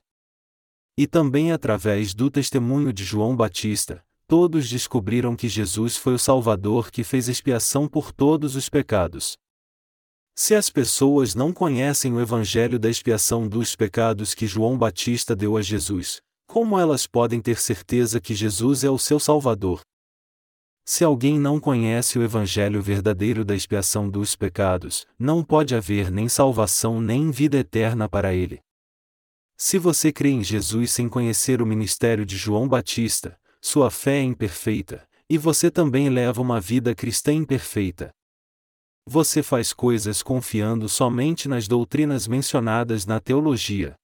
E 0.97 1.05
também 1.05 1.51
através 1.51 2.13
do 2.13 2.31
testemunho 2.31 2.93
de 2.93 3.03
João 3.03 3.35
Batista, 3.35 4.04
todos 4.27 4.69
descobriram 4.69 5.35
que 5.35 5.47
Jesus 5.47 5.95
foi 5.95 6.13
o 6.13 6.19
Salvador 6.19 6.91
que 6.91 7.03
fez 7.03 7.27
expiação 7.27 7.87
por 7.87 8.11
todos 8.11 8.55
os 8.55 8.69
pecados. 8.69 9.37
Se 10.35 10.53
as 10.53 10.69
pessoas 10.69 11.33
não 11.33 11.53
conhecem 11.53 12.11
o 12.13 12.19
Evangelho 12.19 12.77
da 12.77 12.89
expiação 12.89 13.47
dos 13.47 13.75
pecados 13.75 14.33
que 14.33 14.45
João 14.45 14.77
Batista 14.77 15.35
deu 15.35 15.55
a 15.55 15.61
Jesus, 15.61 16.19
como 16.45 16.77
elas 16.77 17.07
podem 17.07 17.39
ter 17.41 17.57
certeza 17.57 18.19
que 18.19 18.35
Jesus 18.35 18.83
é 18.83 18.89
o 18.89 18.99
seu 18.99 19.19
Salvador? 19.19 19.81
Se 20.83 21.03
alguém 21.03 21.39
não 21.39 21.59
conhece 21.59 22.19
o 22.19 22.23
Evangelho 22.23 22.81
verdadeiro 22.81 23.43
da 23.43 23.55
expiação 23.55 24.09
dos 24.09 24.35
pecados, 24.35 25.07
não 25.17 25.43
pode 25.43 25.73
haver 25.73 26.11
nem 26.11 26.29
salvação 26.29 27.01
nem 27.01 27.31
vida 27.31 27.57
eterna 27.57 28.07
para 28.07 28.33
ele. 28.33 28.59
Se 29.57 29.79
você 29.79 30.11
crê 30.11 30.29
em 30.29 30.43
Jesus 30.43 30.91
sem 30.91 31.07
conhecer 31.07 31.61
o 31.61 31.65
ministério 31.65 32.25
de 32.25 32.35
João 32.37 32.67
Batista, 32.67 33.39
sua 33.65 33.89
fé 33.89 34.19
é 34.19 34.21
imperfeita, 34.21 35.09
e 35.27 35.39
você 35.39 35.71
também 35.71 36.07
leva 36.07 36.39
uma 36.39 36.61
vida 36.61 36.93
cristã 36.93 37.33
imperfeita. 37.33 38.11
Você 39.07 39.41
faz 39.41 39.73
coisas 39.73 40.21
confiando 40.21 40.87
somente 40.87 41.49
nas 41.49 41.67
doutrinas 41.67 42.27
mencionadas 42.27 43.07
na 43.07 43.19
teologia. 43.19 43.95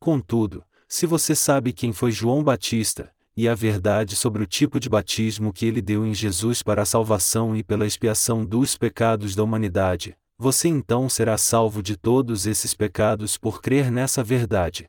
Contudo, 0.00 0.64
se 0.88 1.04
você 1.04 1.34
sabe 1.34 1.74
quem 1.74 1.92
foi 1.92 2.10
João 2.10 2.42
Batista, 2.42 3.14
e 3.36 3.46
a 3.46 3.54
verdade 3.54 4.16
sobre 4.16 4.42
o 4.42 4.46
tipo 4.46 4.80
de 4.80 4.88
batismo 4.88 5.52
que 5.52 5.66
ele 5.66 5.82
deu 5.82 6.06
em 6.06 6.14
Jesus 6.14 6.62
para 6.62 6.80
a 6.80 6.86
salvação 6.86 7.54
e 7.54 7.62
pela 7.62 7.86
expiação 7.86 8.42
dos 8.42 8.78
pecados 8.78 9.34
da 9.34 9.44
humanidade, 9.44 10.16
você 10.38 10.68
então 10.68 11.10
será 11.10 11.36
salvo 11.36 11.82
de 11.82 11.94
todos 11.94 12.46
esses 12.46 12.72
pecados 12.72 13.36
por 13.36 13.60
crer 13.60 13.90
nessa 13.90 14.24
verdade. 14.24 14.86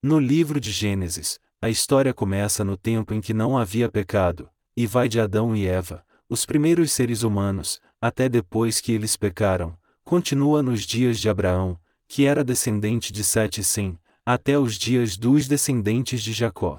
No 0.00 0.20
livro 0.20 0.60
de 0.60 0.70
Gênesis, 0.70 1.40
a 1.66 1.70
história 1.70 2.14
começa 2.14 2.62
no 2.64 2.76
tempo 2.76 3.12
em 3.12 3.20
que 3.20 3.34
não 3.34 3.58
havia 3.58 3.90
pecado, 3.90 4.48
e 4.76 4.86
vai 4.86 5.08
de 5.08 5.20
Adão 5.20 5.54
e 5.56 5.66
Eva, 5.66 6.06
os 6.28 6.46
primeiros 6.46 6.92
seres 6.92 7.24
humanos, 7.24 7.80
até 8.00 8.28
depois 8.28 8.80
que 8.80 8.92
eles 8.92 9.16
pecaram, 9.16 9.76
continua 10.04 10.62
nos 10.62 10.82
dias 10.82 11.18
de 11.18 11.28
Abraão, 11.28 11.76
que 12.06 12.24
era 12.24 12.44
descendente 12.44 13.12
de 13.12 13.24
Sete 13.24 13.62
e 13.62 13.64
Sem, 13.64 13.98
até 14.24 14.56
os 14.56 14.78
dias 14.78 15.16
dos 15.16 15.48
descendentes 15.48 16.22
de 16.22 16.32
Jacó. 16.32 16.78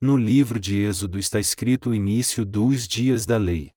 No 0.00 0.16
livro 0.16 0.58
de 0.58 0.80
Êxodo 0.80 1.18
está 1.18 1.38
escrito 1.38 1.90
o 1.90 1.94
início 1.94 2.46
dos 2.46 2.88
dias 2.88 3.26
da 3.26 3.36
lei. 3.36 3.72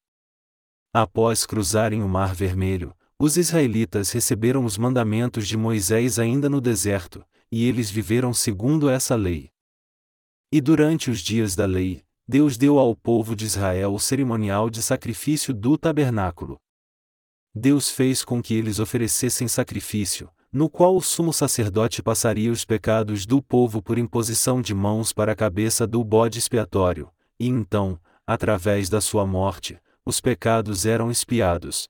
Após 0.93 1.45
cruzarem 1.45 2.01
o 2.01 2.07
Mar 2.07 2.33
Vermelho, 2.33 2.95
os 3.19 3.35
israelitas 3.35 4.11
receberam 4.11 4.63
os 4.63 4.77
mandamentos 4.77 5.45
de 5.45 5.57
Moisés 5.57 6.17
ainda 6.17 6.49
no 6.49 6.61
deserto, 6.61 7.25
e 7.51 7.65
eles 7.65 7.91
viveram 7.91 8.33
segundo 8.33 8.89
essa 8.89 9.13
lei. 9.13 9.53
E 10.55 10.61
durante 10.61 11.11
os 11.11 11.19
dias 11.19 11.53
da 11.53 11.65
lei, 11.65 12.01
Deus 12.25 12.55
deu 12.55 12.79
ao 12.79 12.95
povo 12.95 13.35
de 13.35 13.43
Israel 13.43 13.93
o 13.93 13.99
cerimonial 13.99 14.69
de 14.69 14.81
sacrifício 14.81 15.53
do 15.53 15.77
tabernáculo. 15.77 16.57
Deus 17.53 17.89
fez 17.89 18.23
com 18.23 18.41
que 18.41 18.53
eles 18.53 18.79
oferecessem 18.79 19.49
sacrifício, 19.49 20.29
no 20.53 20.69
qual 20.69 20.95
o 20.95 21.01
sumo 21.01 21.33
sacerdote 21.33 22.01
passaria 22.01 22.53
os 22.53 22.63
pecados 22.63 23.25
do 23.25 23.41
povo 23.41 23.81
por 23.81 23.97
imposição 23.97 24.61
de 24.61 24.73
mãos 24.73 25.11
para 25.11 25.33
a 25.33 25.35
cabeça 25.35 25.85
do 25.85 26.01
bode 26.05 26.39
expiatório, 26.39 27.11
e 27.37 27.49
então, 27.49 27.99
através 28.25 28.87
da 28.87 29.01
sua 29.01 29.27
morte, 29.27 29.77
os 30.05 30.21
pecados 30.21 30.85
eram 30.85 31.11
expiados. 31.11 31.89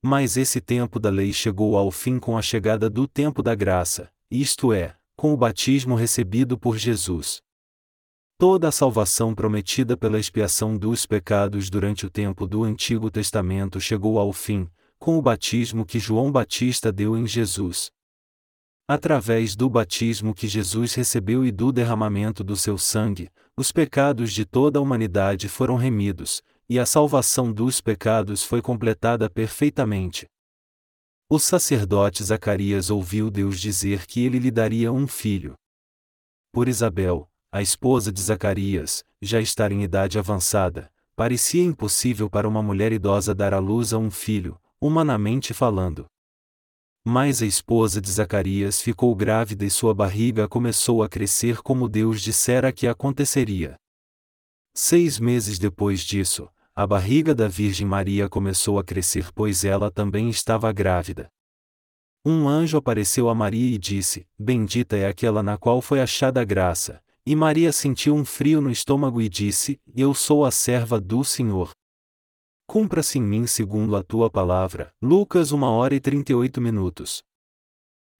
Mas 0.00 0.36
esse 0.36 0.60
tempo 0.60 1.00
da 1.00 1.10
lei 1.10 1.32
chegou 1.32 1.76
ao 1.76 1.90
fim 1.90 2.20
com 2.20 2.38
a 2.38 2.42
chegada 2.42 2.88
do 2.88 3.08
tempo 3.08 3.42
da 3.42 3.56
graça, 3.56 4.08
isto 4.30 4.72
é, 4.72 4.94
com 5.16 5.32
o 5.32 5.36
batismo 5.36 5.96
recebido 5.96 6.56
por 6.56 6.76
Jesus. 6.76 7.44
Toda 8.38 8.68
a 8.68 8.72
salvação 8.72 9.34
prometida 9.34 9.96
pela 9.96 10.18
expiação 10.18 10.76
dos 10.76 11.06
pecados 11.06 11.70
durante 11.70 12.04
o 12.04 12.10
tempo 12.10 12.46
do 12.46 12.64
Antigo 12.64 13.10
Testamento 13.10 13.80
chegou 13.80 14.18
ao 14.18 14.30
fim, 14.30 14.68
com 14.98 15.16
o 15.16 15.22
batismo 15.22 15.86
que 15.86 15.98
João 15.98 16.30
Batista 16.30 16.92
deu 16.92 17.16
em 17.16 17.26
Jesus. 17.26 17.90
Através 18.86 19.56
do 19.56 19.70
batismo 19.70 20.34
que 20.34 20.46
Jesus 20.46 20.92
recebeu 20.92 21.46
e 21.46 21.50
do 21.50 21.72
derramamento 21.72 22.44
do 22.44 22.54
seu 22.56 22.76
sangue, 22.76 23.30
os 23.56 23.72
pecados 23.72 24.34
de 24.34 24.44
toda 24.44 24.78
a 24.78 24.82
humanidade 24.82 25.48
foram 25.48 25.76
remidos, 25.76 26.42
e 26.68 26.78
a 26.78 26.84
salvação 26.84 27.50
dos 27.50 27.80
pecados 27.80 28.42
foi 28.42 28.60
completada 28.60 29.30
perfeitamente. 29.30 30.26
O 31.26 31.38
sacerdote 31.38 32.22
Zacarias 32.22 32.90
ouviu 32.90 33.30
Deus 33.30 33.58
dizer 33.58 34.04
que 34.06 34.20
ele 34.26 34.38
lhe 34.38 34.50
daria 34.50 34.92
um 34.92 35.06
filho. 35.06 35.54
Por 36.52 36.68
Isabel, 36.68 37.28
a 37.56 37.62
esposa 37.62 38.12
de 38.12 38.20
Zacarias, 38.20 39.02
já 39.22 39.40
estar 39.40 39.72
em 39.72 39.82
idade 39.82 40.18
avançada, 40.18 40.92
parecia 41.16 41.64
impossível 41.64 42.28
para 42.28 42.46
uma 42.46 42.62
mulher 42.62 42.92
idosa 42.92 43.34
dar 43.34 43.54
à 43.54 43.58
luz 43.58 43.94
a 43.94 43.98
um 43.98 44.10
filho, 44.10 44.60
humanamente 44.78 45.54
falando. 45.54 46.04
Mas 47.02 47.40
a 47.40 47.46
esposa 47.46 47.98
de 47.98 48.10
Zacarias 48.10 48.82
ficou 48.82 49.16
grávida 49.16 49.64
e 49.64 49.70
sua 49.70 49.94
barriga 49.94 50.46
começou 50.46 51.02
a 51.02 51.08
crescer 51.08 51.62
como 51.62 51.88
Deus 51.88 52.20
dissera 52.20 52.70
que 52.70 52.86
aconteceria. 52.86 53.76
Seis 54.74 55.18
meses 55.18 55.58
depois 55.58 56.00
disso, 56.00 56.50
a 56.74 56.86
barriga 56.86 57.34
da 57.34 57.48
Virgem 57.48 57.86
Maria 57.86 58.28
começou 58.28 58.78
a 58.78 58.84
crescer, 58.84 59.32
pois 59.32 59.64
ela 59.64 59.90
também 59.90 60.28
estava 60.28 60.70
grávida. 60.74 61.30
Um 62.22 62.46
anjo 62.46 62.76
apareceu 62.76 63.30
a 63.30 63.34
Maria 63.34 63.74
e 63.76 63.78
disse: 63.78 64.26
Bendita 64.38 64.94
é 64.94 65.06
aquela 65.06 65.42
na 65.42 65.56
qual 65.56 65.80
foi 65.80 66.02
achada 66.02 66.44
graça. 66.44 67.00
E 67.28 67.34
Maria 67.34 67.72
sentiu 67.72 68.14
um 68.14 68.24
frio 68.24 68.60
no 68.60 68.70
estômago 68.70 69.20
e 69.20 69.28
disse: 69.28 69.80
Eu 69.96 70.14
sou 70.14 70.44
a 70.44 70.52
serva 70.52 71.00
do 71.00 71.24
Senhor. 71.24 71.70
Cumpra-se 72.68 73.18
em 73.18 73.22
mim 73.22 73.48
segundo 73.48 73.96
a 73.96 74.02
tua 74.02 74.30
palavra. 74.30 74.92
Lucas 75.02 75.50
1 75.50 75.60
hora 75.62 75.94
e 75.94 76.00
38 76.00 76.60
minutos. 76.60 77.24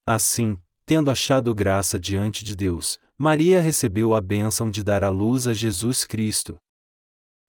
Assim, 0.04 0.58
tendo 0.84 1.08
achado 1.08 1.54
graça 1.54 2.00
diante 2.00 2.44
de 2.44 2.56
Deus, 2.56 2.98
Maria 3.16 3.60
recebeu 3.60 4.12
a 4.12 4.20
bênção 4.20 4.70
de 4.70 4.82
dar 4.82 5.04
à 5.04 5.08
luz 5.08 5.46
a 5.46 5.54
Jesus 5.54 6.04
Cristo. 6.04 6.56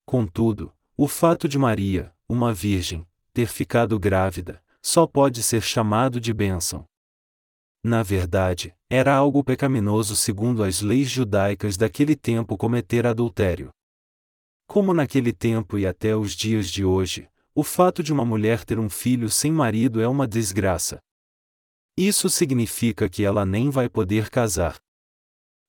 Contudo, 0.06 0.72
o 0.96 1.08
fato 1.08 1.48
de 1.48 1.58
Maria, 1.58 2.14
uma 2.30 2.54
virgem, 2.54 3.06
ter 3.34 3.48
ficado 3.48 4.00
grávida, 4.00 4.64
só 4.82 5.08
pode 5.08 5.42
ser 5.42 5.62
chamado 5.62 6.22
de 6.22 6.34
bênção. 6.34 6.88
Na 7.88 8.04
verdade, 8.04 8.76
era 8.90 9.16
algo 9.16 9.42
pecaminoso 9.42 10.14
segundo 10.14 10.62
as 10.62 10.82
leis 10.82 11.10
judaicas 11.10 11.78
daquele 11.78 12.18
tempo 12.18 12.58
cometer 12.58 13.08
adultério. 13.08 13.70
Como 14.68 14.94
naquele 14.94 15.32
tempo 15.32 15.78
e 15.78 15.88
até 15.88 16.14
os 16.14 16.34
dias 16.34 16.70
de 16.70 16.84
hoje, 16.84 17.30
o 17.56 17.64
fato 17.64 18.04
de 18.04 18.12
uma 18.12 18.26
mulher 18.26 18.66
ter 18.66 18.78
um 18.78 18.90
filho 18.90 19.30
sem 19.30 19.54
marido 19.54 20.02
é 20.02 20.08
uma 20.08 20.28
desgraça. 20.28 21.00
Isso 21.96 22.30
significa 22.30 23.08
que 23.08 23.24
ela 23.24 23.46
nem 23.46 23.70
vai 23.70 23.88
poder 23.88 24.30
casar. 24.30 24.76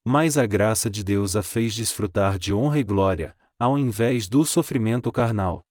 Mas 0.04 0.36
a 0.36 0.44
graça 0.44 0.90
de 0.90 1.04
Deus 1.04 1.36
a 1.36 1.42
fez 1.44 1.72
desfrutar 1.72 2.36
de 2.36 2.52
honra 2.52 2.80
e 2.80 2.82
glória, 2.82 3.36
ao 3.60 3.78
invés 3.78 4.28
do 4.28 4.44
sofrimento 4.44 5.12
carnal. 5.12 5.62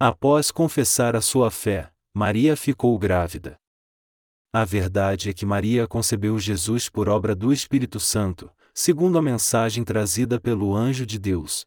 Após 0.00 0.50
confessar 0.50 1.14
a 1.14 1.20
sua 1.20 1.48
fé, 1.48 1.92
Maria 2.12 2.56
ficou 2.56 2.98
grávida. 2.98 3.56
A 4.56 4.64
verdade 4.64 5.30
é 5.30 5.32
que 5.32 5.44
Maria 5.44 5.84
concebeu 5.84 6.38
Jesus 6.38 6.88
por 6.88 7.08
obra 7.08 7.34
do 7.34 7.52
Espírito 7.52 7.98
Santo, 7.98 8.48
segundo 8.72 9.18
a 9.18 9.22
mensagem 9.22 9.82
trazida 9.82 10.40
pelo 10.40 10.76
anjo 10.76 11.04
de 11.04 11.18
Deus. 11.18 11.66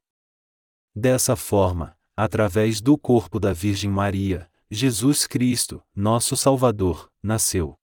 Dessa 0.95 1.35
forma, 1.35 1.99
através 2.15 2.79
do 2.79 2.97
corpo 2.97 3.41
da 3.41 3.51
Virgem 3.51 3.91
Maria, 3.91 4.49
Jesus 4.71 5.27
Cristo, 5.27 5.83
nosso 5.93 6.37
Salvador, 6.37 7.11
nasceu. 7.21 7.77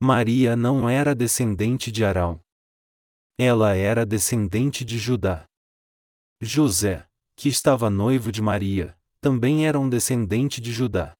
Maria 0.00 0.54
não 0.54 0.88
era 0.88 1.12
descendente 1.12 1.90
de 1.90 2.04
Arão. 2.04 2.40
Ela 3.36 3.74
era 3.74 4.06
descendente 4.06 4.84
de 4.84 4.96
Judá. 4.96 5.44
José, 6.40 7.04
que 7.34 7.48
estava 7.48 7.90
noivo 7.90 8.30
de 8.30 8.40
Maria, 8.40 8.96
também 9.20 9.66
era 9.66 9.80
um 9.80 9.88
descendente 9.88 10.60
de 10.60 10.70
Judá. 10.70 11.16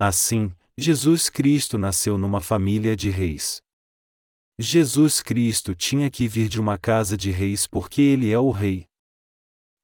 Assim, 0.00 0.52
Jesus 0.78 1.28
Cristo 1.28 1.76
nasceu 1.76 2.16
numa 2.16 2.40
família 2.40 2.96
de 2.96 3.10
reis. 3.10 3.60
Jesus 4.58 5.20
Cristo 5.20 5.74
tinha 5.74 6.10
que 6.10 6.26
vir 6.26 6.48
de 6.48 6.58
uma 6.58 6.78
casa 6.78 7.14
de 7.14 7.30
reis 7.30 7.66
porque 7.66 8.00
ele 8.00 8.30
é 8.30 8.38
o 8.38 8.50
rei. 8.50 8.86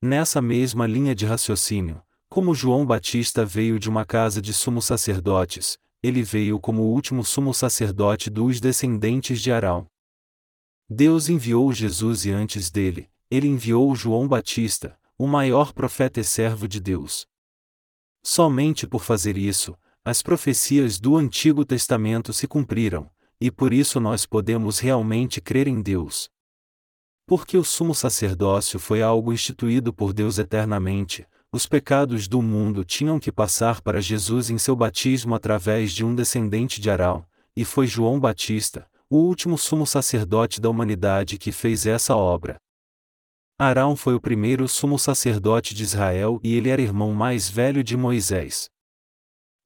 Nessa 0.01 0.41
mesma 0.41 0.87
linha 0.87 1.15
de 1.15 1.27
raciocínio, 1.27 2.03
como 2.31 2.55
João 2.55 2.87
Batista 2.87 3.45
veio 3.45 3.79
de 3.79 3.87
uma 3.87 4.07
casa 4.07 4.41
de 4.41 4.55
sumos 4.55 4.87
sacerdotes, 4.87 5.79
ele 6.03 6.23
veio 6.23 6.59
como 6.59 6.81
o 6.83 6.91
último 6.91 7.23
sumo 7.23 7.53
sacerdote 7.53 8.31
dos 8.31 8.59
descendentes 8.59 9.43
de 9.43 9.53
Arão. 9.53 9.87
Deus 10.89 11.29
enviou 11.29 11.71
Jesus 11.71 12.25
e 12.25 12.31
antes 12.31 12.71
dele, 12.71 13.11
ele 13.31 13.47
enviou 13.47 13.95
João 13.95 14.27
Batista, 14.27 14.99
o 15.19 15.27
maior 15.27 15.75
profeta 15.75 16.19
e 16.19 16.25
servo 16.25 16.67
de 16.67 16.81
Deus. 16.81 17.27
Somente 18.23 18.87
por 18.87 19.05
fazer 19.05 19.37
isso, 19.37 19.77
as 20.09 20.23
profecias 20.23 20.99
do 20.99 21.19
Antigo 21.19 21.67
Testamento 21.67 22.33
se 22.33 22.49
cumpriram, 22.49 23.11
e 23.39 23.51
por 23.51 23.75
isso 23.75 24.01
nós 24.01 24.25
podemos 24.25 24.79
realmente 24.79 25.39
crer 25.39 25.69
em 25.69 25.83
Deus. 25.83 26.31
Porque 27.27 27.59
o 27.59 27.63
sumo 27.63 27.95
sacerdócio 27.95 28.79
foi 28.79 29.03
algo 29.03 29.35
instituído 29.35 29.93
por 29.93 30.15
Deus 30.15 30.39
eternamente, 30.39 31.27
os 31.53 31.67
pecados 31.67 32.27
do 32.27 32.41
mundo 32.41 32.87
tinham 32.87 33.21
que 33.21 33.31
passar 33.31 33.83
para 33.83 34.01
Jesus 34.01 34.49
em 34.49 34.57
seu 34.57 34.75
batismo 34.75 35.35
através 35.35 35.93
de 35.93 36.03
um 36.03 36.15
descendente 36.15 36.81
de 36.81 36.89
Arão, 36.89 37.23
e 37.55 37.63
foi 37.63 37.87
João 37.87 38.19
Batista, 38.19 38.89
o 39.11 39.19
último 39.19 39.59
sumo 39.59 39.87
sacerdote 39.87 40.59
da 40.59 40.71
humanidade 40.71 41.37
que 41.37 41.53
fez 41.53 41.85
essa 41.85 42.17
obra. 42.17 42.57
Arão 43.59 43.95
foi 43.95 44.15
o 44.15 44.21
primeiro 44.23 44.67
sumo 44.69 44.99
sacerdote 44.99 45.75
de 45.75 45.83
Israel 45.83 46.41
e 46.43 46.55
ele 46.55 46.71
era 46.71 46.81
irmão 46.81 47.13
mais 47.13 47.47
velho 47.51 47.85
de 47.85 47.95
Moisés. 47.95 48.71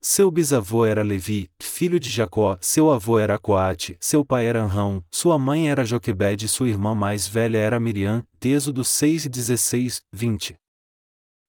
Seu 0.05 0.33
bisavô 0.33 0.85
era 0.85 1.01
Levi, 1.01 1.49
filho 1.61 2.01
de 2.01 2.11
Jacó, 2.11 2.59
seu 2.61 2.91
avô 2.91 3.21
era 3.21 3.39
Coate, 3.39 3.97
seu 4.01 4.25
pai 4.25 4.47
era 4.47 4.61
Anrão, 4.61 5.05
sua 5.13 5.39
mãe 5.39 5.71
era 5.71 5.85
Joquebede 5.85 6.47
e 6.47 6.49
sua 6.49 6.69
irmã 6.69 6.93
mais 6.93 7.29
velha 7.29 7.57
era 7.57 7.79
Miriam, 7.79 8.27
Êxodo 8.45 8.83
6 8.83 9.27
e 9.27 9.29
16, 9.29 10.03
20. 10.13 10.57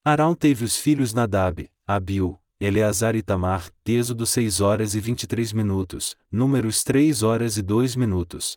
Arão 0.05 0.35
teve 0.35 0.63
os 0.63 0.77
filhos 0.77 1.15
Nadab, 1.15 1.67
Abiú, 1.87 2.37
Eleazar 2.59 3.15
e 3.15 3.23
Tamar, 3.23 3.71
Êxodo 3.83 4.23
6 4.23 4.61
horas 4.61 4.93
e 4.93 4.99
23 4.99 5.51
minutos, 5.51 6.15
Números 6.31 6.83
3 6.83 7.23
horas 7.23 7.57
e 7.57 7.63
2 7.63 7.95
minutos. 7.95 8.55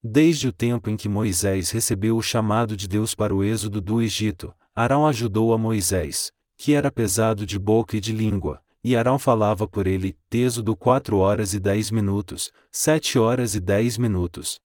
Desde 0.00 0.46
o 0.46 0.52
tempo 0.52 0.88
em 0.88 0.96
que 0.96 1.08
Moisés 1.08 1.72
recebeu 1.72 2.16
o 2.16 2.22
chamado 2.22 2.76
de 2.76 2.86
Deus 2.86 3.16
para 3.16 3.34
o 3.34 3.42
êxodo 3.42 3.80
do 3.80 4.00
Egito, 4.00 4.54
Arão 4.76 5.04
ajudou 5.08 5.52
a 5.52 5.58
Moisés, 5.58 6.30
que 6.56 6.72
era 6.72 6.92
pesado 6.92 7.44
de 7.44 7.58
boca 7.58 7.96
e 7.96 8.00
de 8.00 8.12
língua, 8.12 8.62
e 8.84 8.96
Arão 8.96 9.18
falava 9.18 9.68
por 9.68 9.86
ele, 9.86 10.16
Êxodo 10.30 10.76
4 10.76 11.16
horas 11.18 11.54
e 11.54 11.60
10 11.60 11.90
minutos, 11.90 12.52
7 12.70 13.18
horas 13.18 13.54
e 13.54 13.60
10 13.60 13.98
minutos. 13.98 14.60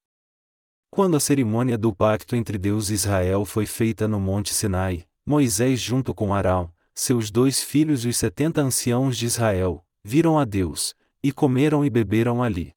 Quando 0.90 1.18
a 1.18 1.20
cerimônia 1.20 1.78
do 1.78 1.94
pacto 1.94 2.36
entre 2.36 2.58
Deus 2.58 2.90
e 2.90 2.94
Israel 2.94 3.46
foi 3.46 3.66
feita 3.66 4.08
no 4.08 4.20
Monte 4.20 4.54
Sinai, 4.54 5.06
Moisés 5.26 5.80
junto 5.80 6.14
com 6.16 6.34
Arão, 6.34 6.74
seus 6.96 7.30
dois 7.30 7.62
filhos 7.62 8.06
e 8.06 8.08
os 8.08 8.18
setenta 8.18 8.62
anciãos 8.62 9.18
de 9.18 9.26
Israel, 9.26 9.86
viram 10.04 10.40
a 10.40 10.46
Deus, 10.46 10.96
e 11.22 11.32
comeram 11.32 11.86
e 11.86 11.90
beberam 11.90 12.42
ali. 12.42 12.74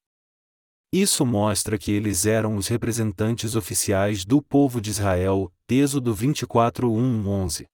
Isso 0.92 1.24
mostra 1.24 1.78
que 1.78 1.92
eles 1.92 2.26
eram 2.26 2.56
os 2.56 2.66
representantes 2.66 3.54
oficiais 3.54 4.24
do 4.24 4.42
povo 4.42 4.80
de 4.80 4.90
Israel, 4.90 5.50
Êxodo 5.68 6.12
24, 6.12 6.92
1, 6.92 7.28
11. 7.28 7.68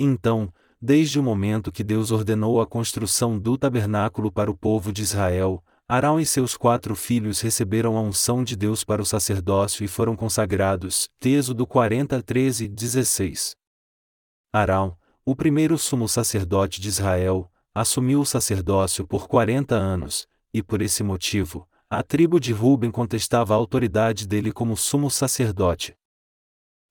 Então, 0.00 0.52
desde 0.80 1.18
o 1.18 1.22
momento 1.22 1.72
que 1.72 1.82
Deus 1.82 2.10
ordenou 2.10 2.60
a 2.60 2.66
construção 2.66 3.38
do 3.38 3.58
tabernáculo 3.58 4.30
para 4.30 4.50
o 4.50 4.56
povo 4.56 4.92
de 4.92 5.02
Israel, 5.02 5.62
Arão 5.88 6.20
e 6.20 6.26
seus 6.26 6.56
quatro 6.56 6.94
filhos 6.94 7.40
receberam 7.40 7.96
a 7.96 8.02
unção 8.02 8.44
de 8.44 8.54
Deus 8.54 8.84
para 8.84 9.00
o 9.00 9.06
sacerdócio 9.06 9.82
e 9.82 9.88
foram 9.88 10.14
consagrados. 10.14 11.08
Êxodo 11.24 11.66
40, 11.66 12.22
13, 12.22 12.68
16. 12.68 13.56
Arão, 14.52 14.96
o 15.24 15.34
primeiro 15.34 15.78
sumo 15.78 16.06
sacerdote 16.06 16.80
de 16.80 16.88
Israel, 16.88 17.50
assumiu 17.74 18.20
o 18.20 18.26
sacerdócio 18.26 19.06
por 19.06 19.26
40 19.26 19.74
anos, 19.74 20.28
e 20.52 20.62
por 20.62 20.82
esse 20.82 21.02
motivo, 21.02 21.66
a 21.88 22.02
tribo 22.02 22.38
de 22.38 22.52
Ruben 22.52 22.90
contestava 22.90 23.54
a 23.54 23.56
autoridade 23.56 24.26
dele 24.26 24.52
como 24.52 24.76
sumo 24.76 25.10
sacerdote. 25.10 25.96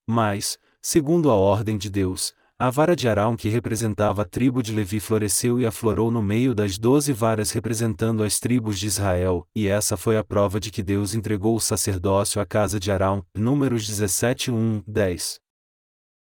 Mas, 0.08 0.58
segundo 0.82 1.30
a 1.30 1.34
ordem 1.34 1.78
de 1.78 1.88
Deus, 1.88 2.34
a 2.60 2.70
vara 2.70 2.96
de 2.96 3.08
Arão 3.08 3.36
que 3.36 3.48
representava 3.48 4.22
a 4.22 4.24
tribo 4.24 4.64
de 4.64 4.72
Levi 4.74 4.98
floresceu 4.98 5.60
e 5.60 5.66
aflorou 5.66 6.10
no 6.10 6.20
meio 6.20 6.52
das 6.52 6.76
doze 6.76 7.12
varas 7.12 7.52
representando 7.52 8.24
as 8.24 8.40
tribos 8.40 8.80
de 8.80 8.88
Israel, 8.88 9.46
e 9.54 9.68
essa 9.68 9.96
foi 9.96 10.16
a 10.16 10.24
prova 10.24 10.58
de 10.58 10.72
que 10.72 10.82
Deus 10.82 11.14
entregou 11.14 11.54
o 11.54 11.60
sacerdócio 11.60 12.40
à 12.40 12.44
casa 12.44 12.80
de 12.80 12.90
Arão. 12.90 13.24
Números 13.32 13.86
17, 13.86 14.50
1, 14.50 14.82
10. 14.88 15.38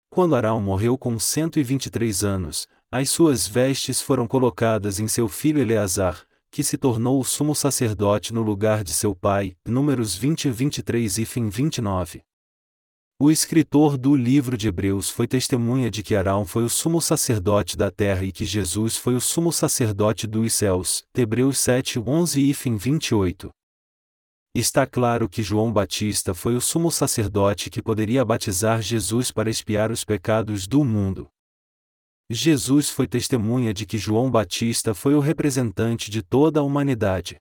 Quando 0.10 0.36
Arão 0.36 0.60
morreu 0.60 0.98
com 0.98 1.20
123 1.20 2.24
anos, 2.24 2.68
as 2.92 3.12
suas 3.12 3.48
vestes 3.48 4.02
foram 4.02 4.26
colocadas 4.26 5.00
em 5.00 5.08
seu 5.08 5.28
filho 5.28 5.62
Eleazar, 5.62 6.26
que 6.50 6.64
se 6.64 6.80
tornou 6.80 7.20
o 7.20 7.24
sumo 7.24 7.54
sacerdote 7.54 8.34
no 8.34 8.42
lugar 8.42 8.84
de 8.84 8.92
seu 8.92 9.16
pai. 9.16 9.56
Números 9.68 10.16
20 10.16 10.46
e 10.46 10.52
23 10.52 11.18
e 11.20 11.26
fim 11.26 11.48
29. 11.48 12.24
O 13.20 13.30
escritor 13.30 13.98
do 13.98 14.16
livro 14.16 14.58
de 14.58 14.68
Hebreus 14.68 15.10
foi 15.10 15.28
testemunha 15.28 15.90
de 15.90 16.02
que 16.02 16.16
Arão 16.16 16.46
foi 16.46 16.64
o 16.64 16.70
sumo 16.70 17.00
sacerdote 17.00 17.78
da 17.78 17.92
terra 17.92 18.26
e 18.26 18.32
que 18.32 18.44
Jesus 18.44 18.98
foi 18.98 19.16
o 19.16 19.22
sumo 19.22 19.52
sacerdote 19.52 20.26
dos 20.26 20.52
céus. 20.54 21.04
Hebreus 21.16 21.60
7, 21.60 22.00
11 22.00 22.50
e 22.50 22.54
fim 22.54 22.76
28. 22.76 23.50
Está 24.56 24.86
claro 24.86 25.30
que 25.30 25.44
João 25.44 25.72
Batista 25.72 26.34
foi 26.34 26.56
o 26.56 26.62
sumo 26.62 26.92
sacerdote 26.92 27.70
que 27.70 27.82
poderia 27.82 28.26
batizar 28.26 28.82
Jesus 28.82 29.32
para 29.32 29.50
expiar 29.50 29.92
os 29.92 30.04
pecados 30.04 30.68
do 30.68 30.84
mundo. 30.84 31.28
Jesus 32.30 32.90
foi 32.90 33.08
testemunha 33.08 33.74
de 33.74 33.86
que 33.86 33.98
João 33.98 34.30
Batista 34.30 34.94
foi 34.94 35.14
o 35.14 35.20
representante 35.20 36.10
de 36.10 36.24
toda 36.24 36.60
a 36.60 36.64
humanidade. 36.64 37.38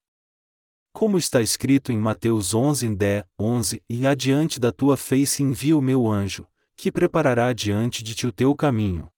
Como 0.93 1.17
está 1.17 1.41
escrito 1.41 1.91
em 1.91 1.99
Mateus 1.99 2.55
11, 2.55 2.95
10, 2.95 3.25
11, 3.39 3.83
e 3.89 4.07
adiante 4.07 4.61
da 4.61 4.71
tua 4.71 4.97
face 4.97 5.43
envia 5.43 5.77
o 5.77 5.83
meu 5.83 6.07
anjo, 6.07 6.47
que 6.77 6.93
preparará 6.93 7.53
diante 7.53 8.03
de 8.03 8.15
ti 8.15 8.27
o 8.27 8.33
teu 8.33 8.55
caminho. 8.55 9.09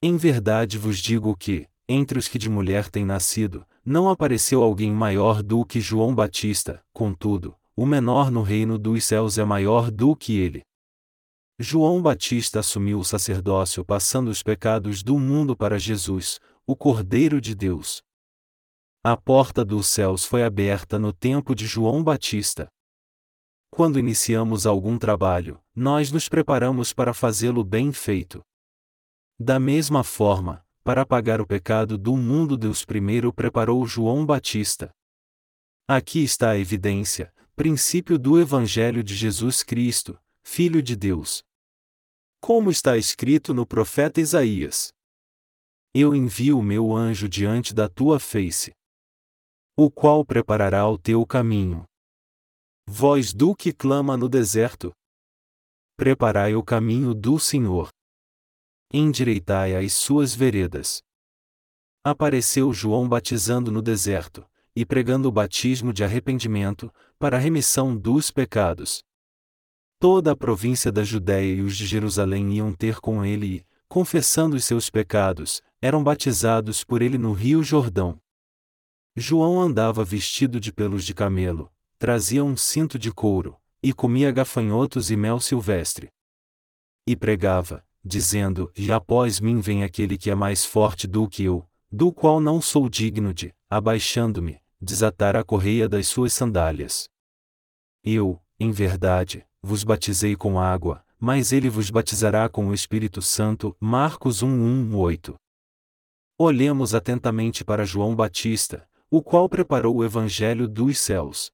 Em 0.00 0.16
verdade 0.16 0.78
vos 0.78 0.98
digo 0.98 1.36
que, 1.36 1.68
entre 1.88 2.18
os 2.18 2.28
que 2.28 2.38
de 2.38 2.48
mulher 2.48 2.88
têm 2.88 3.04
nascido, 3.04 3.66
não 3.84 4.08
apareceu 4.08 4.62
alguém 4.62 4.92
maior 4.92 5.42
do 5.42 5.64
que 5.64 5.80
João 5.80 6.14
Batista, 6.14 6.82
contudo, 6.92 7.56
o 7.74 7.84
menor 7.84 8.30
no 8.30 8.42
reino 8.42 8.78
dos 8.78 9.04
céus 9.04 9.38
é 9.38 9.44
maior 9.44 9.90
do 9.90 10.14
que 10.16 10.38
ele. 10.38 10.62
João 11.58 12.02
Batista 12.02 12.60
assumiu 12.60 12.98
o 12.98 13.04
sacerdócio 13.04 13.84
passando 13.84 14.28
os 14.28 14.42
pecados 14.42 15.02
do 15.02 15.18
mundo 15.18 15.56
para 15.56 15.78
Jesus, 15.78 16.38
o 16.66 16.76
Cordeiro 16.76 17.40
de 17.40 17.54
Deus. 17.54 18.02
A 19.08 19.16
porta 19.16 19.64
dos 19.64 19.86
céus 19.86 20.24
foi 20.24 20.42
aberta 20.42 20.98
no 20.98 21.12
tempo 21.12 21.54
de 21.54 21.64
João 21.64 22.02
Batista. 22.02 22.66
Quando 23.70 24.00
iniciamos 24.00 24.66
algum 24.66 24.98
trabalho, 24.98 25.62
nós 25.72 26.10
nos 26.10 26.28
preparamos 26.28 26.92
para 26.92 27.14
fazê-lo 27.14 27.62
bem 27.62 27.92
feito. 27.92 28.42
Da 29.38 29.60
mesma 29.60 30.02
forma, 30.02 30.66
para 30.82 31.02
apagar 31.02 31.40
o 31.40 31.46
pecado 31.46 31.96
do 31.96 32.16
mundo 32.16 32.56
Deus 32.56 32.84
primeiro 32.84 33.32
preparou 33.32 33.86
João 33.86 34.26
Batista. 34.26 34.90
Aqui 35.86 36.24
está 36.24 36.50
a 36.50 36.58
evidência, 36.58 37.32
princípio 37.54 38.18
do 38.18 38.40
Evangelho 38.40 39.04
de 39.04 39.14
Jesus 39.14 39.62
Cristo, 39.62 40.18
Filho 40.42 40.82
de 40.82 40.96
Deus. 40.96 41.44
Como 42.40 42.72
está 42.72 42.96
escrito 42.96 43.54
no 43.54 43.64
profeta 43.64 44.20
Isaías: 44.20 44.92
Eu 45.94 46.12
envio 46.12 46.58
o 46.58 46.62
meu 46.62 46.92
anjo 46.92 47.28
diante 47.28 47.72
da 47.72 47.88
tua 47.88 48.18
face, 48.18 48.74
o 49.76 49.90
qual 49.90 50.24
preparará 50.24 50.88
o 50.88 50.96
teu 50.96 51.26
caminho. 51.26 51.84
Voz 52.88 53.32
do 53.32 53.54
que 53.54 53.72
clama 53.72 54.16
no 54.16 54.28
deserto: 54.28 54.92
Preparai 55.96 56.54
o 56.54 56.62
caminho 56.62 57.14
do 57.14 57.38
Senhor 57.38 57.90
endireitai 58.92 59.74
as 59.74 59.92
suas 59.92 60.34
veredas. 60.34 61.02
Apareceu 62.04 62.72
João 62.72 63.08
batizando 63.08 63.70
no 63.70 63.82
deserto, 63.82 64.46
e 64.74 64.84
pregando 64.84 65.28
o 65.28 65.32
batismo 65.32 65.92
de 65.92 66.04
arrependimento, 66.04 66.92
para 67.18 67.36
a 67.36 67.40
remissão 67.40 67.96
dos 67.96 68.30
pecados. 68.30 69.02
Toda 69.98 70.32
a 70.32 70.36
província 70.36 70.92
da 70.92 71.02
Judéia 71.02 71.54
e 71.54 71.62
os 71.62 71.76
de 71.76 71.86
Jerusalém 71.86 72.54
iam 72.54 72.72
ter 72.72 73.00
com 73.00 73.24
ele 73.24 73.46
e, 73.46 73.66
confessando 73.88 74.54
os 74.54 74.64
seus 74.64 74.90
pecados, 74.90 75.62
eram 75.80 76.04
batizados 76.04 76.84
por 76.84 77.02
ele 77.02 77.18
no 77.18 77.32
rio 77.32 77.62
Jordão. 77.62 78.18
João 79.18 79.58
andava 79.58 80.04
vestido 80.04 80.60
de 80.60 80.70
pelos 80.70 81.02
de 81.02 81.14
camelo, 81.14 81.72
trazia 81.98 82.44
um 82.44 82.54
cinto 82.54 82.98
de 82.98 83.10
couro, 83.10 83.56
e 83.82 83.90
comia 83.90 84.30
gafanhotos 84.30 85.10
e 85.10 85.16
mel 85.16 85.40
silvestre. 85.40 86.10
E 87.06 87.16
pregava: 87.16 87.82
dizendo: 88.04 88.70
E 88.76 88.92
após 88.92 89.40
mim 89.40 89.58
vem 89.58 89.82
aquele 89.82 90.18
que 90.18 90.30
é 90.30 90.34
mais 90.34 90.66
forte 90.66 91.06
do 91.06 91.26
que 91.26 91.44
eu, 91.44 91.66
do 91.90 92.12
qual 92.12 92.38
não 92.38 92.60
sou 92.60 92.90
digno 92.90 93.32
de, 93.32 93.54
abaixando-me, 93.70 94.60
desatar 94.78 95.34
a 95.34 95.42
correia 95.42 95.88
das 95.88 96.06
suas 96.08 96.34
sandálias. 96.34 97.08
Eu, 98.04 98.38
em 98.60 98.70
verdade, 98.70 99.46
vos 99.62 99.82
batizei 99.82 100.36
com 100.36 100.60
água, 100.60 101.02
mas 101.18 101.52
ele 101.52 101.70
vos 101.70 101.88
batizará 101.88 102.50
com 102.50 102.68
o 102.68 102.74
Espírito 102.74 103.22
Santo. 103.22 103.74
Marcos 103.80 104.42
1:1-8. 104.42 105.34
Olhemos 106.38 106.94
atentamente 106.94 107.64
para 107.64 107.86
João 107.86 108.14
Batista, 108.14 108.86
o 109.10 109.22
qual 109.22 109.48
preparou 109.48 109.96
o 109.96 110.04
evangelho 110.04 110.66
dos 110.66 110.98
céus. 110.98 111.50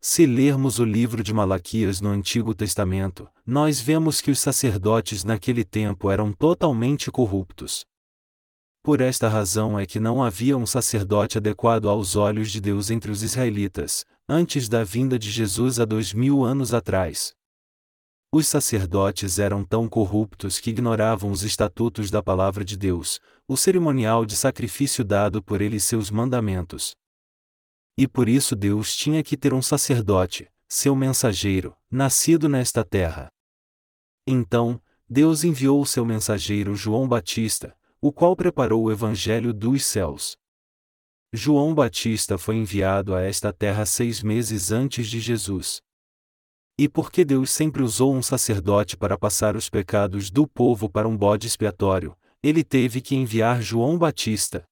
Se 0.00 0.26
lermos 0.26 0.78
o 0.78 0.84
livro 0.84 1.22
de 1.22 1.32
Malaquias 1.32 2.00
no 2.00 2.08
Antigo 2.08 2.54
Testamento, 2.54 3.28
nós 3.46 3.80
vemos 3.80 4.20
que 4.20 4.30
os 4.30 4.38
sacerdotes 4.38 5.24
naquele 5.24 5.64
tempo 5.64 6.10
eram 6.10 6.32
totalmente 6.32 7.10
corruptos. 7.10 7.84
Por 8.82 9.00
esta 9.00 9.28
razão 9.28 9.78
é 9.78 9.84
que 9.84 10.00
não 10.00 10.22
havia 10.22 10.56
um 10.56 10.66
sacerdote 10.66 11.38
adequado 11.38 11.88
aos 11.88 12.16
olhos 12.16 12.50
de 12.50 12.60
Deus 12.60 12.90
entre 12.90 13.10
os 13.10 13.22
israelitas, 13.22 14.04
antes 14.28 14.68
da 14.68 14.82
vinda 14.82 15.18
de 15.18 15.30
Jesus 15.30 15.78
há 15.78 15.84
dois 15.84 16.12
mil 16.12 16.44
anos 16.44 16.72
atrás. 16.72 17.32
Os 18.32 18.46
sacerdotes 18.46 19.38
eram 19.38 19.64
tão 19.64 19.88
corruptos 19.88 20.60
que 20.60 20.70
ignoravam 20.70 21.30
os 21.30 21.42
estatutos 21.42 22.10
da 22.10 22.22
palavra 22.22 22.64
de 22.64 22.76
Deus, 22.76 23.20
o 23.50 23.56
cerimonial 23.56 24.26
de 24.26 24.36
sacrifício 24.36 25.02
dado 25.02 25.42
por 25.42 25.62
ele 25.62 25.76
e 25.76 25.80
seus 25.80 26.10
mandamentos. 26.10 26.94
E 27.96 28.06
por 28.06 28.28
isso 28.28 28.54
Deus 28.54 28.94
tinha 28.94 29.22
que 29.22 29.38
ter 29.38 29.54
um 29.54 29.62
sacerdote, 29.62 30.52
seu 30.68 30.94
mensageiro, 30.94 31.74
nascido 31.90 32.46
nesta 32.46 32.84
terra. 32.84 33.28
Então, 34.26 34.78
Deus 35.08 35.44
enviou 35.44 35.80
o 35.80 35.86
seu 35.86 36.04
mensageiro 36.04 36.76
João 36.76 37.08
Batista, 37.08 37.74
o 38.02 38.12
qual 38.12 38.36
preparou 38.36 38.84
o 38.84 38.92
Evangelho 38.92 39.54
dos 39.54 39.86
céus. 39.86 40.36
João 41.32 41.74
Batista 41.74 42.36
foi 42.36 42.56
enviado 42.56 43.14
a 43.14 43.22
esta 43.22 43.50
terra 43.50 43.86
seis 43.86 44.22
meses 44.22 44.70
antes 44.70 45.08
de 45.08 45.20
Jesus. 45.20 45.80
E 46.78 46.86
porque 46.86 47.24
Deus 47.24 47.50
sempre 47.50 47.82
usou 47.82 48.14
um 48.14 48.22
sacerdote 48.22 48.94
para 48.94 49.16
passar 49.16 49.56
os 49.56 49.70
pecados 49.70 50.30
do 50.30 50.46
povo 50.46 50.88
para 50.90 51.08
um 51.08 51.16
bode 51.16 51.46
expiatório, 51.46 52.14
ele 52.42 52.62
teve 52.62 53.00
que 53.00 53.16
enviar 53.16 53.60
João 53.60 53.98
Batista. 53.98 54.64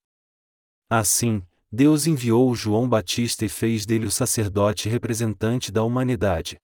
Assim, 0.88 1.42
Deus 1.70 2.06
enviou 2.06 2.54
João 2.54 2.88
Batista 2.88 3.44
e 3.44 3.48
fez 3.48 3.84
dele 3.84 4.06
o 4.06 4.10
sacerdote 4.10 4.88
representante 4.88 5.72
da 5.72 5.82
humanidade. 5.82 6.58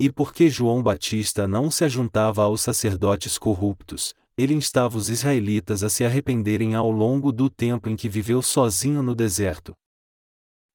E 0.00 0.10
porque 0.10 0.48
João 0.48 0.82
Batista 0.82 1.46
não 1.46 1.70
se 1.70 1.84
ajuntava 1.84 2.42
aos 2.42 2.60
sacerdotes 2.60 3.38
corruptos, 3.38 4.14
ele 4.36 4.54
instava 4.54 4.96
os 4.96 5.08
israelitas 5.08 5.84
a 5.84 5.90
se 5.90 6.04
arrependerem 6.04 6.74
ao 6.74 6.90
longo 6.90 7.30
do 7.30 7.48
tempo 7.48 7.88
em 7.88 7.94
que 7.94 8.08
viveu 8.08 8.42
sozinho 8.42 9.02
no 9.02 9.14
deserto. 9.14 9.74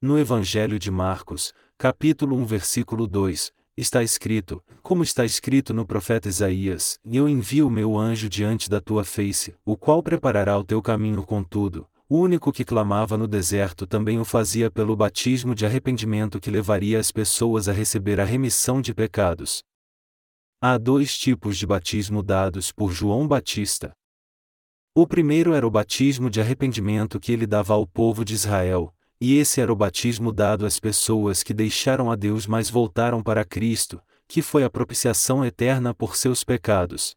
No 0.02 0.20
Evangelho 0.20 0.78
de 0.78 0.92
Marcos, 0.92 1.52
capítulo 1.78 2.38
1, 2.38 2.46
versículo 2.46 3.08
2, 3.08 3.52
está 3.78 4.02
escrito, 4.02 4.64
como 4.82 5.04
está 5.04 5.26
escrito 5.26 5.74
no 5.74 5.86
profeta 5.86 6.30
Isaías: 6.30 6.98
E 7.04 7.18
eu 7.18 7.28
envio 7.28 7.68
o 7.68 7.72
meu 7.72 7.98
anjo 7.98 8.30
diante 8.30 8.70
da 8.70 8.80
tua 8.80 9.04
face, 9.04 9.54
o 9.66 9.76
qual 9.76 10.02
preparará 10.02 10.58
o 10.58 10.64
teu 10.64 10.82
caminho 10.82 11.24
contudo. 11.24 11.88
O 12.08 12.20
único 12.20 12.52
que 12.52 12.64
clamava 12.64 13.18
no 13.18 13.28
deserto 13.28 13.88
também 13.88 14.20
o 14.20 14.26
fazia 14.26 14.70
pelo 14.70 14.96
batismo 14.96 15.56
de 15.56 15.66
arrependimento 15.66 16.40
que 16.40 16.52
levaria 16.52 17.00
as 17.00 17.12
pessoas 17.12 17.68
a 17.68 17.74
receber 17.74 18.20
a 18.22 18.24
remissão 18.24 18.80
de 18.80 18.94
pecados. 18.94 19.64
Há 20.62 20.78
dois 20.78 21.18
tipos 21.18 21.58
de 21.58 21.66
batismo 21.66 22.22
dados 22.22 22.72
por 22.72 22.92
João 22.92 23.28
Batista. 23.28 23.92
O 24.96 25.06
primeiro 25.06 25.54
era 25.54 25.68
o 25.68 25.72
batismo 25.72 26.30
de 26.30 26.40
arrependimento 26.40 27.20
que 27.20 27.32
ele 27.34 27.46
dava 27.46 27.74
ao 27.74 27.86
povo 27.86 28.24
de 28.24 28.34
Israel, 28.34 28.95
e 29.20 29.38
esse 29.38 29.62
era 29.62 29.72
o 29.72 29.76
batismo 29.76 30.32
dado 30.32 30.66
às 30.66 30.80
pessoas 30.80 31.44
que 31.44 31.54
deixaram 31.54 32.12
a 32.12 32.16
Deus 32.16 32.46
mas 32.46 32.70
voltaram 32.70 33.24
para 33.24 33.46
Cristo, 33.46 34.02
que 34.28 34.42
foi 34.42 34.64
a 34.64 34.70
propiciação 34.70 35.46
eterna 35.46 35.94
por 35.94 36.16
seus 36.16 36.44
pecados. 36.44 37.16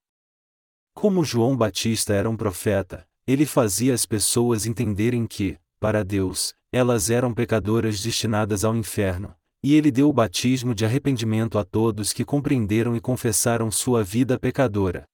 Como 0.94 1.24
João 1.24 1.56
Batista 1.56 2.12
era 2.12 2.28
um 2.28 2.36
profeta, 2.36 3.06
ele 3.26 3.46
fazia 3.46 3.94
as 3.94 4.06
pessoas 4.06 4.66
entenderem 4.66 5.26
que, 5.26 5.58
para 5.78 6.04
Deus, 6.04 6.54
elas 6.72 7.10
eram 7.10 7.32
pecadoras 7.32 8.00
destinadas 8.00 8.64
ao 8.64 8.74
inferno, 8.74 9.34
e 9.62 9.74
ele 9.74 9.90
deu 9.90 10.08
o 10.08 10.12
batismo 10.12 10.74
de 10.74 10.84
arrependimento 10.84 11.58
a 11.58 11.64
todos 11.64 12.12
que 12.12 12.24
compreenderam 12.24 12.96
e 12.96 13.00
confessaram 13.00 13.70
sua 13.70 14.04
vida 14.04 14.38
pecadora. 14.38 15.04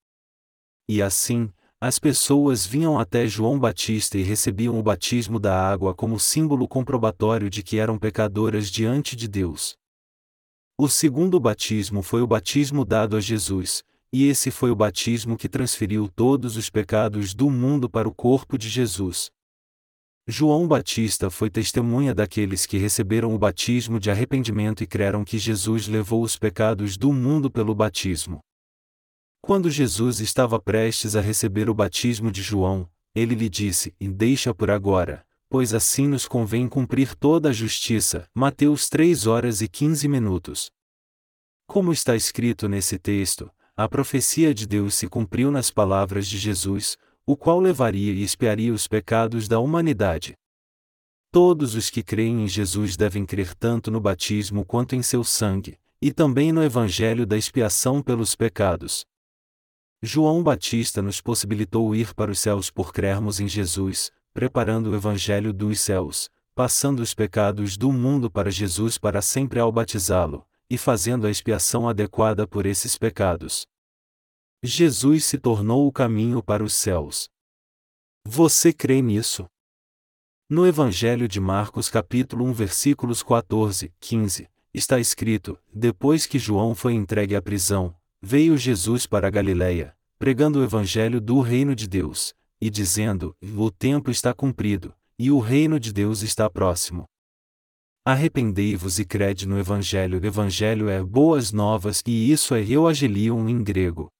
E 0.89 1.01
assim, 1.01 1.51
as 1.87 1.99
pessoas 1.99 2.65
vinham 2.65 2.99
até 2.99 3.27
João 3.27 3.59
Batista 3.59 4.17
e 4.17 4.23
recebiam 4.23 4.79
o 4.79 4.83
batismo 4.83 5.39
da 5.39 5.55
água 5.55 5.95
como 5.95 6.19
símbolo 6.19 6.67
comprobatório 6.67 7.51
de 7.51 7.63
que 7.63 7.79
eram 7.79 7.99
pecadoras 7.99 8.71
diante 8.71 9.15
de 9.15 9.29
Deus. 9.29 9.77
O 10.79 10.89
segundo 10.89 11.39
batismo 11.39 12.01
foi 12.01 12.23
o 12.23 12.27
batismo 12.27 12.87
dado 12.87 13.19
a 13.19 13.21
Jesus, 13.21 13.85
e 14.11 14.27
esse 14.27 14.51
foi 14.51 14.71
o 14.71 14.75
batismo 14.75 15.37
que 15.37 15.47
transferiu 15.47 16.09
todos 16.09 16.57
os 16.57 16.71
pecados 16.71 17.35
do 17.35 17.51
mundo 17.51 17.87
para 17.87 18.09
o 18.09 18.15
corpo 18.15 18.57
de 18.57 18.71
Jesus. 18.71 19.29
João 20.27 20.67
Batista 20.67 21.29
foi 21.29 21.51
testemunha 21.51 22.15
daqueles 22.15 22.65
que 22.65 22.79
receberam 22.79 23.35
o 23.35 23.39
batismo 23.39 24.01
de 24.01 24.11
arrependimento 24.11 24.83
e 24.83 24.87
creram 24.87 25.23
que 25.23 25.37
Jesus 25.37 25.87
levou 25.87 26.23
os 26.23 26.39
pecados 26.39 26.97
do 26.97 27.13
mundo 27.13 27.51
pelo 27.51 27.75
batismo. 27.75 28.41
Quando 29.45 29.71
Jesus 29.71 30.21
estava 30.21 30.59
prestes 30.59 31.15
a 31.15 31.21
receber 31.21 31.69
o 31.69 31.75
batismo 31.75 32.33
de 32.33 32.41
João, 32.41 32.89
ele 33.15 33.35
lhe 33.35 33.51
disse: 33.51 33.95
E 34.01 34.09
deixa 34.09 34.55
por 34.55 34.71
agora, 34.71 35.23
pois 35.51 35.75
assim 35.75 36.09
nos 36.09 36.27
convém 36.27 36.67
cumprir 36.67 37.15
toda 37.15 37.51
a 37.51 37.53
justiça. 37.53 38.27
Mateus 38.35 38.89
3 38.89 39.27
horas 39.27 39.61
e 39.61 39.69
15 39.69 40.09
minutos. 40.09 40.71
Como 41.67 41.93
está 41.93 42.17
escrito 42.17 42.71
nesse 42.71 42.99
texto, 42.99 43.51
a 43.77 43.87
profecia 43.87 44.55
de 44.55 44.67
Deus 44.67 44.95
se 44.95 45.09
cumpriu 45.09 45.51
nas 45.51 45.71
palavras 45.71 46.27
de 46.27 46.39
Jesus, 46.39 46.97
o 47.27 47.37
qual 47.37 47.61
levaria 47.61 48.15
e 48.15 48.23
expiaria 48.23 48.73
os 48.73 48.89
pecados 48.89 49.47
da 49.47 49.59
humanidade. 49.59 50.33
Todos 51.31 51.75
os 51.75 51.91
que 51.91 52.03
creem 52.03 52.45
em 52.45 52.49
Jesus 52.49 52.97
devem 52.97 53.27
crer 53.27 53.55
tanto 53.55 53.91
no 53.91 54.01
batismo 54.01 54.65
quanto 54.65 54.97
em 54.97 55.03
seu 55.03 55.23
sangue, 55.23 55.79
e 56.01 56.11
também 56.11 56.51
no 56.51 56.65
evangelho 56.65 57.27
da 57.27 57.37
expiação 57.37 58.01
pelos 58.01 58.35
pecados. 58.35 59.05
João 60.07 60.43
Batista 60.43 61.01
nos 61.01 61.23
possibilitou 61.23 61.95
ir 61.95 62.13
para 62.13 62.31
os 62.31 62.39
céus 62.39 62.71
por 62.71 62.93
crermos 62.93 63.41
em 63.41 63.49
Jesus, 63.49 64.13
preparando 64.35 64.91
o 64.91 64.95
evangelho 64.95 65.51
dos 65.51 65.81
céus, 65.81 66.29
passando 66.55 67.01
os 67.01 67.15
pecados 67.15 67.79
do 67.79 67.91
mundo 67.91 68.31
para 68.31 68.51
Jesus 68.51 68.99
para 68.99 69.23
sempre 69.23 69.59
ao 69.59 69.73
batizá-lo, 69.73 70.47
e 70.69 70.77
fazendo 70.77 71.27
a 71.27 71.31
expiação 71.31 71.89
adequada 71.89 72.47
por 72.47 72.67
esses 72.67 72.99
pecados. 72.99 73.67
Jesus 74.63 75.25
se 75.25 75.39
tornou 75.39 75.87
o 75.87 75.93
caminho 75.93 76.43
para 76.43 76.63
os 76.63 76.75
céus. 76.75 77.31
Você 78.27 78.75
crê 78.75 79.01
nisso? 79.01 79.47
No 80.51 80.67
Evangelho 80.67 81.27
de 81.27 81.41
Marcos, 81.41 81.89
capítulo 81.89 82.45
1, 82.45 82.53
versículos 82.53 83.23
14, 83.23 83.91
15, 84.01 84.51
está 84.75 85.01
escrito: 85.01 85.59
Depois 85.73 86.27
que 86.27 86.39
João 86.39 86.75
foi 86.75 86.93
entregue 86.93 87.35
à 87.35 87.41
prisão, 87.41 87.95
veio 88.25 88.57
Jesus 88.57 89.07
para 89.07 89.29
Galiléia, 89.29 89.95
pregando 90.19 90.59
o 90.59 90.65
evangelho 90.65 91.21
do 91.21 91.41
reino 91.41 91.77
de 91.77 91.87
Deus, 91.87 92.35
e 92.59 92.71
dizendo: 92.71 93.37
O 93.55 93.71
tempo 93.71 94.11
está 94.11 94.33
cumprido, 94.33 94.95
e 95.19 95.31
o 95.31 95.39
reino 95.39 95.79
de 95.79 95.93
Deus 95.93 96.23
está 96.23 96.49
próximo. 96.49 97.05
Arrependei-vos 98.03 98.99
e 98.99 99.05
crede 99.05 99.47
no 99.47 99.59
evangelho. 99.59 100.19
O 100.19 100.27
evangelho 100.27 100.89
é 100.89 101.03
boas 101.03 101.53
novas 101.53 102.03
e 102.07 102.31
isso 102.31 102.55
é 102.55 102.63
euangelion 102.63 103.47
em 103.49 103.63
grego. 103.63 104.11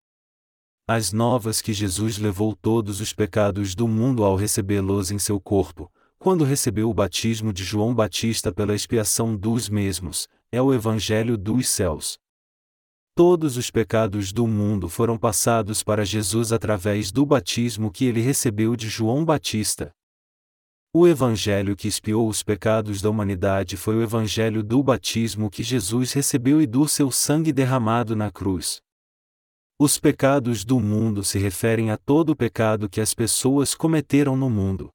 As 0.87 1.13
novas 1.13 1.63
que 1.63 1.73
Jesus 1.73 2.19
levou 2.19 2.55
todos 2.55 3.01
os 3.01 3.15
pecados 3.15 3.75
do 3.75 3.89
mundo 3.89 4.23
ao 4.23 4.37
recebê-los 4.37 5.11
em 5.11 5.19
seu 5.19 5.41
corpo, 5.41 5.91
quando 6.19 6.45
recebeu 6.45 6.91
o 6.91 6.95
batismo 6.95 7.53
de 7.53 7.65
João 7.65 7.95
Batista 7.95 8.53
pela 8.53 8.75
expiação 8.75 9.35
dos 9.37 9.69
mesmos, 9.69 10.29
é 10.53 10.61
o 10.61 10.73
Evangelho 10.73 11.37
dos 11.37 11.69
céus. 11.69 12.19
Todos 13.17 13.57
os 13.57 13.71
pecados 13.71 14.33
do 14.33 14.45
mundo 14.45 14.89
foram 14.89 15.17
passados 15.17 15.85
para 15.85 16.05
Jesus 16.05 16.51
através 16.51 17.13
do 17.13 17.25
batismo 17.25 17.89
que 17.89 18.07
ele 18.07 18.21
recebeu 18.21 18.75
de 18.75 18.89
João 18.89 19.25
Batista. 19.25 19.93
O 20.93 21.07
Evangelho 21.07 21.77
que 21.77 21.87
expiou 21.87 22.29
os 22.29 22.43
pecados 22.43 23.01
da 23.01 23.09
humanidade 23.09 23.77
foi 23.77 23.95
o 23.95 24.03
Evangelho 24.03 24.65
do 24.65 24.83
batismo 24.83 25.49
que 25.49 25.63
Jesus 25.63 26.13
recebeu 26.13 26.61
e 26.61 26.67
do 26.67 26.89
seu 26.89 27.09
sangue 27.09 27.53
derramado 27.53 28.17
na 28.17 28.33
cruz. 28.33 28.81
Os 29.79 29.97
pecados 29.97 30.65
do 30.65 30.81
mundo 30.81 31.23
se 31.23 31.39
referem 31.39 31.93
a 31.93 31.97
todo 31.97 32.31
o 32.31 32.37
pecado 32.37 32.89
que 32.89 33.01
as 33.01 33.15
pessoas 33.15 33.77
cometeram 33.77 34.37
no 34.37 34.51
mundo. 34.51 34.91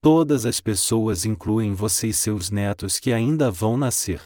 Todas 0.00 0.46
as 0.46 0.62
pessoas 0.62 1.26
incluem 1.26 1.74
você 1.74 2.08
e 2.08 2.14
seus 2.14 2.50
netos 2.50 2.98
que 2.98 3.12
ainda 3.12 3.50
vão 3.50 3.76
nascer. 3.76 4.22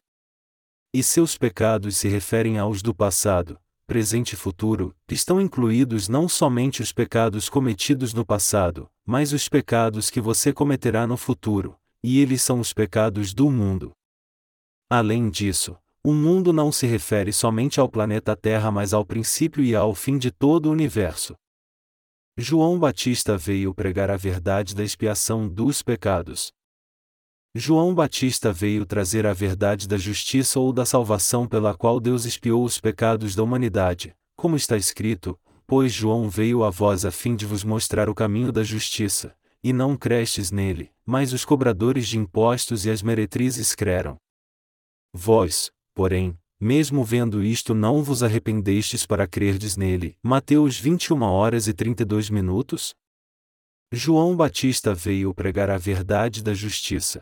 E 0.95 1.03
seus 1.03 1.39
pecados 1.39 1.97
se 1.97 2.07
referem 2.07 2.59
aos 2.59 2.83
do 2.83 2.95
passado, 2.95 3.59
presente 3.87 4.35
e 4.35 4.37
futuro, 4.37 4.95
estão 5.11 5.41
incluídos 5.41 6.07
não 6.07 6.29
somente 6.29 6.83
os 6.83 6.93
pecados 6.93 7.49
cometidos 7.49 8.13
no 8.13 8.27
passado, 8.27 8.91
mas 9.03 9.33
os 9.33 9.49
pecados 9.49 10.11
que 10.11 10.21
você 10.21 10.53
cometerá 10.53 11.07
no 11.07 11.17
futuro, 11.17 11.75
e 12.03 12.21
eles 12.21 12.43
são 12.43 12.61
os 12.61 12.75
pecados 12.75 13.33
do 13.33 13.51
mundo. 13.51 13.93
Além 14.91 15.31
disso, 15.31 15.79
o 16.05 16.13
mundo 16.13 16.53
não 16.53 16.71
se 16.71 16.87
refere 16.87 17.33
somente 17.33 17.81
ao 17.81 17.89
planeta 17.89 18.37
Terra, 18.37 18.71
mas 18.71 18.93
ao 18.93 19.07
princípio 19.07 19.65
e 19.65 19.75
ao 19.75 19.95
fim 19.95 20.19
de 20.19 20.31
todo 20.31 20.67
o 20.67 20.73
universo. 20.73 21.35
João 22.37 22.79
Batista 22.79 23.39
veio 23.39 23.75
pregar 23.75 24.11
a 24.11 24.17
verdade 24.19 24.75
da 24.75 24.85
expiação 24.85 25.49
dos 25.49 25.83
pecados. 25.83 26.53
João 27.55 27.95
Batista 27.95 28.51
veio 28.51 28.87
trazer 28.87 29.27
a 29.27 29.35
verdade 29.35 29.87
da 29.87 29.99
justiça 29.99 30.59
ou 30.59 30.73
da 30.73 30.87
salvação 30.87 31.47
pela 31.47 31.75
qual 31.75 32.01
Deus 32.01 32.25
expiou 32.25 32.65
os 32.65 32.81
pecados 32.81 33.35
da 33.35 33.43
humanidade, 33.43 34.17
como 34.35 34.57
está 34.57 34.75
escrito: 34.75 35.39
Pois 35.67 35.93
João 35.93 36.31
veio 36.31 36.65
a 36.65 36.71
vós 36.71 37.05
a 37.05 37.11
fim 37.11 37.37
de 37.37 37.45
vos 37.45 37.63
mostrar 37.63 38.09
o 38.09 38.15
caminho 38.15 38.51
da 38.51 38.63
justiça, 38.63 39.37
e 39.63 39.71
não 39.71 39.99
crestes 39.99 40.51
nele, 40.51 40.91
mas 41.05 41.35
os 41.35 41.45
cobradores 41.45 42.09
de 42.09 42.17
impostos 42.17 42.87
e 42.87 42.91
as 42.91 43.03
meretrizes 43.03 43.75
creram. 43.75 44.17
Vós, 45.13 45.71
porém, 45.95 46.39
mesmo 46.59 47.05
vendo 47.05 47.45
isto 47.45 47.75
não 47.75 48.03
vos 48.03 48.23
arrependestes 48.23 49.05
para 49.05 49.27
crerdes 49.27 49.77
nele. 49.77 50.17
Mateus 50.23 50.79
21 50.79 51.21
horas 51.21 51.69
e 51.69 51.75
32 51.75 52.31
minutos. 52.31 52.95
João 53.93 54.35
Batista 54.35 54.95
veio 54.95 55.35
pregar 55.35 55.69
a 55.69 55.77
verdade 55.77 56.43
da 56.43 56.55
justiça. 56.55 57.21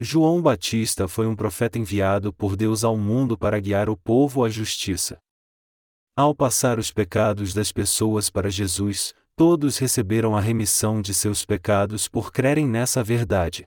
João 0.00 0.42
Batista 0.42 1.06
foi 1.06 1.26
um 1.26 1.36
profeta 1.36 1.78
enviado 1.78 2.32
por 2.32 2.56
Deus 2.56 2.84
ao 2.84 2.96
mundo 2.96 3.38
para 3.38 3.60
guiar 3.60 3.88
o 3.88 3.96
povo 3.96 4.44
à 4.44 4.48
justiça. 4.48 5.18
Ao 6.16 6.34
passar 6.34 6.78
os 6.78 6.90
pecados 6.90 7.54
das 7.54 7.72
pessoas 7.72 8.30
para 8.30 8.50
Jesus, 8.50 9.14
todos 9.36 9.78
receberam 9.78 10.36
a 10.36 10.40
remissão 10.40 11.00
de 11.00 11.12
seus 11.12 11.44
pecados 11.44 12.08
por 12.08 12.32
crerem 12.32 12.68
nessa 12.68 13.02
verdade 13.02 13.64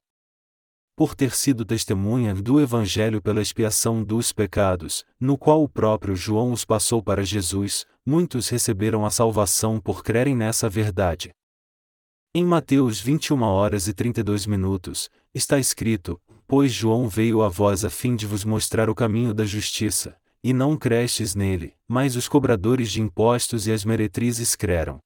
por 0.98 1.14
ter 1.14 1.36
sido 1.36 1.64
testemunha 1.64 2.34
do 2.34 2.60
Evangelho 2.60 3.22
pela 3.22 3.40
expiação 3.40 4.04
dos 4.04 4.34
pecados, 4.34 5.06
no 5.20 5.38
qual 5.38 5.62
o 5.62 5.70
próprio 5.70 6.16
João 6.16 6.52
os 6.52 6.66
passou 6.66 7.04
para 7.04 7.24
Jesus, 7.24 7.86
muitos 8.04 8.50
receberam 8.50 9.06
a 9.06 9.12
salvação 9.12 9.80
por 9.80 10.04
crerem 10.04 10.36
nessa 10.36 10.68
verdade. 10.68 11.30
Em 12.34 12.44
Mateus 12.44 13.00
21 13.00 13.40
horas 13.44 13.88
e 13.88 13.94
32 13.94 14.48
minutos, 14.48 15.08
está 15.38 15.58
escrito: 15.60 16.20
Pois 16.48 16.72
João 16.72 17.08
veio 17.08 17.42
a 17.42 17.50
vós 17.50 17.86
a 17.86 17.90
fim 17.90 18.16
de 18.16 18.26
vos 18.26 18.44
mostrar 18.44 18.90
o 18.90 18.96
caminho 18.96 19.34
da 19.34 19.46
justiça, 19.46 20.18
e 20.44 20.54
não 20.54 20.76
crestes 20.76 21.36
nele, 21.36 21.74
mas 21.88 22.16
os 22.16 22.28
cobradores 22.28 22.92
de 22.92 23.02
impostos 23.02 23.68
e 23.68 23.72
as 23.72 23.86
meretrizes 23.86 24.56
creram. 24.56 25.00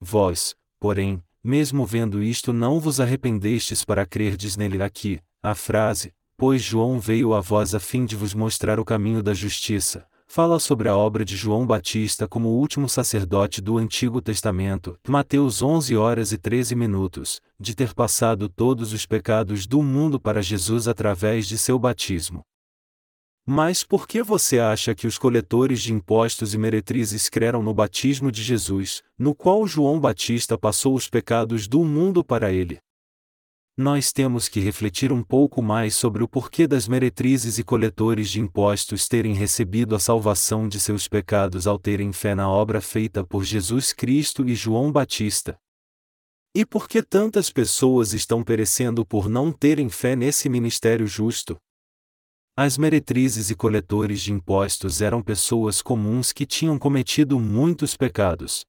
Vós, 0.00 0.54
porém, 0.78 1.22
mesmo 1.42 1.84
vendo 1.84 2.22
isto 2.22 2.52
não 2.52 2.78
vos 2.78 3.00
arrependestes 3.00 3.84
para 3.84 4.06
crerdes 4.06 4.56
nele 4.56 4.82
aqui, 4.82 5.20
a 5.42 5.54
frase, 5.54 6.12
pois 6.36 6.62
João 6.62 7.00
veio 7.00 7.34
a 7.34 7.40
vós 7.40 7.74
a 7.74 7.80
fim 7.80 8.04
de 8.04 8.16
vos 8.16 8.34
mostrar 8.34 8.78
o 8.78 8.84
caminho 8.84 9.22
da 9.22 9.34
justiça, 9.34 10.06
fala 10.34 10.58
sobre 10.58 10.88
a 10.88 10.96
obra 10.96 11.26
de 11.26 11.36
João 11.36 11.66
Batista 11.66 12.26
como 12.26 12.48
o 12.48 12.58
último 12.58 12.88
sacerdote 12.88 13.60
do 13.60 13.76
Antigo 13.76 14.22
Testamento, 14.22 14.98
Mateus 15.06 15.60
11 15.60 15.94
horas 15.94 16.32
e 16.32 16.38
13 16.38 16.74
minutos, 16.74 17.38
de 17.60 17.74
ter 17.74 17.92
passado 17.92 18.48
todos 18.48 18.94
os 18.94 19.04
pecados 19.04 19.66
do 19.66 19.82
mundo 19.82 20.18
para 20.18 20.40
Jesus 20.40 20.88
através 20.88 21.46
de 21.46 21.58
seu 21.58 21.78
batismo. 21.78 22.40
Mas 23.44 23.84
por 23.84 24.08
que 24.08 24.22
você 24.22 24.58
acha 24.58 24.94
que 24.94 25.06
os 25.06 25.18
coletores 25.18 25.82
de 25.82 25.92
impostos 25.92 26.54
e 26.54 26.58
meretrizes 26.58 27.28
creram 27.28 27.62
no 27.62 27.74
batismo 27.74 28.32
de 28.32 28.42
Jesus, 28.42 29.02
no 29.18 29.34
qual 29.34 29.66
João 29.66 30.00
Batista 30.00 30.56
passou 30.56 30.94
os 30.94 31.10
pecados 31.10 31.68
do 31.68 31.84
mundo 31.84 32.24
para 32.24 32.50
ele? 32.50 32.78
Nós 33.76 34.12
temos 34.12 34.50
que 34.50 34.60
refletir 34.60 35.10
um 35.10 35.22
pouco 35.22 35.62
mais 35.62 35.96
sobre 35.96 36.22
o 36.22 36.28
porquê 36.28 36.66
das 36.66 36.86
meretrizes 36.86 37.56
e 37.56 37.64
coletores 37.64 38.28
de 38.28 38.38
impostos 38.38 39.08
terem 39.08 39.32
recebido 39.32 39.94
a 39.94 39.98
salvação 39.98 40.68
de 40.68 40.78
seus 40.78 41.08
pecados 41.08 41.66
ao 41.66 41.78
terem 41.78 42.12
fé 42.12 42.34
na 42.34 42.50
obra 42.50 42.82
feita 42.82 43.24
por 43.24 43.44
Jesus 43.44 43.90
Cristo 43.94 44.46
e 44.46 44.54
João 44.54 44.92
Batista. 44.92 45.56
E 46.54 46.66
por 46.66 46.86
que 46.86 47.02
tantas 47.02 47.50
pessoas 47.50 48.12
estão 48.12 48.44
perecendo 48.44 49.06
por 49.06 49.26
não 49.26 49.50
terem 49.50 49.88
fé 49.88 50.14
nesse 50.14 50.50
ministério 50.50 51.06
justo? 51.06 51.56
As 52.54 52.76
meretrizes 52.76 53.48
e 53.48 53.54
coletores 53.54 54.20
de 54.20 54.34
impostos 54.34 55.00
eram 55.00 55.22
pessoas 55.22 55.80
comuns 55.80 56.30
que 56.30 56.44
tinham 56.44 56.78
cometido 56.78 57.40
muitos 57.40 57.96
pecados. 57.96 58.66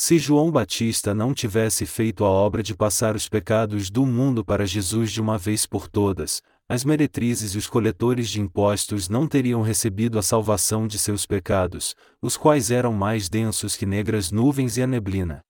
Se 0.00 0.16
João 0.16 0.48
Batista 0.48 1.12
não 1.12 1.34
tivesse 1.34 1.84
feito 1.84 2.24
a 2.24 2.28
obra 2.28 2.62
de 2.62 2.72
passar 2.72 3.16
os 3.16 3.28
pecados 3.28 3.90
do 3.90 4.06
mundo 4.06 4.44
para 4.44 4.64
Jesus 4.64 5.10
de 5.10 5.20
uma 5.20 5.36
vez 5.36 5.66
por 5.66 5.88
todas, 5.88 6.40
as 6.68 6.84
meretrizes 6.84 7.56
e 7.56 7.58
os 7.58 7.66
coletores 7.66 8.30
de 8.30 8.40
impostos 8.40 9.08
não 9.08 9.26
teriam 9.26 9.60
recebido 9.60 10.16
a 10.16 10.22
salvação 10.22 10.86
de 10.86 11.00
seus 11.00 11.26
pecados, 11.26 11.96
os 12.22 12.36
quais 12.36 12.70
eram 12.70 12.92
mais 12.92 13.28
densos 13.28 13.74
que 13.74 13.84
negras 13.84 14.30
nuvens 14.30 14.76
e 14.76 14.82
a 14.82 14.86
neblina. 14.86 15.40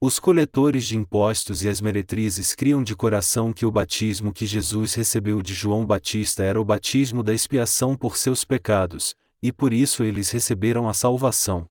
Os 0.00 0.18
coletores 0.18 0.86
de 0.86 0.96
impostos 0.96 1.62
e 1.62 1.68
as 1.68 1.82
meretrizes 1.82 2.54
criam 2.54 2.82
de 2.82 2.96
coração 2.96 3.52
que 3.52 3.66
o 3.66 3.70
batismo 3.70 4.32
que 4.32 4.46
Jesus 4.46 4.94
recebeu 4.94 5.42
de 5.42 5.52
João 5.52 5.84
Batista 5.84 6.42
era 6.42 6.58
o 6.58 6.64
batismo 6.64 7.22
da 7.22 7.34
expiação 7.34 7.94
por 7.94 8.16
seus 8.16 8.42
pecados, 8.42 9.14
e 9.42 9.52
por 9.52 9.74
isso 9.74 10.02
eles 10.02 10.30
receberam 10.30 10.88
a 10.88 10.94
salvação. 10.94 11.68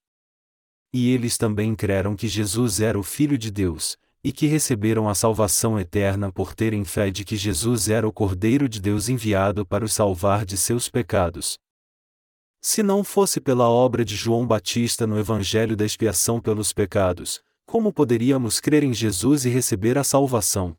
E 0.94 1.12
eles 1.12 1.38
também 1.38 1.76
creram 1.76 2.16
que 2.16 2.28
Jesus 2.28 2.80
era 2.80 2.98
o 2.98 3.04
Filho 3.04 3.38
de 3.38 3.52
Deus, 3.52 3.98
e 4.24 4.32
que 4.32 4.48
receberam 4.48 5.08
a 5.08 5.16
salvação 5.16 5.80
eterna 5.80 6.32
por 6.32 6.54
terem 6.54 6.84
fé 6.84 7.10
de 7.10 7.24
que 7.24 7.38
Jesus 7.38 7.88
era 7.88 8.08
o 8.08 8.12
Cordeiro 8.12 8.68
de 8.68 8.82
Deus 8.82 9.08
enviado 9.08 9.66
para 9.66 9.86
os 9.86 9.94
salvar 9.94 10.46
de 10.46 10.58
seus 10.58 10.90
pecados. 10.90 11.58
Se 12.62 12.84
não 12.84 13.04
fosse 13.04 13.40
pela 13.40 13.70
obra 13.70 14.04
de 14.04 14.16
João 14.16 14.46
Batista 14.46 15.08
no 15.08 15.18
Evangelho 15.18 15.78
da 15.78 15.86
expiação 15.86 16.42
pelos 16.42 16.74
pecados, 16.74 17.42
como 17.66 17.94
poderíamos 17.94 18.60
crer 18.60 18.84
em 18.84 18.94
Jesus 18.94 19.46
e 19.46 19.50
receber 19.50 19.98
a 19.98 20.04
salvação? 20.04 20.76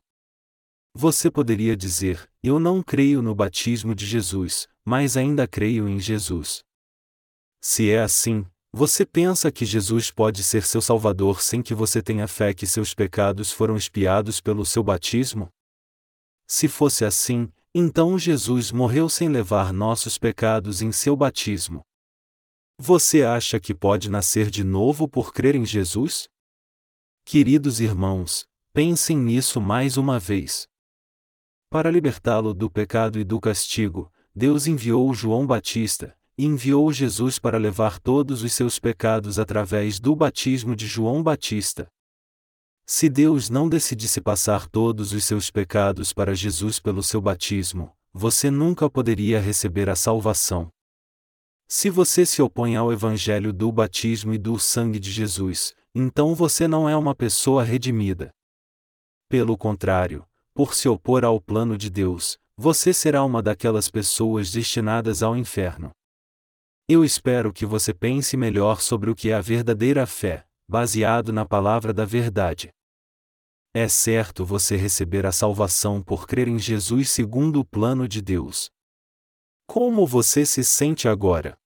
Você 0.93 1.31
poderia 1.31 1.75
dizer: 1.75 2.29
Eu 2.43 2.59
não 2.59 2.83
creio 2.83 3.21
no 3.21 3.33
batismo 3.33 3.95
de 3.95 4.05
Jesus, 4.05 4.67
mas 4.85 5.15
ainda 5.15 5.47
creio 5.47 5.87
em 5.87 5.99
Jesus. 5.99 6.63
Se 7.61 7.89
é 7.89 8.01
assim, 8.01 8.45
você 8.73 9.05
pensa 9.05 9.51
que 9.51 9.65
Jesus 9.65 10.09
pode 10.09 10.43
ser 10.43 10.63
seu 10.63 10.81
Salvador 10.81 11.41
sem 11.41 11.61
que 11.61 11.73
você 11.73 12.01
tenha 12.01 12.27
fé 12.27 12.53
que 12.53 12.65
seus 12.65 12.93
pecados 12.93 13.51
foram 13.51 13.75
expiados 13.75 14.39
pelo 14.39 14.65
seu 14.65 14.81
batismo? 14.81 15.49
Se 16.47 16.69
fosse 16.69 17.03
assim, 17.03 17.51
então 17.75 18.17
Jesus 18.17 18.71
morreu 18.71 19.09
sem 19.09 19.27
levar 19.27 19.73
nossos 19.73 20.17
pecados 20.17 20.81
em 20.81 20.91
seu 20.91 21.15
batismo. 21.17 21.81
Você 22.77 23.23
acha 23.23 23.59
que 23.59 23.75
pode 23.75 24.09
nascer 24.09 24.49
de 24.49 24.63
novo 24.63 25.07
por 25.07 25.33
crer 25.33 25.55
em 25.55 25.65
Jesus? 25.65 26.27
Queridos 27.25 27.79
irmãos, 27.81 28.45
pensem 28.73 29.17
nisso 29.17 29.59
mais 29.59 29.97
uma 29.97 30.17
vez. 30.17 30.65
Para 31.69 31.91
libertá-lo 31.91 32.53
do 32.53 32.69
pecado 32.69 33.19
e 33.19 33.23
do 33.23 33.39
castigo, 33.39 34.11
Deus 34.33 34.65
enviou 34.65 35.13
João 35.13 35.45
Batista, 35.45 36.17
enviou 36.37 36.91
Jesus 36.91 37.37
para 37.37 37.57
levar 37.57 37.99
todos 37.99 38.43
os 38.43 38.53
seus 38.53 38.79
pecados 38.79 39.37
através 39.37 39.99
do 39.99 40.15
batismo 40.15 40.75
de 40.75 40.87
João 40.87 41.21
Batista. 41.21 41.87
Se 42.85 43.09
Deus 43.09 43.49
não 43.49 43.69
decidisse 43.69 44.19
passar 44.19 44.67
todos 44.67 45.13
os 45.13 45.23
seus 45.23 45.49
pecados 45.49 46.11
para 46.11 46.35
Jesus 46.35 46.79
pelo 46.79 47.01
seu 47.01 47.21
batismo, 47.21 47.91
você 48.13 48.51
nunca 48.51 48.89
poderia 48.89 49.39
receber 49.39 49.89
a 49.89 49.95
salvação. 49.95 50.69
Se 51.67 51.89
você 51.89 52.25
se 52.25 52.41
opõe 52.41 52.75
ao 52.75 52.91
evangelho 52.91 53.53
do 53.53 53.71
batismo 53.71 54.33
e 54.33 54.37
do 54.37 54.59
sangue 54.59 54.99
de 54.99 55.09
Jesus, 55.09 55.73
então 55.95 56.35
você 56.35 56.67
não 56.67 56.89
é 56.89 56.97
uma 56.97 57.15
pessoa 57.15 57.63
redimida. 57.63 58.29
Pelo 59.29 59.57
contrário, 59.57 60.25
por 60.53 60.75
se 60.75 60.89
opor 60.89 61.23
ao 61.23 61.39
plano 61.39 61.77
de 61.77 61.89
Deus, 61.89 62.37
você 62.57 62.93
será 62.93 63.23
uma 63.23 63.41
daquelas 63.41 63.89
pessoas 63.89 64.51
destinadas 64.51 65.23
ao 65.23 65.37
inferno. 65.37 65.91
Eu 66.93 67.05
espero 67.05 67.53
que 67.53 67.65
você 67.65 67.93
pense 67.93 68.35
melhor 68.35 68.81
sobre 68.81 69.09
o 69.09 69.15
que 69.15 69.29
é 69.29 69.33
a 69.33 69.39
verdadeira 69.39 70.05
fé, 70.05 70.45
baseado 70.67 71.31
na 71.31 71.45
palavra 71.45 71.93
da 71.93 72.03
verdade. 72.03 72.69
É 73.73 73.87
certo 73.87 74.43
você 74.43 74.75
receber 74.75 75.25
a 75.25 75.31
salvação 75.31 76.03
por 76.03 76.27
crer 76.27 76.49
em 76.49 76.59
Jesus 76.59 77.09
segundo 77.09 77.61
o 77.61 77.65
plano 77.65 78.09
de 78.09 78.21
Deus. 78.21 78.69
Como 79.65 80.05
você 80.05 80.45
se 80.45 80.65
sente 80.65 81.07
agora? 81.07 81.57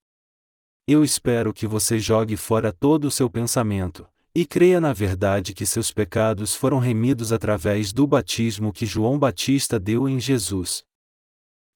Eu 0.88 1.04
espero 1.04 1.52
que 1.52 1.66
você 1.66 1.98
jogue 1.98 2.38
fora 2.38 2.72
todo 2.72 3.06
o 3.06 3.12
seu 3.12 3.28
pensamento, 3.28 4.08
e 4.36 4.46
creia 4.46 4.80
na 4.80 4.94
verdade 4.94 5.56
que 5.56 5.66
seus 5.66 5.92
pecados 5.92 6.54
foram 6.54 6.78
remidos 6.78 7.32
através 7.32 7.92
do 7.92 8.06
batismo 8.06 8.72
que 8.72 8.86
João 8.86 9.18
Batista 9.18 9.80
deu 9.80 10.08
em 10.08 10.20
Jesus. 10.20 10.86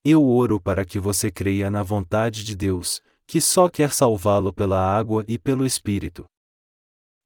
Eu 0.05 0.23
oro 0.23 0.61
para 0.61 0.85
que 0.85 0.99
você 0.99 1.31
creia 1.31 1.71
na 1.71 1.81
vontade 1.81 2.43
de 2.43 2.55
Deus, 2.55 3.01
que 3.29 3.39
só 3.39 3.69
quer 3.69 3.93
salvá-lo 3.93 4.51
pela 4.51 4.83
água 4.83 5.23
e 5.27 5.37
pelo 5.37 5.63
Espírito. 5.63 6.25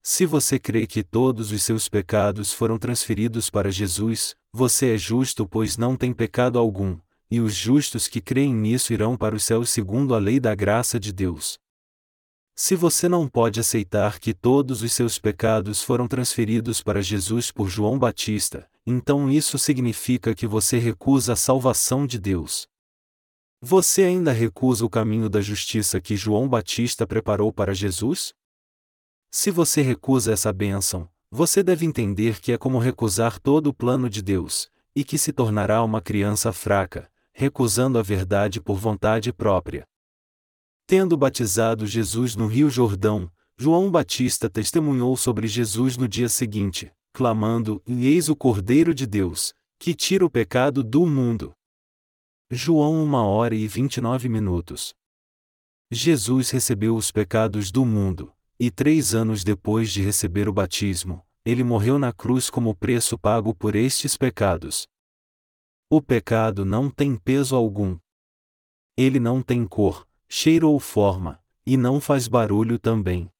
Se 0.03 0.25
você 0.25 0.59
crê 0.59 0.85
que 0.85 1.01
todos 1.01 1.49
os 1.53 1.63
seus 1.63 1.87
pecados 1.87 2.51
foram 2.51 2.77
transferidos 2.77 3.49
para 3.49 3.71
Jesus, 3.71 4.35
você 4.51 4.95
é 4.95 4.97
justo 4.97 5.47
pois 5.47 5.77
não 5.77 5.95
tem 5.95 6.11
pecado 6.11 6.59
algum, 6.59 6.99
e 7.31 7.39
os 7.39 7.55
justos 7.55 8.05
que 8.05 8.19
creem 8.19 8.53
nisso 8.53 8.91
irão 8.91 9.15
para 9.15 9.33
o 9.33 9.39
céu 9.39 9.65
segundo 9.65 10.13
a 10.13 10.19
lei 10.19 10.41
da 10.41 10.53
graça 10.53 10.99
de 10.99 11.13
Deus. 11.13 11.57
Se 12.53 12.75
você 12.75 13.07
não 13.07 13.25
pode 13.25 13.61
aceitar 13.61 14.19
que 14.19 14.33
todos 14.33 14.81
os 14.81 14.91
seus 14.91 15.17
pecados 15.17 15.81
foram 15.81 16.05
transferidos 16.05 16.83
para 16.83 17.01
Jesus 17.01 17.49
por 17.49 17.69
João 17.69 17.97
Batista, 17.97 18.69
então 18.85 19.31
isso 19.31 19.57
significa 19.57 20.35
que 20.35 20.47
você 20.47 20.77
recusa 20.77 21.31
a 21.31 21.37
salvação 21.37 22.05
de 22.05 22.19
Deus. 22.19 22.67
Você 23.65 24.03
ainda 24.03 24.33
recusa 24.33 24.85
o 24.85 24.89
caminho 24.89 25.29
da 25.29 25.39
justiça 25.39 26.01
que 26.01 26.17
João 26.17 26.49
Batista 26.49 27.07
preparou 27.07 27.49
para 27.53 27.73
Jesus? 27.73 28.33
Se 29.31 29.49
você 29.49 29.81
recusa 29.81 30.33
essa 30.33 30.51
bênção, 30.51 31.07
você 31.31 31.63
deve 31.63 31.85
entender 31.85 32.41
que 32.41 32.51
é 32.51 32.57
como 32.57 32.77
recusar 32.77 33.39
todo 33.39 33.67
o 33.67 33.73
plano 33.73 34.09
de 34.09 34.21
Deus, 34.21 34.69
e 34.93 35.01
que 35.05 35.17
se 35.17 35.31
tornará 35.31 35.81
uma 35.81 36.01
criança 36.01 36.51
fraca, 36.51 37.09
recusando 37.31 37.97
a 37.97 38.01
verdade 38.01 38.59
por 38.59 38.75
vontade 38.75 39.31
própria. 39.31 39.87
Tendo 40.85 41.15
batizado 41.15 41.87
Jesus 41.87 42.35
no 42.35 42.47
Rio 42.47 42.69
Jordão, 42.69 43.31
João 43.57 43.89
Batista 43.89 44.49
testemunhou 44.49 45.15
sobre 45.15 45.47
Jesus 45.47 45.95
no 45.95 46.05
dia 46.05 46.27
seguinte, 46.27 46.91
clamando: 47.13 47.81
Eis 47.87 48.27
o 48.27 48.35
Cordeiro 48.35 48.93
de 48.93 49.07
Deus, 49.07 49.53
que 49.79 49.93
tira 49.93 50.25
o 50.25 50.29
pecado 50.29 50.83
do 50.83 51.05
mundo. 51.05 51.55
João 52.55 53.03
1 53.03 53.13
hora 53.15 53.55
e 53.55 53.67
29 53.67 54.29
minutos. 54.29 54.93
Jesus 55.89 56.51
recebeu 56.51 56.95
os 56.95 57.09
pecados 57.09 57.71
do 57.71 57.83
mundo, 57.83 58.31
e 58.59 58.69
três 58.69 59.15
anos 59.15 59.43
depois 59.43 59.91
de 59.91 60.03
receber 60.03 60.47
o 60.47 60.53
batismo, 60.53 61.25
ele 61.43 61.63
morreu 61.63 61.97
na 61.97 62.13
cruz 62.13 62.51
como 62.51 62.75
preço 62.75 63.17
pago 63.17 63.55
por 63.55 63.75
estes 63.75 64.15
pecados. 64.15 64.87
O 65.89 65.99
pecado 65.99 66.63
não 66.63 66.91
tem 66.91 67.15
peso 67.15 67.55
algum. 67.55 67.97
Ele 68.95 69.19
não 69.19 69.41
tem 69.41 69.65
cor, 69.65 70.07
cheiro 70.29 70.69
ou 70.69 70.79
forma, 70.79 71.43
e 71.65 71.75
não 71.75 71.99
faz 71.99 72.27
barulho 72.27 72.77
também. 72.77 73.31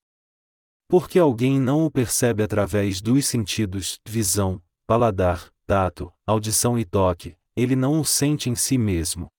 Porque 0.88 1.20
alguém 1.20 1.60
não 1.60 1.86
o 1.86 1.92
percebe 1.92 2.42
através 2.42 3.00
dos 3.00 3.28
sentidos, 3.28 4.00
visão, 4.08 4.60
paladar, 4.88 5.54
tato, 5.68 6.12
audição 6.26 6.80
e 6.80 6.84
toque, 6.84 7.38
ele 7.56 7.76
não 7.76 8.00
o 8.00 8.06
sente 8.06 8.50
em 8.50 8.56
si 8.56 8.78
mesmo. 8.78 9.30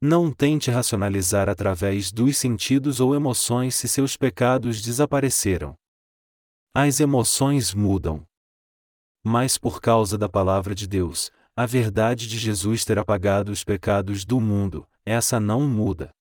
Não 0.00 0.32
tente 0.32 0.70
racionalizar 0.70 1.48
através 1.48 2.12
dos 2.12 2.36
sentidos 2.38 3.00
ou 3.00 3.14
emoções 3.14 3.74
se 3.74 3.88
seus 3.88 4.16
pecados 4.16 4.80
desapareceram. 4.80 5.74
As 6.74 7.00
emoções 7.00 7.74
mudam. 7.74 8.24
Mas 9.24 9.58
por 9.58 9.80
causa 9.80 10.16
da 10.16 10.28
palavra 10.28 10.74
de 10.74 10.86
Deus, 10.86 11.30
a 11.56 11.66
verdade 11.66 12.28
de 12.28 12.38
Jesus 12.38 12.84
ter 12.84 12.98
apagado 12.98 13.50
os 13.50 13.64
pecados 13.64 14.24
do 14.24 14.40
mundo, 14.40 14.86
essa 15.04 15.40
não 15.40 15.68
muda. 15.68 16.14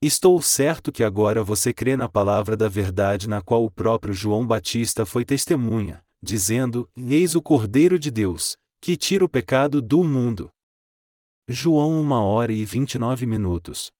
Estou 0.00 0.40
certo 0.40 0.92
que 0.92 1.02
agora 1.02 1.42
você 1.42 1.72
crê 1.72 1.96
na 1.96 2.08
palavra 2.08 2.56
da 2.56 2.68
verdade 2.68 3.28
na 3.28 3.42
qual 3.42 3.64
o 3.64 3.70
próprio 3.70 4.14
João 4.14 4.46
Batista 4.46 5.04
foi 5.04 5.24
testemunha, 5.24 6.04
dizendo: 6.22 6.88
Eis 6.94 7.34
o 7.34 7.42
Cordeiro 7.42 7.98
de 7.98 8.10
Deus, 8.10 8.56
que 8.86 8.96
tira 8.96 9.24
o 9.24 9.28
pecado 9.28 9.82
do 9.82 10.04
mundo. 10.04 10.48
João 11.48 12.00
1 12.02 12.12
hora 12.12 12.52
e 12.52 12.64
29 12.64 13.26
minutos. 13.26 13.90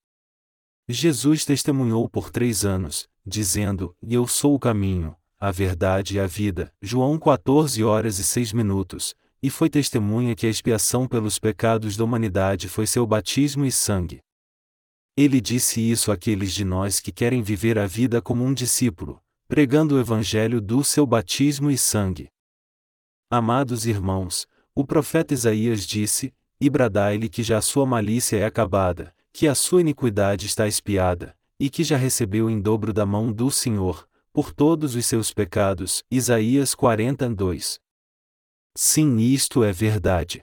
Jesus 0.89 1.45
testemunhou 1.45 2.09
por 2.09 2.30
três 2.30 2.64
anos, 2.64 3.09
dizendo: 3.26 3.97
Eu 4.01 4.28
sou 4.28 4.55
o 4.55 4.61
caminho, 4.61 5.16
a 5.41 5.51
verdade 5.51 6.14
e 6.14 6.20
a 6.20 6.26
vida. 6.28 6.72
João 6.80 7.18
14 7.18 7.82
horas 7.82 8.20
e 8.20 8.24
6 8.24 8.53
minutos. 8.53 9.12
E 9.43 9.51
foi 9.51 9.68
testemunha 9.68 10.37
que 10.37 10.47
a 10.47 10.51
expiação 10.51 11.09
pelos 11.09 11.37
pecados 11.37 11.97
da 11.97 12.05
humanidade 12.05 12.68
foi 12.68 12.87
seu 12.87 13.05
batismo 13.05 13.64
e 13.64 13.72
sangue. 13.72 14.20
Ele 15.16 15.41
disse 15.41 15.80
isso 15.80 16.12
àqueles 16.12 16.55
de 16.55 16.64
nós 16.64 17.01
que 17.01 17.11
querem 17.11 17.43
viver 17.43 17.76
a 17.76 17.89
vida 17.89 18.22
como 18.22 18.45
um 18.45 18.55
discípulo, 18.55 19.20
pregando 19.49 19.97
o 19.97 19.99
evangelho 19.99 20.61
do 20.61 20.84
seu 20.84 21.05
batismo 21.05 21.72
e 21.72 21.76
sangue. 21.76 22.28
Amados 23.28 23.84
irmãos, 23.84 24.47
o 24.77 24.85
profeta 24.85 25.33
Isaías 25.33 25.87
disse: 25.87 26.35
e 26.61 26.68
bradai-lhe 26.68 27.31
que 27.31 27.43
já 27.43 27.59
a 27.59 27.62
sua 27.62 27.87
malícia 27.87 28.37
é 28.37 28.45
acabada, 28.45 29.14
que 29.33 29.49
a 29.49 29.55
sua 29.55 29.81
iniquidade 29.81 30.45
está 30.47 30.68
espiada, 30.68 31.35
e 31.59 31.70
que 31.70 31.83
já 31.83 31.97
recebeu 31.97 32.51
em 32.51 32.61
dobro 32.61 32.93
da 32.93 33.07
mão 33.07 33.33
do 33.33 33.51
Senhor, 33.51 34.07
por 34.33 34.53
todos 34.53 34.95
os 34.95 35.07
seus 35.07 35.33
pecados. 35.33 36.03
Isaías 36.11 36.74
42. 36.74 37.81
Sim, 38.77 39.16
isto 39.18 39.64
é 39.64 39.72
verdade. 39.72 40.43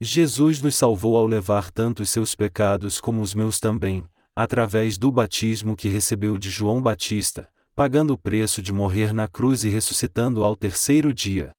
Jesus 0.00 0.62
nos 0.62 0.74
salvou 0.74 1.16
ao 1.16 1.26
levar 1.26 1.70
tanto 1.70 2.02
os 2.02 2.10
seus 2.10 2.34
pecados 2.34 3.00
como 3.00 3.20
os 3.20 3.34
meus 3.34 3.60
também, 3.60 4.04
através 4.34 4.98
do 4.98 5.10
batismo 5.12 5.76
que 5.76 5.88
recebeu 5.88 6.36
de 6.36 6.50
João 6.50 6.80
Batista, 6.82 7.48
pagando 7.74 8.12
o 8.12 8.18
preço 8.18 8.60
de 8.60 8.72
morrer 8.72 9.12
na 9.14 9.28
cruz 9.28 9.64
e 9.64 9.68
ressuscitando 9.68 10.44
ao 10.44 10.56
terceiro 10.56 11.12
dia. 11.12 11.55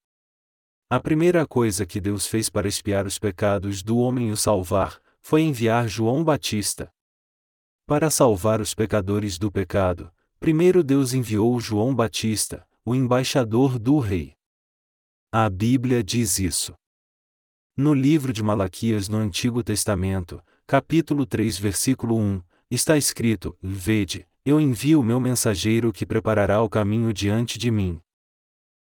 A 0.89 1.01
primeira 1.01 1.45
coisa 1.45 1.85
que 1.85 1.99
Deus 1.99 2.27
fez 2.27 2.49
para 2.49 2.65
expiar 2.65 3.05
os 3.05 3.19
pecados 3.19 3.83
do 3.83 3.97
homem 3.97 4.29
e 4.29 4.31
o 4.31 4.38
salvar, 4.38 5.01
foi 5.21 5.41
enviar 5.41 5.85
João 5.85 6.23
Batista. 6.23 6.89
Para 7.85 8.09
salvar 8.09 8.61
os 8.61 8.73
pecadores 8.73 9.38
do 9.38 9.51
pecado, 9.51 10.09
primeiro 10.39 10.81
Deus 10.81 11.13
enviou 11.13 11.59
João 11.59 11.93
Batista, 11.93 12.65
o 12.85 12.95
embaixador 12.95 13.77
do 13.77 13.99
Rei. 13.99 14.33
A 15.29 15.49
Bíblia 15.49 16.01
diz 16.01 16.39
isso. 16.39 16.73
No 17.75 17.93
livro 17.93 18.31
de 18.31 18.41
Malaquias 18.41 19.09
no 19.09 19.17
Antigo 19.17 19.61
Testamento, 19.61 20.41
capítulo 20.65 21.25
3, 21.25 21.57
versículo 21.57 22.17
1, 22.17 22.41
está 22.71 22.95
escrito: 22.95 23.57
Vede, 23.61 24.25
eu 24.45 24.57
envio 24.57 25.01
o 25.01 25.03
meu 25.03 25.19
mensageiro 25.19 25.91
que 25.91 26.05
preparará 26.05 26.61
o 26.61 26.69
caminho 26.69 27.11
diante 27.11 27.59
de 27.59 27.69
mim. 27.69 28.01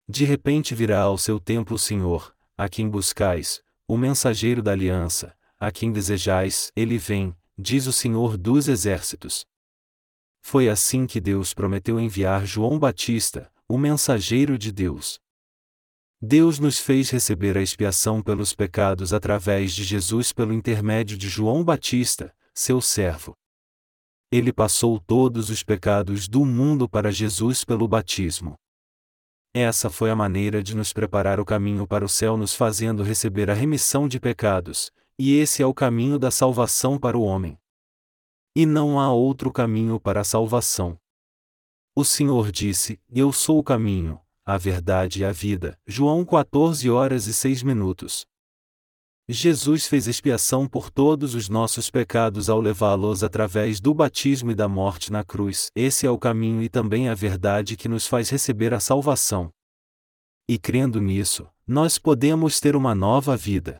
De 0.09 0.23
repente 0.23 0.73
virá 0.73 1.01
ao 1.01 1.17
seu 1.17 1.39
templo 1.39 1.75
o 1.75 1.79
Senhor, 1.79 2.33
a 2.57 2.69
quem 2.69 2.89
buscais, 2.89 3.61
o 3.85 3.97
mensageiro 3.97 4.63
da 4.63 4.71
aliança, 4.71 5.35
a 5.59 5.71
quem 5.71 5.91
desejais, 5.91 6.71
ele 6.75 6.97
vem, 6.97 7.35
diz 7.57 7.87
o 7.87 7.93
Senhor 7.93 8.37
dos 8.37 8.67
exércitos. 8.67 9.45
Foi 10.41 10.69
assim 10.69 11.05
que 11.05 11.19
Deus 11.19 11.53
prometeu 11.53 11.99
enviar 11.99 12.45
João 12.45 12.79
Batista, 12.79 13.51
o 13.67 13.77
mensageiro 13.77 14.57
de 14.57 14.71
Deus. 14.71 15.19
Deus 16.21 16.57
nos 16.57 16.79
fez 16.79 17.09
receber 17.09 17.57
a 17.57 17.61
expiação 17.61 18.21
pelos 18.21 18.53
pecados 18.53 19.13
através 19.13 19.73
de 19.73 19.83
Jesus 19.83 20.31
pelo 20.31 20.53
intermédio 20.53 21.17
de 21.17 21.27
João 21.27 21.63
Batista, 21.63 22.33
seu 22.53 22.79
servo. 22.79 23.35
Ele 24.31 24.53
passou 24.53 24.99
todos 24.99 25.49
os 25.49 25.63
pecados 25.63 26.27
do 26.27 26.45
mundo 26.45 26.87
para 26.87 27.11
Jesus 27.11 27.63
pelo 27.63 27.87
batismo. 27.87 28.57
Essa 29.59 29.89
foi 29.89 30.11
a 30.11 30.15
maneira 30.15 30.61
de 30.61 30.75
nos 30.75 30.93
preparar 30.93 31.39
o 31.39 31.45
caminho 31.45 31.87
para 31.87 32.05
o 32.05 32.07
céu, 32.07 32.37
nos 32.37 32.53
fazendo 32.53 33.01
receber 33.01 33.49
a 33.49 33.55
remissão 33.55 34.07
de 34.07 34.19
pecados, 34.19 34.91
e 35.17 35.33
esse 35.33 35.63
é 35.63 35.65
o 35.65 35.73
caminho 35.73 36.19
da 36.19 36.29
salvação 36.29 36.99
para 36.99 37.17
o 37.17 37.23
homem. 37.23 37.57
E 38.55 38.67
não 38.67 38.99
há 38.99 39.11
outro 39.11 39.51
caminho 39.51 39.99
para 39.99 40.21
a 40.21 40.23
salvação. 40.23 40.95
O 41.95 42.05
Senhor 42.05 42.51
disse: 42.51 42.99
Eu 43.09 43.31
sou 43.31 43.57
o 43.57 43.63
caminho, 43.63 44.21
a 44.45 44.59
verdade 44.59 45.21
e 45.21 45.25
a 45.25 45.31
vida. 45.31 45.75
João 45.87 46.23
14 46.23 46.87
horas 46.91 47.25
e 47.25 47.33
6 47.33 47.63
minutos. 47.63 48.27
Jesus 49.29 49.85
fez 49.87 50.07
expiação 50.07 50.65
por 50.65 50.89
todos 50.89 51.35
os 51.35 51.49
nossos 51.49 51.89
pecados 51.89 52.49
ao 52.49 52.61
levá-los 52.61 53.25
através 53.25 53.81
do 53.81 53.93
batismo 53.93 54.51
e 54.51 54.55
da 54.55 54.69
morte 54.69 55.11
na 55.11 55.21
cruz. 55.21 55.69
Esse 55.75 56.05
é 56.05 56.09
o 56.09 56.17
caminho 56.17 56.63
e 56.63 56.69
também 56.69 57.09
a 57.09 57.13
verdade 57.13 57.75
que 57.75 57.89
nos 57.89 58.07
faz 58.07 58.29
receber 58.29 58.73
a 58.73 58.79
salvação. 58.79 59.51
E 60.47 60.57
crendo 60.57 61.01
nisso, 61.01 61.45
nós 61.67 61.99
podemos 61.99 62.61
ter 62.61 62.73
uma 62.73 62.95
nova 62.95 63.35
vida. 63.35 63.77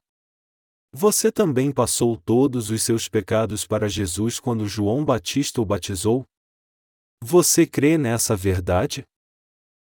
Você 0.92 1.32
também 1.32 1.72
passou 1.72 2.18
todos 2.18 2.70
os 2.70 2.84
seus 2.84 3.08
pecados 3.08 3.66
para 3.66 3.88
Jesus 3.88 4.42
quando 4.42 4.68
João 4.68 5.06
Batista 5.06 5.62
o 5.62 5.66
batizou? 5.66 6.26
Você 7.24 7.66
crê 7.66 7.98
nessa 7.98 8.36
verdade? 8.36 9.06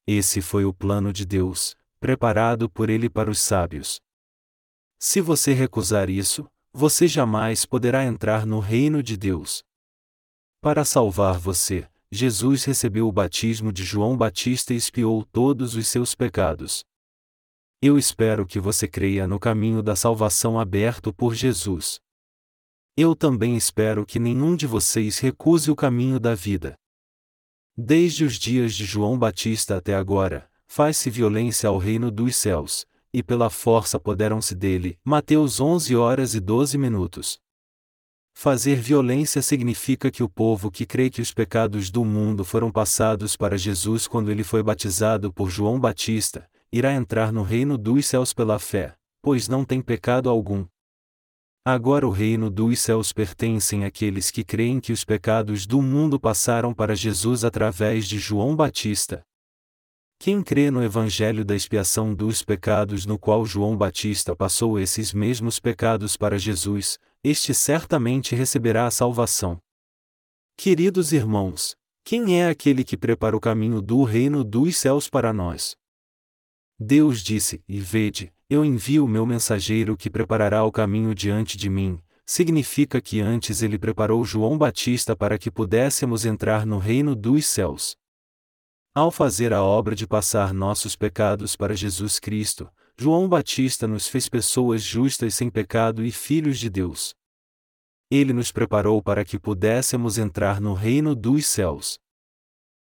Esse 0.06 0.40
foi 0.40 0.64
o 0.64 0.72
plano 0.72 1.12
de 1.12 1.26
Deus, 1.26 1.76
preparado 2.00 2.70
por 2.70 2.88
ele 2.88 3.10
para 3.10 3.30
os 3.30 3.38
sábios. 3.38 4.00
Se 5.04 5.20
você 5.20 5.52
recusar 5.52 6.08
isso, 6.08 6.48
você 6.72 7.08
jamais 7.08 7.66
poderá 7.66 8.04
entrar 8.04 8.46
no 8.46 8.60
reino 8.60 9.02
de 9.02 9.16
Deus. 9.16 9.64
Para 10.60 10.84
salvar 10.84 11.40
você, 11.40 11.88
Jesus 12.08 12.62
recebeu 12.62 13.08
o 13.08 13.12
batismo 13.12 13.72
de 13.72 13.82
João 13.82 14.16
Batista 14.16 14.72
e 14.72 14.76
expiou 14.76 15.24
todos 15.24 15.74
os 15.74 15.88
seus 15.88 16.14
pecados. 16.14 16.84
Eu 17.82 17.98
espero 17.98 18.46
que 18.46 18.60
você 18.60 18.86
creia 18.86 19.26
no 19.26 19.40
caminho 19.40 19.82
da 19.82 19.96
salvação 19.96 20.56
aberto 20.56 21.12
por 21.12 21.34
Jesus. 21.34 21.98
Eu 22.96 23.16
também 23.16 23.56
espero 23.56 24.06
que 24.06 24.20
nenhum 24.20 24.54
de 24.54 24.68
vocês 24.68 25.18
recuse 25.18 25.68
o 25.68 25.74
caminho 25.74 26.20
da 26.20 26.36
vida. 26.36 26.76
Desde 27.76 28.24
os 28.24 28.34
dias 28.34 28.72
de 28.72 28.84
João 28.84 29.18
Batista 29.18 29.78
até 29.78 29.96
agora, 29.96 30.48
faz-se 30.68 31.10
violência 31.10 31.68
ao 31.68 31.76
reino 31.76 32.08
dos 32.08 32.36
céus, 32.36 32.86
e 33.12 33.22
pela 33.22 33.50
força 33.50 33.96
apoderam-se 33.96 34.54
dele. 34.54 34.98
Mateus 35.04 35.60
11 35.60 35.94
horas 35.96 36.34
e 36.34 36.40
12 36.40 36.78
minutos. 36.78 37.38
Fazer 38.34 38.76
violência 38.76 39.42
significa 39.42 40.10
que 40.10 40.22
o 40.22 40.28
povo 40.28 40.70
que 40.70 40.86
crê 40.86 41.10
que 41.10 41.20
os 41.20 41.32
pecados 41.32 41.90
do 41.90 42.04
mundo 42.04 42.44
foram 42.44 42.72
passados 42.72 43.36
para 43.36 43.58
Jesus 43.58 44.08
quando 44.08 44.30
ele 44.30 44.42
foi 44.42 44.62
batizado 44.62 45.32
por 45.32 45.50
João 45.50 45.78
Batista, 45.78 46.48
irá 46.72 46.92
entrar 46.94 47.30
no 47.30 47.42
reino 47.42 47.76
dos 47.76 48.06
céus 48.06 48.32
pela 48.32 48.58
fé, 48.58 48.94
pois 49.20 49.48
não 49.48 49.64
tem 49.64 49.82
pecado 49.82 50.30
algum. 50.30 50.64
Agora 51.64 52.08
o 52.08 52.10
reino 52.10 52.50
dos 52.50 52.80
céus 52.80 53.12
pertencem 53.12 53.84
àqueles 53.84 54.32
que 54.32 54.42
creem 54.42 54.80
que 54.80 54.92
os 54.92 55.04
pecados 55.04 55.64
do 55.64 55.80
mundo 55.80 56.18
passaram 56.18 56.74
para 56.74 56.96
Jesus 56.96 57.44
através 57.44 58.08
de 58.08 58.18
João 58.18 58.56
Batista. 58.56 59.22
Quem 60.24 60.40
crê 60.40 60.70
no 60.70 60.84
Evangelho 60.84 61.44
da 61.44 61.52
expiação 61.52 62.14
dos 62.14 62.44
pecados 62.44 63.04
no 63.04 63.18
qual 63.18 63.44
João 63.44 63.76
Batista 63.76 64.36
passou 64.36 64.78
esses 64.78 65.12
mesmos 65.12 65.58
pecados 65.58 66.16
para 66.16 66.38
Jesus, 66.38 66.96
este 67.24 67.52
certamente 67.52 68.32
receberá 68.32 68.86
a 68.86 68.90
salvação. 68.92 69.58
Queridos 70.56 71.12
irmãos, 71.12 71.74
quem 72.04 72.40
é 72.40 72.48
aquele 72.48 72.84
que 72.84 72.96
prepara 72.96 73.36
o 73.36 73.40
caminho 73.40 73.82
do 73.82 74.04
reino 74.04 74.44
dos 74.44 74.76
céus 74.76 75.10
para 75.10 75.32
nós? 75.32 75.74
Deus 76.78 77.20
disse: 77.20 77.60
E 77.66 77.80
vede, 77.80 78.32
eu 78.48 78.64
envio 78.64 79.04
o 79.04 79.08
meu 79.08 79.26
mensageiro 79.26 79.96
que 79.96 80.08
preparará 80.08 80.62
o 80.62 80.70
caminho 80.70 81.16
diante 81.16 81.58
de 81.58 81.68
mim. 81.68 81.98
Significa 82.24 83.00
que 83.00 83.20
antes 83.20 83.60
ele 83.60 83.76
preparou 83.76 84.24
João 84.24 84.56
Batista 84.56 85.16
para 85.16 85.36
que 85.36 85.50
pudéssemos 85.50 86.24
entrar 86.24 86.64
no 86.64 86.78
reino 86.78 87.16
dos 87.16 87.44
céus. 87.44 88.00
Ao 88.94 89.10
fazer 89.10 89.54
a 89.54 89.62
obra 89.62 89.94
de 89.94 90.06
passar 90.06 90.52
nossos 90.52 90.94
pecados 90.94 91.56
para 91.56 91.74
Jesus 91.74 92.18
Cristo, 92.18 92.70
João 92.94 93.26
Batista 93.26 93.88
nos 93.88 94.06
fez 94.06 94.28
pessoas 94.28 94.82
justas 94.82 95.32
sem 95.34 95.48
pecado 95.48 96.04
e 96.04 96.12
filhos 96.12 96.58
de 96.58 96.68
Deus. 96.68 97.14
Ele 98.10 98.34
nos 98.34 98.52
preparou 98.52 99.02
para 99.02 99.24
que 99.24 99.38
pudéssemos 99.38 100.18
entrar 100.18 100.60
no 100.60 100.74
reino 100.74 101.14
dos 101.14 101.46
céus. 101.46 101.98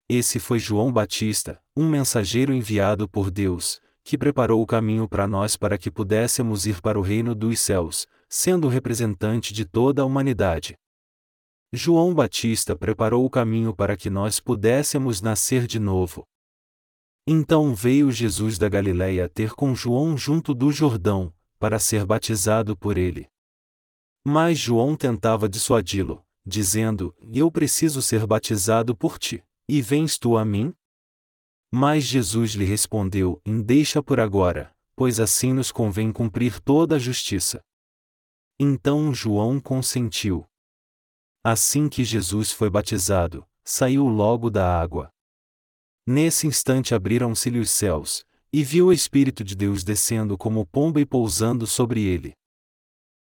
Esse 0.06 0.38
foi 0.38 0.58
João 0.58 0.92
Batista, 0.92 1.58
um 1.74 1.88
mensageiro 1.88 2.52
enviado 2.52 3.08
por 3.08 3.30
Deus, 3.30 3.80
que 4.04 4.18
preparou 4.18 4.60
o 4.60 4.66
caminho 4.66 5.08
para 5.08 5.26
nós 5.26 5.56
para 5.56 5.78
que 5.78 5.90
pudéssemos 5.90 6.66
ir 6.66 6.82
para 6.82 6.98
o 6.98 7.02
reino 7.02 7.34
dos 7.34 7.60
céus, 7.60 8.06
sendo 8.28 8.68
representante 8.68 9.54
de 9.54 9.64
toda 9.64 10.02
a 10.02 10.04
humanidade. 10.04 10.76
João 11.76 12.14
Batista 12.14 12.76
preparou 12.76 13.26
o 13.26 13.30
caminho 13.30 13.74
para 13.74 13.96
que 13.96 14.08
nós 14.08 14.38
pudéssemos 14.38 15.20
nascer 15.20 15.66
de 15.66 15.80
novo. 15.80 16.24
Então 17.26 17.74
veio 17.74 18.12
Jesus 18.12 18.58
da 18.58 18.68
Galiléia 18.68 19.28
ter 19.28 19.54
com 19.54 19.74
João 19.74 20.16
junto 20.16 20.54
do 20.54 20.70
Jordão, 20.70 21.34
para 21.58 21.80
ser 21.80 22.06
batizado 22.06 22.76
por 22.76 22.96
ele. 22.96 23.26
Mas 24.24 24.56
João 24.56 24.94
tentava 24.94 25.48
dissuadi-lo, 25.48 26.24
dizendo: 26.46 27.12
Eu 27.32 27.50
preciso 27.50 28.00
ser 28.00 28.24
batizado 28.24 28.96
por 28.96 29.18
ti, 29.18 29.42
e 29.68 29.82
vens 29.82 30.16
tu 30.16 30.36
a 30.36 30.44
mim? 30.44 30.72
Mas 31.72 32.04
Jesus 32.04 32.52
lhe 32.52 32.64
respondeu: 32.64 33.42
Deixa 33.44 34.00
por 34.00 34.20
agora, 34.20 34.72
pois 34.94 35.18
assim 35.18 35.52
nos 35.52 35.72
convém 35.72 36.12
cumprir 36.12 36.60
toda 36.60 36.94
a 36.94 37.00
justiça. 37.00 37.60
Então 38.60 39.12
João 39.12 39.58
consentiu. 39.58 40.46
Assim 41.46 41.90
que 41.90 42.02
Jesus 42.02 42.50
foi 42.50 42.70
batizado, 42.70 43.46
saiu 43.62 44.08
logo 44.08 44.48
da 44.48 44.80
água. 44.80 45.10
Nesse 46.06 46.46
instante 46.46 46.94
abriram-se-lhe 46.94 47.58
os 47.58 47.70
céus, 47.70 48.24
e 48.50 48.64
viu 48.64 48.86
o 48.86 48.92
Espírito 48.92 49.44
de 49.44 49.54
Deus 49.54 49.84
descendo 49.84 50.38
como 50.38 50.64
pomba 50.64 51.02
e 51.02 51.04
pousando 51.04 51.66
sobre 51.66 52.02
ele. 52.02 52.32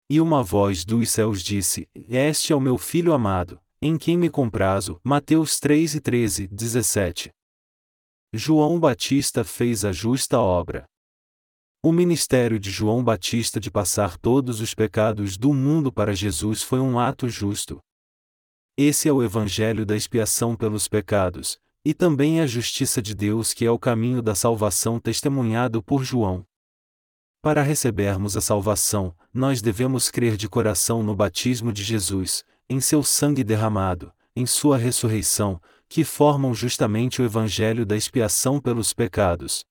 E 0.09 0.21
uma 0.21 0.41
voz 0.41 0.85
dos 0.85 1.09
céus 1.11 1.43
disse: 1.43 1.85
Este 1.93 2.53
é 2.53 2.55
o 2.55 2.61
meu 2.61 2.77
filho 2.77 3.11
amado, 3.11 3.59
em 3.81 3.97
quem 3.97 4.17
me 4.17 4.29
comprazo. 4.29 5.01
Mateus 5.03 5.59
3 5.59 5.95
e 5.95 5.99
13, 5.99 6.47
17. 6.47 7.29
João 8.33 8.79
Batista 8.79 9.43
fez 9.43 9.83
a 9.83 9.91
justa 9.91 10.39
obra. 10.39 10.85
O 11.83 11.91
ministério 11.91 12.57
de 12.57 12.71
João 12.71 13.03
Batista 13.03 13.59
de 13.59 13.69
passar 13.69 14.17
todos 14.17 14.61
os 14.61 14.73
pecados 14.73 15.37
do 15.37 15.53
mundo 15.53 15.91
para 15.91 16.15
Jesus 16.15 16.63
foi 16.63 16.79
um 16.79 16.97
ato 16.97 17.27
justo. 17.27 17.81
Esse 18.75 19.07
é 19.07 19.13
o 19.13 19.21
evangelho 19.21 19.85
da 19.85 19.95
expiação 19.95 20.55
pelos 20.55 20.87
pecados, 20.87 21.59
e 21.85 21.93
também 21.93 22.41
a 22.41 22.47
justiça 22.47 23.03
de 23.03 23.13
Deus 23.13 23.53
que 23.53 23.65
é 23.65 23.69
o 23.69 23.77
caminho 23.77 24.19
da 24.19 24.33
salvação 24.33 24.99
testemunhado 24.99 25.83
por 25.83 26.03
João. 26.03 26.43
Para 27.39 27.61
recebermos 27.61 28.35
a 28.35 28.41
salvação, 28.41 29.15
nós 29.31 29.61
devemos 29.61 30.09
crer 30.09 30.35
de 30.35 30.49
coração 30.49 31.03
no 31.03 31.15
batismo 31.15 31.71
de 31.71 31.83
Jesus, 31.83 32.43
em 32.67 32.79
seu 32.79 33.03
sangue 33.03 33.43
derramado, 33.43 34.11
em 34.35 34.47
sua 34.47 34.75
ressurreição, 34.75 35.61
que 35.87 36.03
formam 36.03 36.51
justamente 36.51 37.21
o 37.21 37.25
evangelho 37.25 37.85
da 37.85 37.95
expiação 37.95 38.59
pelos 38.59 38.91
pecados. 38.91 39.63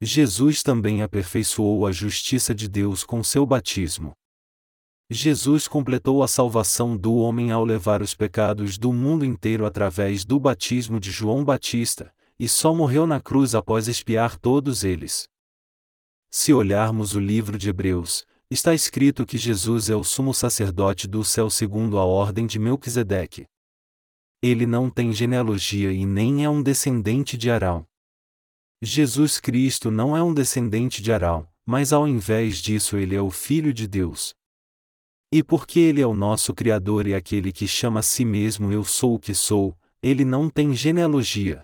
Jesus 0.00 0.62
também 0.62 1.02
aperfeiçoou 1.02 1.86
a 1.86 1.92
justiça 1.92 2.54
de 2.54 2.68
Deus 2.68 3.04
com 3.04 3.22
seu 3.22 3.44
batismo. 3.44 4.16
Jesus 5.10 5.66
completou 5.66 6.22
a 6.22 6.28
salvação 6.28 6.94
do 6.94 7.14
homem 7.14 7.50
ao 7.50 7.64
levar 7.64 8.02
os 8.02 8.14
pecados 8.14 8.76
do 8.76 8.92
mundo 8.92 9.24
inteiro 9.24 9.64
através 9.64 10.22
do 10.22 10.38
batismo 10.38 11.00
de 11.00 11.10
João 11.10 11.42
Batista, 11.42 12.12
e 12.38 12.46
só 12.46 12.74
morreu 12.74 13.06
na 13.06 13.18
cruz 13.18 13.54
após 13.54 13.88
expiar 13.88 14.38
todos 14.38 14.84
eles. 14.84 15.26
Se 16.30 16.52
olharmos 16.52 17.14
o 17.14 17.20
livro 17.20 17.56
de 17.56 17.70
Hebreus, 17.70 18.26
está 18.50 18.74
escrito 18.74 19.24
que 19.24 19.38
Jesus 19.38 19.88
é 19.88 19.96
o 19.96 20.04
sumo 20.04 20.34
sacerdote 20.34 21.08
do 21.08 21.24
céu 21.24 21.48
segundo 21.48 21.98
a 21.98 22.04
ordem 22.04 22.46
de 22.46 22.58
Melquisedeque. 22.58 23.46
Ele 24.42 24.66
não 24.66 24.90
tem 24.90 25.10
genealogia 25.10 25.90
e 25.90 26.04
nem 26.04 26.44
é 26.44 26.50
um 26.50 26.62
descendente 26.62 27.38
de 27.38 27.50
Arão. 27.50 27.86
Jesus 28.82 29.40
Cristo 29.40 29.90
não 29.90 30.14
é 30.14 30.22
um 30.22 30.34
descendente 30.34 31.02
de 31.02 31.10
Arão, 31.10 31.48
mas 31.64 31.94
ao 31.94 32.06
invés 32.06 32.58
disso 32.58 32.98
ele 32.98 33.16
é 33.16 33.22
o 33.22 33.30
Filho 33.30 33.72
de 33.72 33.88
Deus. 33.88 34.37
E 35.30 35.42
porque 35.42 35.78
Ele 35.78 36.00
é 36.00 36.06
o 36.06 36.14
nosso 36.14 36.54
Criador 36.54 37.06
e 37.06 37.14
aquele 37.14 37.52
que 37.52 37.68
chama 37.68 38.00
a 38.00 38.02
si 38.02 38.24
mesmo 38.24 38.72
Eu 38.72 38.82
sou 38.82 39.16
o 39.16 39.18
que 39.18 39.34
sou, 39.34 39.76
Ele 40.02 40.24
não 40.24 40.48
tem 40.48 40.74
genealogia. 40.74 41.60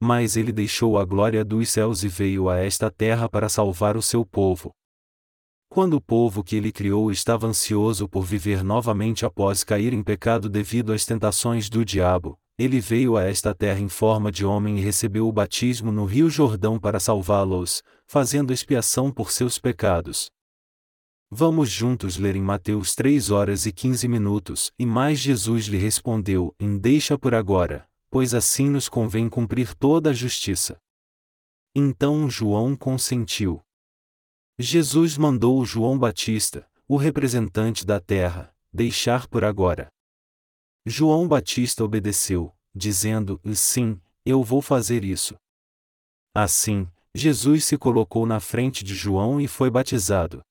Mas 0.00 0.36
Ele 0.36 0.52
deixou 0.52 0.98
a 0.98 1.04
glória 1.04 1.44
dos 1.44 1.70
céus 1.70 2.02
e 2.02 2.08
veio 2.08 2.48
a 2.48 2.58
esta 2.58 2.90
terra 2.90 3.28
para 3.28 3.48
salvar 3.48 3.96
o 3.96 4.02
seu 4.02 4.24
povo. 4.24 4.70
Quando 5.70 5.94
o 5.94 6.00
povo 6.00 6.44
que 6.44 6.56
Ele 6.56 6.70
criou 6.70 7.10
estava 7.10 7.46
ansioso 7.46 8.08
por 8.08 8.24
viver 8.24 8.62
novamente 8.62 9.24
após 9.24 9.64
cair 9.64 9.94
em 9.94 10.02
pecado 10.02 10.48
devido 10.48 10.92
às 10.92 11.06
tentações 11.06 11.70
do 11.70 11.84
diabo, 11.84 12.38
ele 12.58 12.80
veio 12.80 13.16
a 13.16 13.22
esta 13.22 13.54
terra 13.54 13.78
em 13.78 13.88
forma 13.88 14.32
de 14.32 14.44
homem 14.44 14.78
e 14.78 14.80
recebeu 14.80 15.28
o 15.28 15.32
batismo 15.32 15.92
no 15.92 16.04
Rio 16.04 16.28
Jordão 16.28 16.76
para 16.76 16.98
salvá-los, 16.98 17.84
fazendo 18.04 18.52
expiação 18.52 19.12
por 19.12 19.30
seus 19.30 19.60
pecados. 19.60 20.28
Vamos 21.30 21.68
juntos 21.68 22.16
ler 22.16 22.36
em 22.36 22.42
Mateus 22.42 22.94
3 22.94 23.30
horas 23.30 23.66
e 23.66 23.72
15 23.72 24.08
minutos. 24.08 24.72
E 24.78 24.86
mais 24.86 25.18
Jesus 25.18 25.66
lhe 25.66 25.76
respondeu: 25.76 26.54
Em 26.58 26.78
deixa 26.78 27.18
por 27.18 27.34
agora, 27.34 27.86
pois 28.10 28.32
assim 28.32 28.70
nos 28.70 28.88
convém 28.88 29.28
cumprir 29.28 29.74
toda 29.74 30.08
a 30.08 30.14
justiça. 30.14 30.78
Então 31.74 32.30
João 32.30 32.74
consentiu. 32.74 33.60
Jesus 34.58 35.18
mandou 35.18 35.62
João 35.66 35.98
Batista, 35.98 36.66
o 36.88 36.96
representante 36.96 37.84
da 37.84 38.00
terra, 38.00 38.54
deixar 38.72 39.28
por 39.28 39.44
agora. 39.44 39.88
João 40.86 41.28
Batista 41.28 41.84
obedeceu, 41.84 42.56
dizendo: 42.74 43.38
Sim, 43.54 44.00
eu 44.24 44.42
vou 44.42 44.62
fazer 44.62 45.04
isso. 45.04 45.36
Assim, 46.34 46.88
Jesus 47.14 47.66
se 47.66 47.76
colocou 47.76 48.24
na 48.24 48.40
frente 48.40 48.82
de 48.82 48.94
João 48.94 49.38
e 49.38 49.46
foi 49.46 49.70
batizado. 49.70 50.42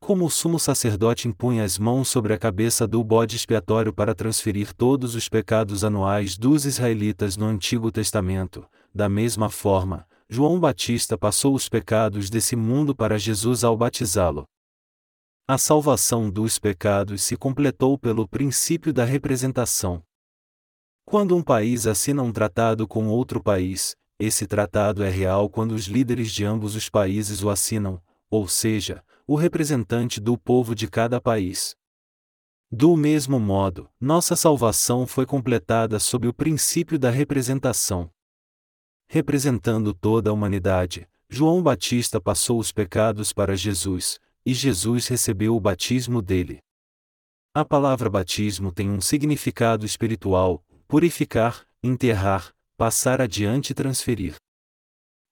Como 0.00 0.24
o 0.24 0.30
sumo 0.30 0.58
sacerdote 0.58 1.28
impunha 1.28 1.62
as 1.62 1.78
mãos 1.78 2.08
sobre 2.08 2.32
a 2.32 2.38
cabeça 2.38 2.88
do 2.88 3.04
bode 3.04 3.36
expiatório 3.36 3.92
para 3.92 4.14
transferir 4.14 4.74
todos 4.74 5.14
os 5.14 5.28
pecados 5.28 5.84
anuais 5.84 6.38
dos 6.38 6.64
israelitas 6.64 7.36
no 7.36 7.44
Antigo 7.44 7.92
Testamento, 7.92 8.66
da 8.94 9.08
mesma 9.08 9.50
forma, 9.50 10.08
João 10.28 10.58
Batista 10.58 11.18
passou 11.18 11.54
os 11.54 11.68
pecados 11.68 12.30
desse 12.30 12.56
mundo 12.56 12.94
para 12.94 13.18
Jesus 13.18 13.62
ao 13.62 13.76
batizá-lo. 13.76 14.46
A 15.46 15.58
salvação 15.58 16.30
dos 16.30 16.58
pecados 16.58 17.22
se 17.22 17.36
completou 17.36 17.98
pelo 17.98 18.26
princípio 18.26 18.92
da 18.92 19.04
representação. 19.04 20.02
Quando 21.04 21.36
um 21.36 21.42
país 21.42 21.86
assina 21.86 22.22
um 22.22 22.32
tratado 22.32 22.88
com 22.88 23.08
outro 23.08 23.42
país, 23.42 23.94
esse 24.18 24.46
tratado 24.46 25.02
é 25.02 25.10
real 25.10 25.50
quando 25.50 25.72
os 25.72 25.86
líderes 25.86 26.32
de 26.32 26.44
ambos 26.44 26.74
os 26.74 26.88
países 26.88 27.42
o 27.42 27.50
assinam, 27.50 28.00
ou 28.30 28.46
seja, 28.46 29.04
o 29.26 29.34
representante 29.34 30.20
do 30.20 30.38
povo 30.38 30.74
de 30.74 30.88
cada 30.88 31.20
país. 31.20 31.76
Do 32.70 32.96
mesmo 32.96 33.40
modo, 33.40 33.90
nossa 34.00 34.36
salvação 34.36 35.06
foi 35.06 35.26
completada 35.26 35.98
sob 35.98 36.28
o 36.28 36.32
princípio 36.32 36.98
da 36.98 37.10
representação. 37.10 38.08
Representando 39.08 39.92
toda 39.92 40.30
a 40.30 40.32
humanidade, 40.32 41.08
João 41.28 41.60
Batista 41.60 42.20
passou 42.20 42.60
os 42.60 42.70
pecados 42.70 43.32
para 43.32 43.56
Jesus, 43.56 44.20
e 44.46 44.54
Jesus 44.54 45.08
recebeu 45.08 45.56
o 45.56 45.60
batismo 45.60 46.22
dele. 46.22 46.60
A 47.52 47.64
palavra 47.64 48.08
batismo 48.08 48.72
tem 48.72 48.88
um 48.88 49.00
significado 49.00 49.84
espiritual: 49.84 50.64
purificar, 50.86 51.66
enterrar, 51.82 52.54
passar 52.76 53.20
adiante 53.20 53.70
e 53.70 53.74
transferir. 53.74 54.36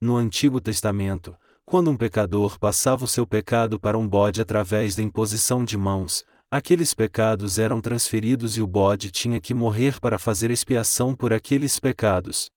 No 0.00 0.16
Antigo 0.16 0.60
Testamento, 0.60 1.36
quando 1.68 1.90
um 1.90 1.96
pecador 1.98 2.58
passava 2.58 3.04
o 3.04 3.08
seu 3.08 3.26
pecado 3.26 3.78
para 3.78 3.98
um 3.98 4.08
bode 4.08 4.40
através 4.40 4.96
da 4.96 5.02
imposição 5.02 5.62
de 5.62 5.76
mãos, 5.76 6.24
aqueles 6.50 6.94
pecados 6.94 7.58
eram 7.58 7.78
transferidos 7.78 8.56
e 8.56 8.62
o 8.62 8.66
bode 8.66 9.10
tinha 9.10 9.38
que 9.38 9.52
morrer 9.52 10.00
para 10.00 10.18
fazer 10.18 10.50
expiação 10.50 11.14
por 11.14 11.30
aqueles 11.30 11.78
pecados. 11.78 12.50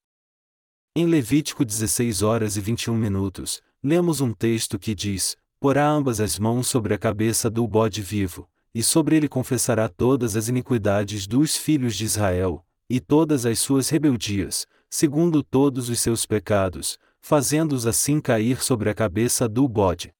Em 0.95 1.05
Levítico 1.05 1.65
16 1.65 2.21
horas 2.21 2.55
e 2.55 2.61
21 2.61 2.95
minutos, 2.95 3.61
lemos 3.83 4.21
um 4.21 4.31
texto 4.31 4.79
que 4.79 4.95
diz: 4.95 5.35
Porá 5.59 5.89
ambas 5.89 6.21
as 6.21 6.39
mãos 6.39 6.67
sobre 6.67 6.93
a 6.93 6.97
cabeça 6.97 7.49
do 7.49 7.67
bode 7.67 8.01
vivo, 8.01 8.47
e 8.73 8.81
sobre 8.81 9.17
ele 9.17 9.27
confessará 9.27 9.89
todas 9.89 10.37
as 10.37 10.47
iniquidades 10.47 11.27
dos 11.27 11.57
filhos 11.57 11.97
de 11.97 12.05
Israel, 12.05 12.65
e 12.89 13.01
todas 13.01 13.45
as 13.45 13.59
suas 13.59 13.89
rebeldias, 13.89 14.65
segundo 14.89 15.43
todos 15.43 15.89
os 15.89 15.99
seus 15.99 16.25
pecados, 16.25 16.97
fazendo-os 17.21 17.85
assim 17.85 18.19
cair 18.19 18.61
sobre 18.61 18.89
a 18.89 18.93
cabeça 18.93 19.47
do 19.47 19.67
bode. 19.67 20.13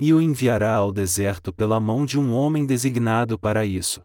E 0.00 0.12
o 0.14 0.20
enviará 0.20 0.74
ao 0.74 0.92
deserto 0.92 1.52
pela 1.52 1.78
mão 1.78 2.06
de 2.06 2.18
um 2.18 2.32
homem 2.32 2.64
designado 2.64 3.38
para 3.38 3.66
isso. 3.66 4.00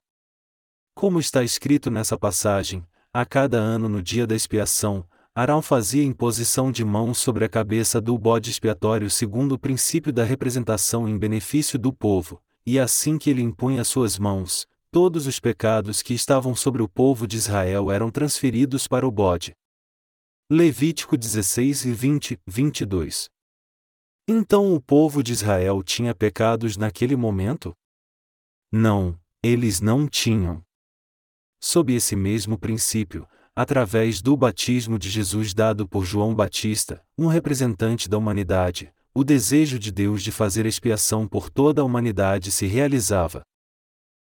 Como 0.93 1.19
está 1.19 1.43
escrito 1.43 1.89
nessa 1.89 2.17
passagem, 2.17 2.83
a 3.13 3.25
cada 3.25 3.57
ano 3.57 3.87
no 3.87 4.01
dia 4.01 4.27
da 4.27 4.35
expiação, 4.35 5.05
Arão 5.33 5.61
fazia 5.61 6.03
imposição 6.03 6.71
de 6.71 6.83
mãos 6.83 7.17
sobre 7.19 7.45
a 7.45 7.49
cabeça 7.49 8.01
do 8.01 8.17
bode 8.17 8.49
expiatório 8.49 9.09
segundo 9.09 9.53
o 9.53 9.59
princípio 9.59 10.11
da 10.11 10.23
representação 10.23 11.07
em 11.07 11.17
benefício 11.17 11.79
do 11.79 11.93
povo, 11.93 12.41
e 12.65 12.77
assim 12.77 13.17
que 13.17 13.29
ele 13.29 13.41
impunha 13.41 13.83
suas 13.83 14.19
mãos, 14.19 14.67
todos 14.91 15.27
os 15.27 15.39
pecados 15.39 16.01
que 16.01 16.13
estavam 16.13 16.53
sobre 16.55 16.81
o 16.81 16.89
povo 16.89 17.25
de 17.25 17.37
Israel 17.37 17.89
eram 17.89 18.11
transferidos 18.11 18.87
para 18.87 19.07
o 19.07 19.11
bode. 19.11 19.53
Levítico 20.51 21.15
16 21.15 21.85
e 21.85 21.93
20, 21.93 22.39
22 22.47 23.29
Então 24.27 24.73
o 24.73 24.81
povo 24.81 25.21
de 25.21 25.31
Israel 25.31 25.83
tinha 25.83 26.15
pecados 26.15 26.75
naquele 26.75 27.15
momento? 27.15 27.71
Não, 28.71 29.15
eles 29.43 29.79
não 29.79 30.07
tinham. 30.07 30.65
Sob 31.61 31.93
esse 31.93 32.15
mesmo 32.15 32.57
princípio, 32.57 33.27
através 33.55 34.23
do 34.23 34.35
batismo 34.35 34.97
de 34.97 35.07
Jesus 35.07 35.53
dado 35.53 35.87
por 35.87 36.03
João 36.03 36.33
Batista, 36.33 37.05
um 37.15 37.27
representante 37.27 38.09
da 38.09 38.17
humanidade, 38.17 38.91
o 39.13 39.23
desejo 39.23 39.77
de 39.77 39.91
Deus 39.91 40.23
de 40.23 40.31
fazer 40.31 40.65
expiação 40.65 41.27
por 41.27 41.51
toda 41.51 41.83
a 41.83 41.85
humanidade 41.85 42.51
se 42.51 42.65
realizava. 42.65 43.43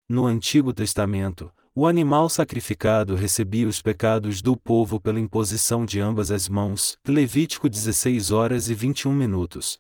No 0.08 0.28
Antigo 0.28 0.76
Testamento, 0.76 1.52
o 1.76 1.88
animal 1.88 2.30
sacrificado 2.30 3.16
recebia 3.16 3.68
os 3.68 3.82
pecados 3.82 4.44
do 4.44 4.56
povo 4.56 5.00
pela 5.00 5.20
imposição 5.20 5.88
de 5.88 6.00
ambas 6.00 6.30
as 6.30 6.48
mãos. 6.48 6.98
Levítico 7.08 7.68
16 7.68 8.30
horas 8.30 8.70
e 8.70 8.76
21 8.76 9.12
minutos. 9.12 9.80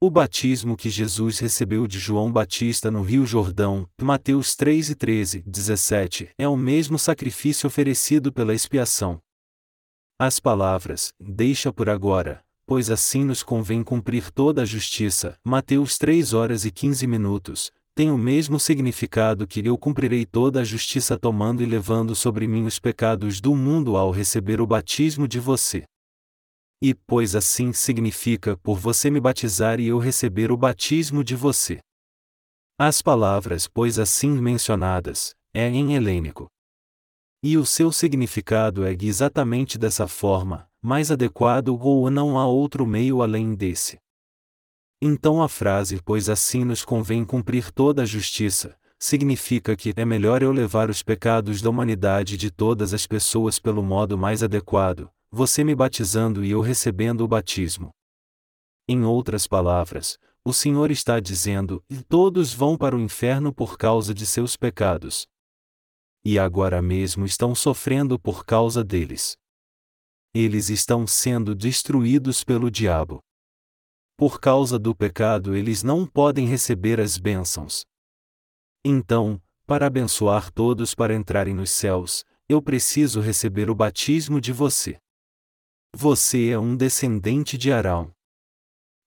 O 0.00 0.10
batismo 0.10 0.76
que 0.76 0.90
Jesus 0.90 1.38
recebeu 1.38 1.86
de 1.86 2.00
João 2.00 2.32
Batista 2.32 2.90
no 2.90 3.02
Rio 3.02 3.24
Jordão, 3.24 3.88
Mateus 4.00 4.56
3 4.56 4.90
e 4.90 4.94
13, 4.96 5.42
17, 5.46 6.30
é 6.36 6.48
o 6.48 6.56
mesmo 6.56 6.98
sacrifício 6.98 7.68
oferecido 7.68 8.32
pela 8.32 8.54
expiação. 8.54 9.20
As 10.18 10.40
palavras, 10.40 11.12
deixa 11.20 11.72
por 11.72 11.88
agora, 11.88 12.44
pois 12.66 12.90
assim 12.90 13.24
nos 13.24 13.42
convém 13.44 13.84
cumprir 13.84 14.32
toda 14.32 14.62
a 14.62 14.66
justiça, 14.66 15.38
Mateus 15.44 15.96
3 15.96 16.32
horas 16.32 16.64
e 16.64 16.72
15 16.72 17.06
minutos, 17.06 17.72
tem 17.98 18.12
o 18.12 18.16
mesmo 18.16 18.60
significado 18.60 19.44
que 19.44 19.58
eu 19.66 19.76
cumprirei 19.76 20.24
toda 20.24 20.60
a 20.60 20.64
justiça 20.64 21.18
tomando 21.18 21.64
e 21.64 21.66
levando 21.66 22.14
sobre 22.14 22.46
mim 22.46 22.64
os 22.64 22.78
pecados 22.78 23.40
do 23.40 23.56
mundo 23.56 23.96
ao 23.96 24.12
receber 24.12 24.60
o 24.60 24.66
batismo 24.68 25.26
de 25.26 25.40
você. 25.40 25.82
E, 26.80 26.94
pois 26.94 27.34
assim 27.34 27.72
significa 27.72 28.56
por 28.58 28.78
você 28.78 29.10
me 29.10 29.18
batizar 29.18 29.80
e 29.80 29.88
eu 29.88 29.98
receber 29.98 30.52
o 30.52 30.56
batismo 30.56 31.24
de 31.24 31.34
você. 31.34 31.80
As 32.78 33.02
palavras, 33.02 33.66
pois 33.66 33.98
assim 33.98 34.30
mencionadas, 34.30 35.34
é 35.52 35.68
em 35.68 35.96
helênico. 35.96 36.46
E 37.42 37.56
o 37.56 37.66
seu 37.66 37.90
significado 37.90 38.84
é 38.86 38.96
exatamente 39.00 39.76
dessa 39.76 40.06
forma, 40.06 40.68
mais 40.80 41.10
adequado 41.10 41.76
ou 41.76 42.08
não 42.12 42.38
há 42.38 42.46
outro 42.46 42.86
meio 42.86 43.22
além 43.22 43.56
desse. 43.56 43.98
Então 45.00 45.42
a 45.42 45.48
frase, 45.48 46.00
pois 46.04 46.28
assim 46.28 46.64
nos 46.64 46.84
convém 46.84 47.24
cumprir 47.24 47.70
toda 47.70 48.02
a 48.02 48.06
justiça, 48.06 48.76
significa 48.98 49.76
que 49.76 49.92
é 49.96 50.04
melhor 50.04 50.42
eu 50.42 50.50
levar 50.50 50.90
os 50.90 51.02
pecados 51.02 51.62
da 51.62 51.70
humanidade 51.70 52.36
de 52.36 52.50
todas 52.50 52.92
as 52.92 53.06
pessoas 53.06 53.58
pelo 53.58 53.82
modo 53.82 54.18
mais 54.18 54.42
adequado, 54.42 55.08
você 55.30 55.62
me 55.62 55.74
batizando 55.74 56.44
e 56.44 56.50
eu 56.50 56.60
recebendo 56.60 57.20
o 57.20 57.28
batismo. 57.28 57.90
Em 58.88 59.04
outras 59.04 59.46
palavras, 59.46 60.18
o 60.44 60.52
Senhor 60.52 60.90
está 60.90 61.20
dizendo: 61.20 61.82
todos 62.08 62.52
vão 62.52 62.76
para 62.76 62.96
o 62.96 63.00
inferno 63.00 63.52
por 63.52 63.78
causa 63.78 64.12
de 64.12 64.26
seus 64.26 64.56
pecados. 64.56 65.26
E 66.24 66.38
agora 66.38 66.82
mesmo 66.82 67.24
estão 67.24 67.54
sofrendo 67.54 68.18
por 68.18 68.44
causa 68.44 68.82
deles 68.82 69.36
eles 70.34 70.68
estão 70.68 71.06
sendo 71.06 71.54
destruídos 71.54 72.44
pelo 72.44 72.70
diabo. 72.70 73.20
Por 74.18 74.40
causa 74.40 74.80
do 74.80 74.96
pecado, 74.96 75.54
eles 75.54 75.84
não 75.84 76.04
podem 76.04 76.44
receber 76.44 76.98
as 76.98 77.16
bênçãos. 77.16 77.84
Então, 78.84 79.40
para 79.64 79.86
abençoar 79.86 80.50
todos 80.50 80.92
para 80.92 81.14
entrarem 81.14 81.54
nos 81.54 81.70
céus, 81.70 82.24
eu 82.48 82.60
preciso 82.60 83.20
receber 83.20 83.70
o 83.70 83.76
batismo 83.76 84.40
de 84.40 84.52
você. 84.52 84.98
Você 85.94 86.48
é 86.48 86.58
um 86.58 86.76
descendente 86.76 87.56
de 87.56 87.70
Arão. 87.70 88.10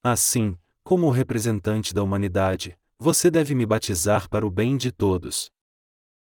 Assim, 0.02 0.56
como 0.82 1.10
representante 1.10 1.92
da 1.92 2.02
humanidade, 2.02 2.74
você 2.98 3.30
deve 3.30 3.54
me 3.54 3.66
batizar 3.66 4.30
para 4.30 4.46
o 4.46 4.50
bem 4.50 4.78
de 4.78 4.90
todos. 4.90 5.50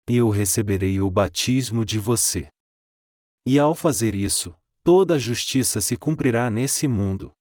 Eu 0.07 0.31
receberei 0.31 0.99
o 0.99 1.11
batismo 1.11 1.85
de 1.85 1.99
você. 1.99 2.47
E 3.45 3.59
ao 3.59 3.75
fazer 3.75 4.15
isso, 4.15 4.55
toda 4.83 5.13
a 5.13 5.19
justiça 5.19 5.79
se 5.79 5.95
cumprirá 5.95 6.49
nesse 6.49 6.87
mundo. 6.87 7.31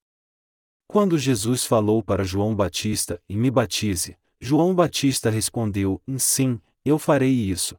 Quando 0.93 1.16
Jesus 1.16 1.64
falou 1.64 2.02
para 2.02 2.23
João 2.23 2.55
Batista, 2.55 3.19
e 3.27 3.35
me 3.35 3.51
batize, 3.51 4.14
João 4.39 4.74
Batista 4.74 5.31
respondeu: 5.31 6.02
Sim, 6.19 6.60
eu 6.85 6.98
farei 6.98 7.32
isso. 7.32 7.77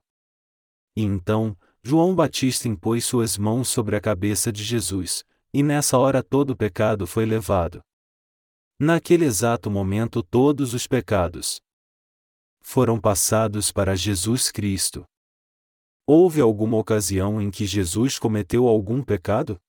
E 0.95 1.03
então, 1.03 1.55
João 1.83 2.15
Batista 2.15 2.67
impôs 2.67 3.05
suas 3.05 3.37
mãos 3.37 3.69
sobre 3.69 3.95
a 3.95 4.01
cabeça 4.01 4.51
de 4.51 4.63
Jesus, 4.63 5.23
e 5.53 5.61
nessa 5.61 5.95
hora 5.95 6.23
todo 6.23 6.49
o 6.49 6.55
pecado 6.55 7.05
foi 7.05 7.23
levado. 7.23 7.83
Naquele 8.79 9.25
exato 9.25 9.69
momento, 9.69 10.23
todos 10.23 10.73
os 10.73 10.87
pecados 10.87 11.61
foram 12.63 12.99
passados 12.99 13.71
para 13.71 13.95
Jesus 13.95 14.49
Cristo. 14.49 15.05
Houve 16.07 16.41
alguma 16.41 16.77
ocasião 16.77 17.39
em 17.39 17.51
que 17.51 17.67
Jesus 17.67 18.17
cometeu 18.17 18.67
algum 18.67 19.03
pecado? 19.03 19.61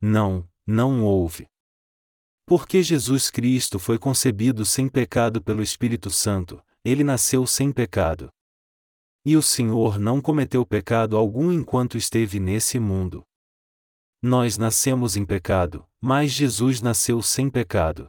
Não, 0.00 0.44
não 0.66 1.04
houve. 1.04 1.46
Porque 2.48 2.82
Jesus 2.82 3.30
Cristo 3.30 3.78
foi 3.78 3.98
concebido 3.98 4.64
sem 4.64 4.88
pecado 4.88 5.42
pelo 5.42 5.62
Espírito 5.62 6.10
Santo, 6.10 6.62
ele 6.84 7.04
nasceu 7.04 7.46
sem 7.46 7.70
pecado. 7.70 8.30
E 9.24 9.36
o 9.36 9.42
Senhor 9.42 9.98
não 9.98 10.20
cometeu 10.20 10.64
pecado 10.64 11.16
algum 11.16 11.52
enquanto 11.52 11.98
esteve 11.98 12.40
nesse 12.40 12.80
mundo. 12.80 13.22
Nós 14.22 14.56
nascemos 14.56 15.16
em 15.16 15.24
pecado, 15.24 15.86
mas 16.00 16.32
Jesus 16.32 16.80
nasceu 16.80 17.20
sem 17.20 17.50
pecado. 17.50 18.08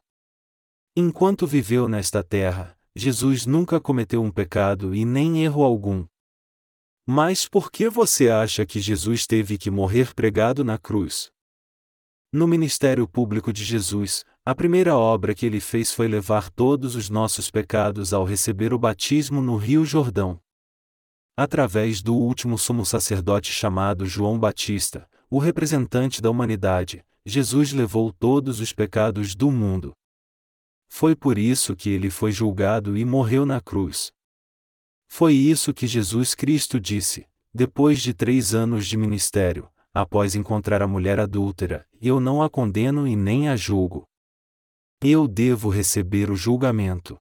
Enquanto 0.96 1.46
viveu 1.46 1.90
nesta 1.90 2.24
terra, 2.24 2.78
Jesus 2.96 3.46
nunca 3.46 3.80
cometeu 3.80 4.24
um 4.24 4.32
pecado 4.32 4.96
e 4.96 5.06
nem 5.06 5.44
erro 5.44 5.64
algum, 5.64 6.08
mas 7.12 7.48
por 7.48 7.72
que 7.72 7.90
você 7.90 8.30
acha 8.30 8.68
que 8.68 8.80
Jesus 8.80 9.26
teve 9.26 9.58
que 9.58 9.72
morrer 9.72 10.14
pregado 10.14 10.64
na 10.64 10.78
cruz? 10.78 11.32
No 12.32 12.48
ministério 12.48 13.08
público 13.08 13.52
de 13.52 13.64
Jesus, 13.64 14.24
a 14.46 14.54
primeira 14.54 14.96
obra 14.96 15.34
que 15.34 15.48
ele 15.48 15.60
fez 15.60 15.92
foi 15.92 16.08
levar 16.08 16.52
todos 16.52 16.94
os 16.94 17.10
nossos 17.10 17.50
pecados 17.50 18.14
ao 18.14 18.24
receber 18.24 18.72
o 18.72 18.78
batismo 18.78 19.42
no 19.42 19.58
Rio 19.58 19.84
Jordão. 19.84 20.40
Através 21.36 22.04
do 22.04 22.14
último 22.16 22.56
sumo 22.56 22.86
sacerdote 22.86 23.52
chamado 23.52 24.06
João 24.06 24.38
Batista, 24.38 25.10
o 25.28 25.40
representante 25.40 26.22
da 26.22 26.30
humanidade, 26.30 27.04
Jesus 27.26 27.74
levou 27.74 28.14
todos 28.14 28.60
os 28.60 28.72
pecados 28.72 29.34
do 29.34 29.50
mundo. 29.50 29.94
Foi 30.88 31.16
por 31.16 31.36
isso 31.36 31.76
que 31.76 31.90
ele 31.90 32.12
foi 32.12 32.32
julgado 32.32 32.96
e 32.96 33.04
morreu 33.04 33.44
na 33.44 33.60
cruz. 33.60 34.12
Foi 35.08 35.34
isso 35.34 35.74
que 35.74 35.88
Jesus 35.88 36.36
Cristo 36.36 36.80
disse, 36.80 37.28
depois 37.52 38.00
de 38.00 38.14
três 38.14 38.54
anos 38.54 38.86
de 38.86 38.96
ministério, 38.98 39.68
após 40.02 40.36
encontrar 40.36 40.82
a 40.82 40.88
mulher 40.88 41.20
adúltera, 41.20 41.86
eu 42.02 42.20
não 42.20 42.42
a 42.42 42.50
condeno 42.50 43.08
e 43.08 43.16
nem 43.16 43.50
a 43.50 43.56
julgo. 43.56 44.06
Eu 45.02 45.28
devo 45.28 45.70
receber 45.70 46.30
o 46.30 46.36
julgamento. 46.36 47.18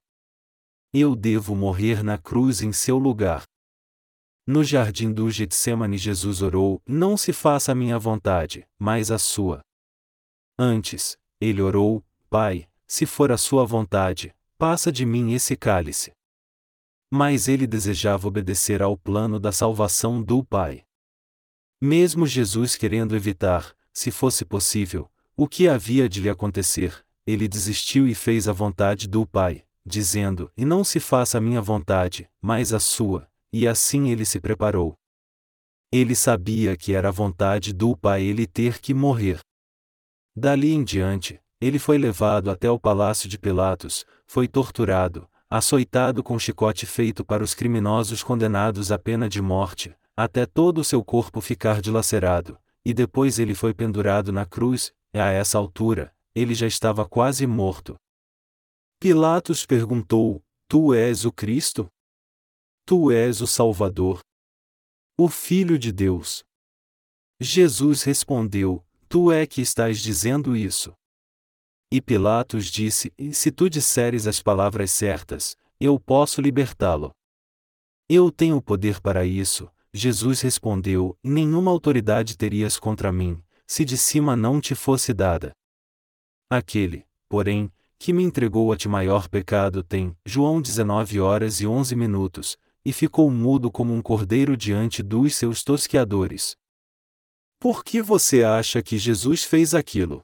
Eu 0.92 1.14
devo 1.14 1.54
morrer 1.54 2.02
na 2.02 2.18
cruz 2.18 2.62
em 2.62 2.72
seu 2.72 2.98
lugar. 2.98 3.44
No 4.46 4.64
jardim 4.64 5.12
do 5.12 5.30
Getsemane 5.30 5.98
Jesus 5.98 6.40
orou: 6.40 6.80
Não 6.86 7.16
se 7.16 7.32
faça 7.32 7.72
a 7.72 7.74
minha 7.74 7.98
vontade, 7.98 8.66
mas 8.78 9.10
a 9.10 9.18
sua. 9.18 9.60
Antes, 10.58 11.18
ele 11.40 11.60
orou: 11.60 12.02
Pai, 12.30 12.66
se 12.86 13.04
for 13.04 13.30
a 13.30 13.36
sua 13.36 13.64
vontade, 13.64 14.34
passa 14.56 14.90
de 14.90 15.04
mim 15.04 15.34
esse 15.34 15.54
cálice. 15.54 16.12
Mas 17.10 17.48
ele 17.48 17.66
desejava 17.66 18.26
obedecer 18.26 18.82
ao 18.82 18.96
plano 18.96 19.38
da 19.38 19.52
salvação 19.52 20.22
do 20.22 20.42
Pai. 20.42 20.87
Mesmo 21.80 22.26
Jesus 22.26 22.74
querendo 22.74 23.14
evitar, 23.14 23.72
se 23.92 24.10
fosse 24.10 24.44
possível, 24.44 25.08
o 25.36 25.46
que 25.46 25.68
havia 25.68 26.08
de 26.08 26.20
lhe 26.20 26.28
acontecer, 26.28 27.04
ele 27.24 27.46
desistiu 27.46 28.08
e 28.08 28.16
fez 28.16 28.48
a 28.48 28.52
vontade 28.52 29.06
do 29.06 29.24
Pai, 29.24 29.62
dizendo: 29.86 30.50
E 30.56 30.64
não 30.64 30.82
se 30.82 30.98
faça 30.98 31.38
a 31.38 31.40
minha 31.40 31.62
vontade, 31.62 32.28
mas 32.42 32.72
a 32.72 32.80
sua, 32.80 33.28
e 33.52 33.68
assim 33.68 34.10
ele 34.10 34.24
se 34.24 34.40
preparou. 34.40 34.96
Ele 35.92 36.16
sabia 36.16 36.76
que 36.76 36.94
era 36.94 37.10
a 37.10 37.12
vontade 37.12 37.72
do 37.72 37.96
Pai 37.96 38.24
ele 38.24 38.44
ter 38.44 38.80
que 38.80 38.92
morrer. 38.92 39.38
Dali 40.36 40.72
em 40.72 40.82
diante, 40.82 41.40
ele 41.60 41.78
foi 41.78 41.96
levado 41.96 42.50
até 42.50 42.68
o 42.68 42.78
palácio 42.78 43.28
de 43.28 43.38
Pilatos, 43.38 44.04
foi 44.26 44.48
torturado, 44.48 45.28
açoitado 45.48 46.24
com 46.24 46.36
chicote 46.40 46.86
feito 46.86 47.24
para 47.24 47.44
os 47.44 47.54
criminosos 47.54 48.22
condenados 48.22 48.90
à 48.90 48.98
pena 48.98 49.28
de 49.28 49.40
morte, 49.40 49.94
até 50.20 50.44
todo 50.44 50.78
o 50.78 50.84
seu 50.84 51.04
corpo 51.04 51.40
ficar 51.40 51.80
dilacerado, 51.80 52.60
e 52.84 52.92
depois 52.92 53.38
ele 53.38 53.54
foi 53.54 53.72
pendurado 53.72 54.32
na 54.32 54.44
cruz, 54.44 54.92
e 55.14 55.18
a 55.20 55.30
essa 55.30 55.56
altura, 55.56 56.12
ele 56.34 56.56
já 56.56 56.66
estava 56.66 57.08
quase 57.08 57.46
morto. 57.46 57.94
Pilatos 58.98 59.64
perguntou: 59.64 60.42
Tu 60.66 60.92
és 60.92 61.24
o 61.24 61.30
Cristo? 61.30 61.88
Tu 62.84 63.12
és 63.12 63.40
o 63.40 63.46
Salvador? 63.46 64.18
O 65.16 65.28
Filho 65.28 65.78
de 65.78 65.92
Deus? 65.92 66.42
Jesus 67.40 68.02
respondeu: 68.02 68.84
Tu 69.08 69.30
é 69.30 69.46
que 69.46 69.60
estás 69.60 70.00
dizendo 70.00 70.56
isso. 70.56 70.92
E 71.92 72.02
Pilatos 72.02 72.66
disse: 72.66 73.12
Se 73.32 73.52
tu 73.52 73.70
disseres 73.70 74.26
as 74.26 74.42
palavras 74.42 74.90
certas, 74.90 75.54
eu 75.78 75.96
posso 76.00 76.40
libertá-lo. 76.40 77.12
Eu 78.08 78.32
tenho 78.32 78.60
poder 78.60 79.00
para 79.00 79.24
isso, 79.24 79.70
Jesus 79.98 80.40
respondeu: 80.42 81.18
Nenhuma 81.24 81.72
autoridade 81.72 82.36
terias 82.36 82.78
contra 82.78 83.10
mim, 83.10 83.42
se 83.66 83.84
de 83.84 83.98
cima 83.98 84.36
não 84.36 84.60
te 84.60 84.72
fosse 84.76 85.12
dada. 85.12 85.50
Aquele, 86.48 87.04
porém, 87.28 87.70
que 87.98 88.12
me 88.12 88.22
entregou 88.22 88.72
a 88.72 88.76
ti 88.76 88.88
maior 88.88 89.28
pecado 89.28 89.82
tem, 89.82 90.16
João 90.24 90.62
19 90.62 91.18
horas 91.18 91.60
e 91.60 91.66
11 91.66 91.96
minutos, 91.96 92.56
e 92.84 92.92
ficou 92.92 93.28
mudo 93.28 93.72
como 93.72 93.92
um 93.92 94.00
cordeiro 94.00 94.56
diante 94.56 95.02
dos 95.02 95.34
seus 95.34 95.64
tosqueadores. 95.64 96.54
Por 97.58 97.82
que 97.82 98.00
você 98.00 98.44
acha 98.44 98.80
que 98.80 98.96
Jesus 98.96 99.42
fez 99.42 99.74
aquilo? 99.74 100.22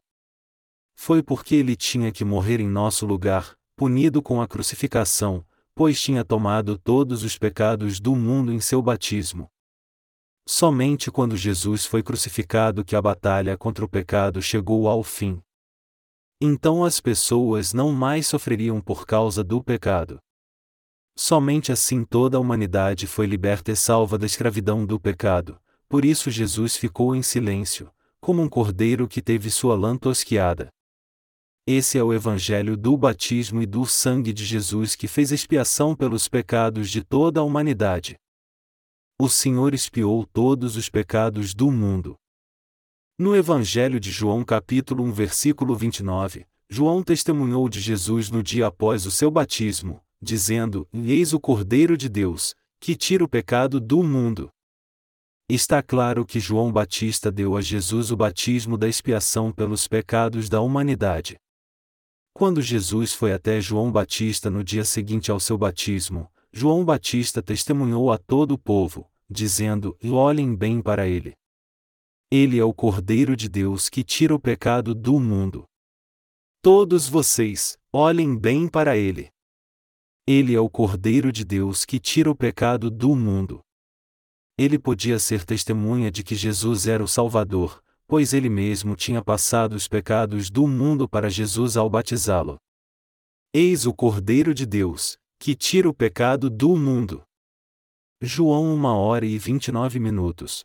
Foi 0.94 1.20
porque 1.20 1.56
ele 1.56 1.74
tinha 1.74 2.12
que 2.12 2.24
morrer 2.24 2.60
em 2.60 2.68
nosso 2.68 3.05
lugar, 3.05 3.56
punido 3.74 4.22
com 4.22 4.40
a 4.40 4.46
crucificação, 4.46 5.44
pois 5.74 6.01
tinha 6.01 6.24
tomado 6.24 6.78
todos 6.78 7.24
os 7.24 7.36
pecados 7.36 7.98
do 7.98 8.14
mundo 8.14 8.52
em 8.52 8.60
seu 8.60 8.80
batismo. 8.80 9.51
Somente 10.46 11.10
quando 11.10 11.36
Jesus 11.36 11.86
foi 11.86 12.02
crucificado 12.02 12.84
que 12.84 12.94
a 12.94 13.02
batalha 13.02 13.56
contra 13.56 13.84
o 13.84 13.88
pecado 13.88 14.42
chegou 14.42 14.88
ao 14.88 15.02
fim, 15.02 15.42
então 16.40 16.84
as 16.84 17.00
pessoas 17.00 17.72
não 17.72 17.92
mais 17.92 18.26
sofreriam 18.26 18.80
por 18.80 19.06
causa 19.06 19.42
do 19.42 19.62
pecado. 19.62 20.18
Somente 21.16 21.72
assim 21.72 22.04
toda 22.04 22.36
a 22.36 22.40
humanidade 22.40 23.06
foi 23.06 23.26
liberta 23.26 23.72
e 23.72 23.76
salva 23.76 24.18
da 24.18 24.26
escravidão 24.26 24.84
do 24.84 25.00
pecado, 25.00 25.58
por 25.88 26.04
isso 26.04 26.30
Jesus 26.30 26.76
ficou 26.76 27.14
em 27.14 27.22
silêncio, 27.22 27.90
como 28.20 28.42
um 28.42 28.48
cordeiro 28.48 29.08
que 29.08 29.22
teve 29.22 29.50
sua 29.50 29.76
lã 29.76 29.96
tosquiada. 29.96 30.68
Esse 31.66 31.96
é 31.96 32.02
o 32.02 32.12
Evangelho 32.12 32.76
do 32.76 32.94
batismo 32.94 33.62
e 33.62 33.66
do 33.66 33.86
sangue 33.86 34.32
de 34.32 34.44
Jesus 34.44 34.94
que 34.94 35.08
fez 35.08 35.32
expiação 35.32 35.96
pelos 35.96 36.28
pecados 36.28 36.90
de 36.90 37.02
toda 37.02 37.40
a 37.40 37.42
humanidade. 37.42 38.16
O 39.16 39.28
Senhor 39.28 39.73
expiou 39.74 40.27
todos 40.27 40.77
os 40.77 40.91
pecados 40.91 41.55
do 41.55 41.70
mundo. 41.70 42.16
No 43.16 43.36
Evangelho 43.36 44.01
de 44.01 44.11
João, 44.11 44.45
capítulo 44.45 45.05
1, 45.05 45.12
versículo 45.12 45.77
29, 45.77 46.45
João 46.69 47.01
testemunhou 47.01 47.69
de 47.69 47.81
Jesus 47.81 48.28
no 48.28 48.43
dia 48.43 48.66
após 48.66 49.07
o 49.07 49.12
seu 49.12 49.31
batismo, 49.31 50.01
dizendo: 50.20 50.89
Eis 50.93 51.32
o 51.32 51.39
Cordeiro 51.39 51.97
de 51.97 52.09
Deus, 52.09 52.57
que 52.81 52.97
tira 52.97 53.23
o 53.23 53.28
pecado 53.28 53.78
do 53.78 54.03
mundo. 54.03 54.51
Está 55.49 55.81
claro 55.81 56.27
que 56.27 56.41
João 56.41 56.73
Batista 56.73 57.31
deu 57.31 57.57
a 57.57 57.61
Jesus 57.61 58.11
o 58.11 58.16
batismo 58.16 58.77
da 58.77 58.89
expiação 58.89 59.53
pelos 59.53 59.86
pecados 59.86 60.49
da 60.49 60.61
humanidade. 60.61 61.36
Quando 62.32 62.61
Jesus 62.61 63.12
foi 63.12 63.32
até 63.32 63.61
João 63.61 63.93
Batista 63.93 64.51
no 64.51 64.65
dia 64.65 64.85
seguinte 64.85 65.31
ao 65.31 65.39
seu 65.39 65.57
batismo, 65.57 66.28
João 66.56 66.85
Batista 66.85 67.43
testemunhou 67.43 68.12
a 68.12 68.16
todo 68.16 68.52
o 68.52 68.59
povo, 68.59 69.10
dizendo: 69.28 69.98
Olhem 70.05 70.55
bem 70.55 70.81
para 70.81 71.05
ele. 71.09 71.35
Ele 72.31 72.60
é 72.60 72.64
o 72.64 72.72
Cordeiro 72.72 73.36
de 73.36 73.48
Deus 73.48 73.89
que 73.89 74.05
tira 74.05 74.32
o 74.32 74.39
pecado 74.39 74.94
do 74.94 75.18
mundo. 75.18 75.64
Todos 76.62 77.09
vocês, 77.09 77.76
olhem 77.93 78.39
bem 78.39 78.68
para 78.68 78.97
ele. 78.97 79.31
Ele 80.28 80.55
é 80.55 80.60
o 80.60 80.70
Cordeiro 80.70 81.32
de 81.32 81.44
Deus 81.44 81.85
que 81.85 81.98
tira 81.98 82.31
o 82.31 82.36
pecado 82.36 82.89
do 82.89 83.16
mundo. 83.16 83.60
Ele 84.56 84.78
podia 84.78 85.18
ser 85.18 85.44
testemunha 85.44 86.09
de 86.09 86.22
que 86.22 86.36
Jesus 86.36 86.86
era 86.86 87.02
o 87.02 87.09
Salvador, 87.09 87.82
pois 88.06 88.32
ele 88.32 88.48
mesmo 88.48 88.94
tinha 88.94 89.20
passado 89.24 89.72
os 89.74 89.89
pecados 89.89 90.51
do 90.51 90.68
mundo 90.68 91.09
para 91.09 91.28
Jesus 91.28 91.76
ao 91.76 91.90
batizá-lo. 91.90 92.59
Eis 93.52 93.86
o 93.86 93.93
Cordeiro 93.93 94.55
de 94.55 94.64
Deus, 94.64 95.18
que 95.44 95.54
tira 95.54 95.86
o 95.86 95.92
pecado 95.92 96.48
do 96.48 96.74
mundo. 96.74 97.22
João 98.18 98.74
1 98.76 98.84
hora 98.86 99.26
e 99.26 99.36
29 99.36 100.00
minutos. 100.00 100.64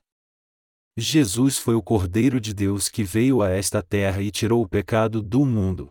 Jesus 0.95 1.57
foi 1.57 1.75
o 1.75 1.83
Cordeiro 1.83 2.39
de 2.39 2.53
Deus 2.53 2.87
que 2.87 3.03
veio 3.03 3.41
a 3.41 3.49
esta 3.49 3.83
terra 3.83 4.21
e 4.21 4.31
tirou 4.31 4.63
o 4.63 4.69
pecado 4.69 5.21
do 5.21 5.45
mundo. 5.45 5.89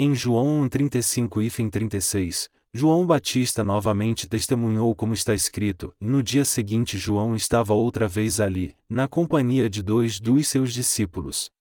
Em 0.00 0.16
João 0.16 0.66
1:35 0.68 1.40
e 1.40 1.70
36, 1.70 2.50
João 2.74 3.06
Batista 3.06 3.62
novamente 3.62 4.28
testemunhou 4.28 4.92
como 4.92 5.14
está 5.14 5.32
escrito, 5.32 5.94
no 6.00 6.24
dia 6.24 6.44
seguinte 6.44 6.98
João 6.98 7.36
estava 7.36 7.72
outra 7.72 8.08
vez 8.08 8.40
ali, 8.40 8.74
na 8.90 9.06
companhia 9.06 9.70
de 9.70 9.80
dois 9.80 10.18
dos 10.18 10.48
seus 10.48 10.74
discípulos. 10.74 11.52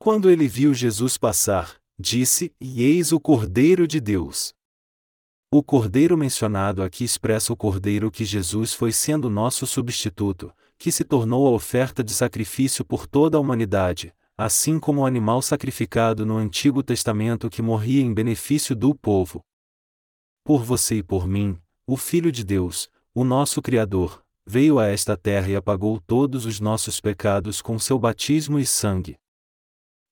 Quando 0.00 0.32
ele 0.32 0.48
viu 0.48 0.74
Jesus 0.74 1.16
passar, 1.16 1.80
disse: 1.96 2.52
E 2.60 2.82
eis 2.82 3.12
o 3.12 3.20
Cordeiro 3.20 3.86
de 3.86 4.00
Deus. 4.00 4.57
O 5.50 5.62
cordeiro 5.62 6.14
mencionado 6.14 6.82
aqui 6.82 7.04
expressa 7.04 7.54
o 7.54 7.56
cordeiro 7.56 8.10
que 8.10 8.22
Jesus 8.22 8.74
foi 8.74 8.92
sendo 8.92 9.30
nosso 9.30 9.66
substituto, 9.66 10.52
que 10.76 10.92
se 10.92 11.04
tornou 11.04 11.46
a 11.46 11.50
oferta 11.50 12.04
de 12.04 12.12
sacrifício 12.12 12.84
por 12.84 13.06
toda 13.06 13.38
a 13.38 13.40
humanidade, 13.40 14.12
assim 14.36 14.78
como 14.78 15.00
o 15.00 15.06
animal 15.06 15.40
sacrificado 15.40 16.26
no 16.26 16.36
Antigo 16.36 16.82
Testamento 16.82 17.48
que 17.48 17.62
morria 17.62 18.02
em 18.02 18.12
benefício 18.12 18.76
do 18.76 18.94
povo. 18.94 19.40
Por 20.44 20.62
você 20.62 20.96
e 20.96 21.02
por 21.02 21.26
mim, 21.26 21.58
o 21.86 21.96
Filho 21.96 22.30
de 22.30 22.44
Deus, 22.44 22.90
o 23.14 23.24
nosso 23.24 23.62
Criador, 23.62 24.22
veio 24.46 24.78
a 24.78 24.86
esta 24.86 25.16
terra 25.16 25.48
e 25.48 25.56
apagou 25.56 25.98
todos 25.98 26.44
os 26.44 26.60
nossos 26.60 27.00
pecados 27.00 27.62
com 27.62 27.78
seu 27.78 27.98
batismo 27.98 28.58
e 28.58 28.66
sangue. 28.66 29.16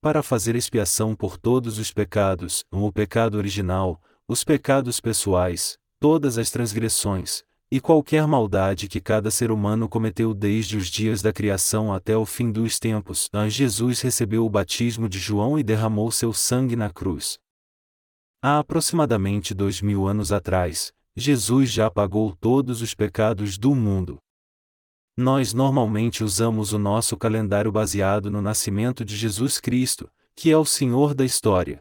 Para 0.01 0.23
fazer 0.23 0.57
expiação 0.57 1.15
por 1.15 1.37
todos 1.37 1.79
os 1.79 1.93
pecados, 1.93 2.65
o 2.71 2.91
pecado 2.91 3.37
original, 3.37 4.01
os 4.29 4.43
pecados 4.43 5.01
pessoais, 5.01 5.79
todas 6.01 6.37
as 6.37 6.51
transgressões, 6.51 7.45
e 7.71 7.81
qualquer 7.81 8.27
maldade 8.27 8.89
que 8.89 9.01
cada 9.01 9.31
ser 9.31 9.53
humano 9.53 9.89
cometeu 9.89 10.35
desde 10.35 10.77
os 10.77 10.89
dias 10.89 11.23
da 11.23 11.33
criação 11.33 11.93
até 11.93 12.17
o 12.17 12.27
fim 12.27 12.51
dos 12.51 12.79
tempos, 12.81 13.31
Jesus 13.49 14.01
recebeu 14.01 14.45
o 14.45 14.51
batismo 14.51 15.09
de 15.09 15.19
João 15.19 15.57
e 15.57 15.63
derramou 15.63 16.11
seu 16.11 16.33
sangue 16.33 16.75
na 16.75 16.91
cruz. 16.91 17.39
Há 18.43 18.59
aproximadamente 18.59 19.55
dois 19.55 19.81
mil 19.81 20.09
anos 20.09 20.33
atrás, 20.33 20.93
Jesus 21.17 21.71
já 21.71 21.89
pagou 21.89 22.35
todos 22.35 22.83
os 22.83 22.95
pecados 22.95 23.57
do 23.57 23.75
mundo. 23.77 24.19
Nós 25.17 25.55
normalmente 25.55 26.23
usamos 26.25 26.73
o 26.73 26.79
nosso 26.79 27.17
calendário 27.17 27.71
baseado 27.71 28.29
no 28.31 28.43
nascimento 28.43 29.05
de 29.05 29.17
Jesus 29.17 29.61
Cristo, 29.61 30.11
que 30.35 30.51
é 30.51 30.59
o 30.59 30.65
Senhor 30.65 31.15
da 31.15 31.25
história. 31.25 31.79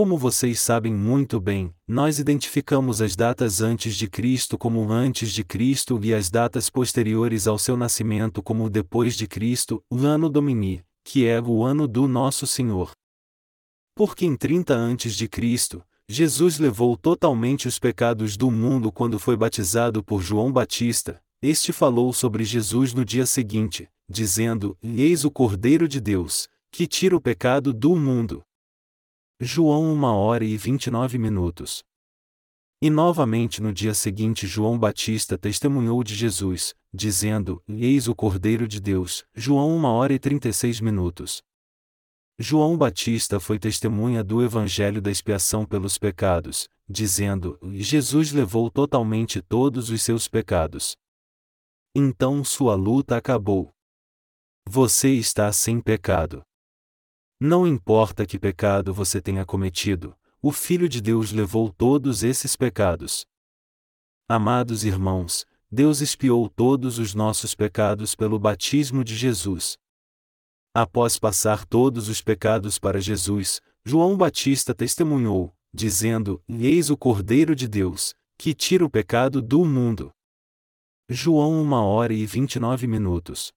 Como 0.00 0.16
vocês 0.16 0.58
sabem 0.62 0.94
muito 0.94 1.38
bem, 1.38 1.74
nós 1.86 2.18
identificamos 2.18 3.02
as 3.02 3.14
datas 3.14 3.60
antes 3.60 3.94
de 3.94 4.08
Cristo 4.08 4.56
como 4.56 4.90
antes 4.90 5.30
de 5.30 5.44
Cristo 5.44 6.00
e 6.02 6.14
as 6.14 6.30
datas 6.30 6.70
posteriores 6.70 7.46
ao 7.46 7.58
seu 7.58 7.76
nascimento 7.76 8.42
como 8.42 8.70
depois 8.70 9.14
de 9.14 9.26
Cristo, 9.26 9.84
o 9.90 9.98
ano 9.98 10.30
Domini, 10.30 10.82
que 11.04 11.26
é 11.26 11.38
o 11.38 11.62
ano 11.62 11.86
do 11.86 12.08
nosso 12.08 12.46
Senhor. 12.46 12.92
Porque 13.94 14.24
em 14.24 14.34
30 14.34 14.72
antes 14.72 15.14
de 15.14 15.28
Cristo, 15.28 15.84
Jesus 16.08 16.58
levou 16.58 16.96
totalmente 16.96 17.68
os 17.68 17.78
pecados 17.78 18.38
do 18.38 18.50
mundo 18.50 18.90
quando 18.90 19.18
foi 19.18 19.36
batizado 19.36 20.02
por 20.02 20.22
João 20.22 20.50
Batista. 20.50 21.20
Este 21.42 21.74
falou 21.74 22.10
sobre 22.14 22.42
Jesus 22.42 22.94
no 22.94 23.04
dia 23.04 23.26
seguinte, 23.26 23.86
dizendo: 24.08 24.74
Eis 24.82 25.26
o 25.26 25.30
Cordeiro 25.30 25.86
de 25.86 26.00
Deus, 26.00 26.48
que 26.72 26.86
tira 26.86 27.14
o 27.14 27.20
pecado 27.20 27.70
do 27.74 27.94
mundo. 27.94 28.42
João 29.42 29.94
1 29.94 30.04
hora 30.04 30.44
e 30.44 30.54
29 30.54 31.16
minutos. 31.16 31.82
E 32.82 32.90
novamente 32.90 33.62
no 33.62 33.72
dia 33.72 33.94
seguinte 33.94 34.46
João 34.46 34.78
Batista 34.78 35.38
testemunhou 35.38 36.04
de 36.04 36.14
Jesus, 36.14 36.74
dizendo: 36.92 37.62
Eis 37.66 38.06
o 38.06 38.14
Cordeiro 38.14 38.68
de 38.68 38.78
Deus. 38.78 39.24
João 39.34 39.78
1 39.78 39.84
hora 39.84 40.12
e 40.12 40.18
36 40.18 40.82
minutos. 40.82 41.40
João 42.38 42.76
Batista 42.76 43.40
foi 43.40 43.58
testemunha 43.58 44.22
do 44.22 44.42
Evangelho 44.44 45.00
da 45.00 45.10
expiação 45.10 45.64
pelos 45.64 45.96
pecados, 45.96 46.68
dizendo: 46.86 47.58
Jesus 47.72 48.32
levou 48.32 48.70
totalmente 48.70 49.40
todos 49.40 49.88
os 49.88 50.02
seus 50.02 50.28
pecados. 50.28 50.98
Então 51.96 52.44
sua 52.44 52.74
luta 52.74 53.16
acabou. 53.16 53.70
Você 54.68 55.14
está 55.14 55.50
sem 55.50 55.80
pecado. 55.80 56.42
Não 57.42 57.66
importa 57.66 58.26
que 58.26 58.38
pecado 58.38 58.92
você 58.92 59.18
tenha 59.18 59.46
cometido, 59.46 60.14
o 60.42 60.52
Filho 60.52 60.86
de 60.86 61.00
Deus 61.00 61.32
levou 61.32 61.72
todos 61.72 62.22
esses 62.22 62.54
pecados. 62.54 63.24
Amados 64.28 64.84
irmãos, 64.84 65.46
Deus 65.72 66.02
expiou 66.02 66.50
todos 66.50 66.98
os 66.98 67.14
nossos 67.14 67.54
pecados 67.54 68.14
pelo 68.14 68.38
batismo 68.38 69.02
de 69.02 69.16
Jesus. 69.16 69.78
Após 70.74 71.18
passar 71.18 71.64
todos 71.64 72.10
os 72.10 72.20
pecados 72.20 72.78
para 72.78 73.00
Jesus, 73.00 73.62
João 73.86 74.18
Batista 74.18 74.74
testemunhou, 74.74 75.56
dizendo: 75.72 76.42
Eis 76.46 76.90
o 76.90 76.96
Cordeiro 76.96 77.56
de 77.56 77.66
Deus, 77.66 78.14
que 78.36 78.52
tira 78.52 78.84
o 78.84 78.90
pecado 78.90 79.40
do 79.40 79.64
mundo. 79.64 80.12
João 81.08 81.62
1 81.62 81.72
hora 81.72 82.12
e 82.12 82.26
29 82.26 82.86
minutos. 82.86 83.50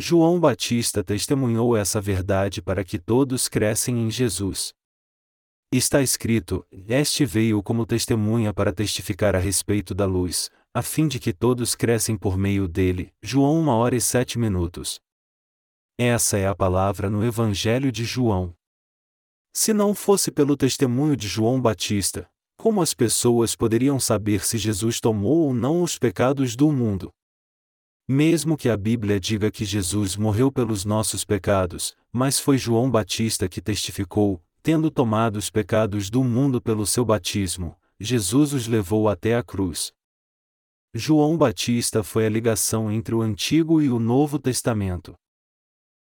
João 0.00 0.38
Batista 0.38 1.02
testemunhou 1.02 1.76
essa 1.76 2.00
verdade 2.00 2.62
para 2.62 2.84
que 2.84 3.00
todos 3.00 3.48
crescem 3.48 3.98
em 3.98 4.08
Jesus. 4.08 4.72
Está 5.72 6.00
escrito: 6.00 6.64
Este 6.70 7.26
veio 7.26 7.60
como 7.64 7.84
testemunha 7.84 8.54
para 8.54 8.72
testificar 8.72 9.34
a 9.34 9.40
respeito 9.40 9.96
da 9.96 10.06
luz, 10.06 10.50
a 10.72 10.82
fim 10.82 11.08
de 11.08 11.18
que 11.18 11.32
todos 11.32 11.74
crescem 11.74 12.16
por 12.16 12.38
meio 12.38 12.68
dele. 12.68 13.12
João 13.20 13.60
1 13.62 13.68
hora 13.70 13.96
e 13.96 14.00
7 14.00 14.38
minutos. 14.38 15.00
Essa 15.98 16.38
é 16.38 16.46
a 16.46 16.54
palavra 16.54 17.10
no 17.10 17.24
Evangelho 17.24 17.90
de 17.90 18.04
João. 18.04 18.54
Se 19.52 19.72
não 19.72 19.96
fosse 19.96 20.30
pelo 20.30 20.56
testemunho 20.56 21.16
de 21.16 21.26
João 21.26 21.60
Batista, 21.60 22.30
como 22.56 22.80
as 22.80 22.94
pessoas 22.94 23.56
poderiam 23.56 23.98
saber 23.98 24.46
se 24.46 24.58
Jesus 24.58 25.00
tomou 25.00 25.46
ou 25.46 25.52
não 25.52 25.82
os 25.82 25.98
pecados 25.98 26.54
do 26.54 26.70
mundo? 26.70 27.12
Mesmo 28.10 28.56
que 28.56 28.70
a 28.70 28.76
Bíblia 28.76 29.20
diga 29.20 29.50
que 29.50 29.66
Jesus 29.66 30.16
morreu 30.16 30.50
pelos 30.50 30.82
nossos 30.82 31.26
pecados, 31.26 31.94
mas 32.10 32.40
foi 32.40 32.56
João 32.56 32.90
Batista 32.90 33.46
que 33.50 33.60
testificou, 33.60 34.42
tendo 34.62 34.90
tomado 34.90 35.36
os 35.36 35.50
pecados 35.50 36.08
do 36.08 36.24
mundo 36.24 36.58
pelo 36.58 36.86
seu 36.86 37.04
batismo, 37.04 37.76
Jesus 38.00 38.54
os 38.54 38.66
levou 38.66 39.10
até 39.10 39.36
a 39.36 39.42
cruz. 39.42 39.92
João 40.94 41.36
Batista 41.36 42.02
foi 42.02 42.24
a 42.24 42.30
ligação 42.30 42.90
entre 42.90 43.14
o 43.14 43.20
Antigo 43.20 43.82
e 43.82 43.90
o 43.90 43.98
Novo 43.98 44.38
Testamento. 44.38 45.14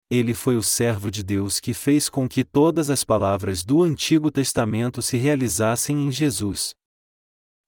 Ele 0.08 0.32
foi 0.32 0.56
o 0.56 0.62
servo 0.62 1.10
de 1.10 1.24
Deus 1.24 1.58
que 1.58 1.74
fez 1.74 2.08
com 2.08 2.28
que 2.28 2.44
todas 2.44 2.88
as 2.88 3.02
palavras 3.02 3.64
do 3.64 3.82
Antigo 3.82 4.30
Testamento 4.30 5.02
se 5.02 5.16
realizassem 5.16 6.06
em 6.06 6.12
Jesus. 6.12 6.72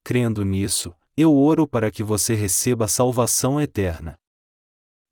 Crendo 0.05 0.44
nisso, 0.44 0.94
eu 1.16 1.36
oro 1.36 1.66
para 1.66 1.90
que 1.90 2.05
você 2.05 2.36
receba 2.36 2.86
salvação 2.86 3.60
eterna. 3.60 4.16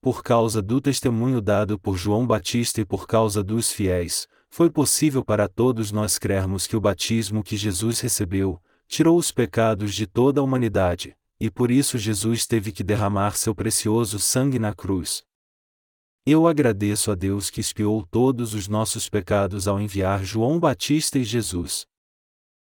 Por 0.00 0.22
causa 0.22 0.62
do 0.62 0.80
testemunho 0.80 1.40
dado 1.40 1.78
por 1.78 1.96
João 1.96 2.26
Batista 2.26 2.80
e 2.80 2.84
por 2.84 3.06
causa 3.06 3.42
dos 3.42 3.72
fiéis, 3.72 4.28
foi 4.48 4.70
possível 4.70 5.24
para 5.24 5.48
todos 5.48 5.92
nós 5.92 6.18
crermos 6.18 6.66
que 6.66 6.76
o 6.76 6.80
batismo 6.80 7.42
que 7.42 7.56
Jesus 7.56 8.00
recebeu, 8.00 8.60
tirou 8.88 9.18
os 9.18 9.32
pecados 9.32 9.94
de 9.94 10.06
toda 10.06 10.40
a 10.40 10.44
humanidade, 10.44 11.16
e 11.38 11.50
por 11.50 11.70
isso 11.70 11.98
Jesus 11.98 12.46
teve 12.46 12.72
que 12.72 12.84
derramar 12.84 13.36
seu 13.36 13.54
precioso 13.54 14.18
sangue 14.18 14.58
na 14.58 14.72
cruz. 14.72 15.24
Eu 16.24 16.48
agradeço 16.48 17.10
a 17.10 17.14
Deus 17.14 17.50
que 17.50 17.60
expiou 17.60 18.04
todos 18.10 18.54
os 18.54 18.66
nossos 18.66 19.08
pecados 19.08 19.68
ao 19.68 19.80
enviar 19.80 20.24
João 20.24 20.58
Batista 20.58 21.18
e 21.18 21.24
Jesus. 21.24 21.86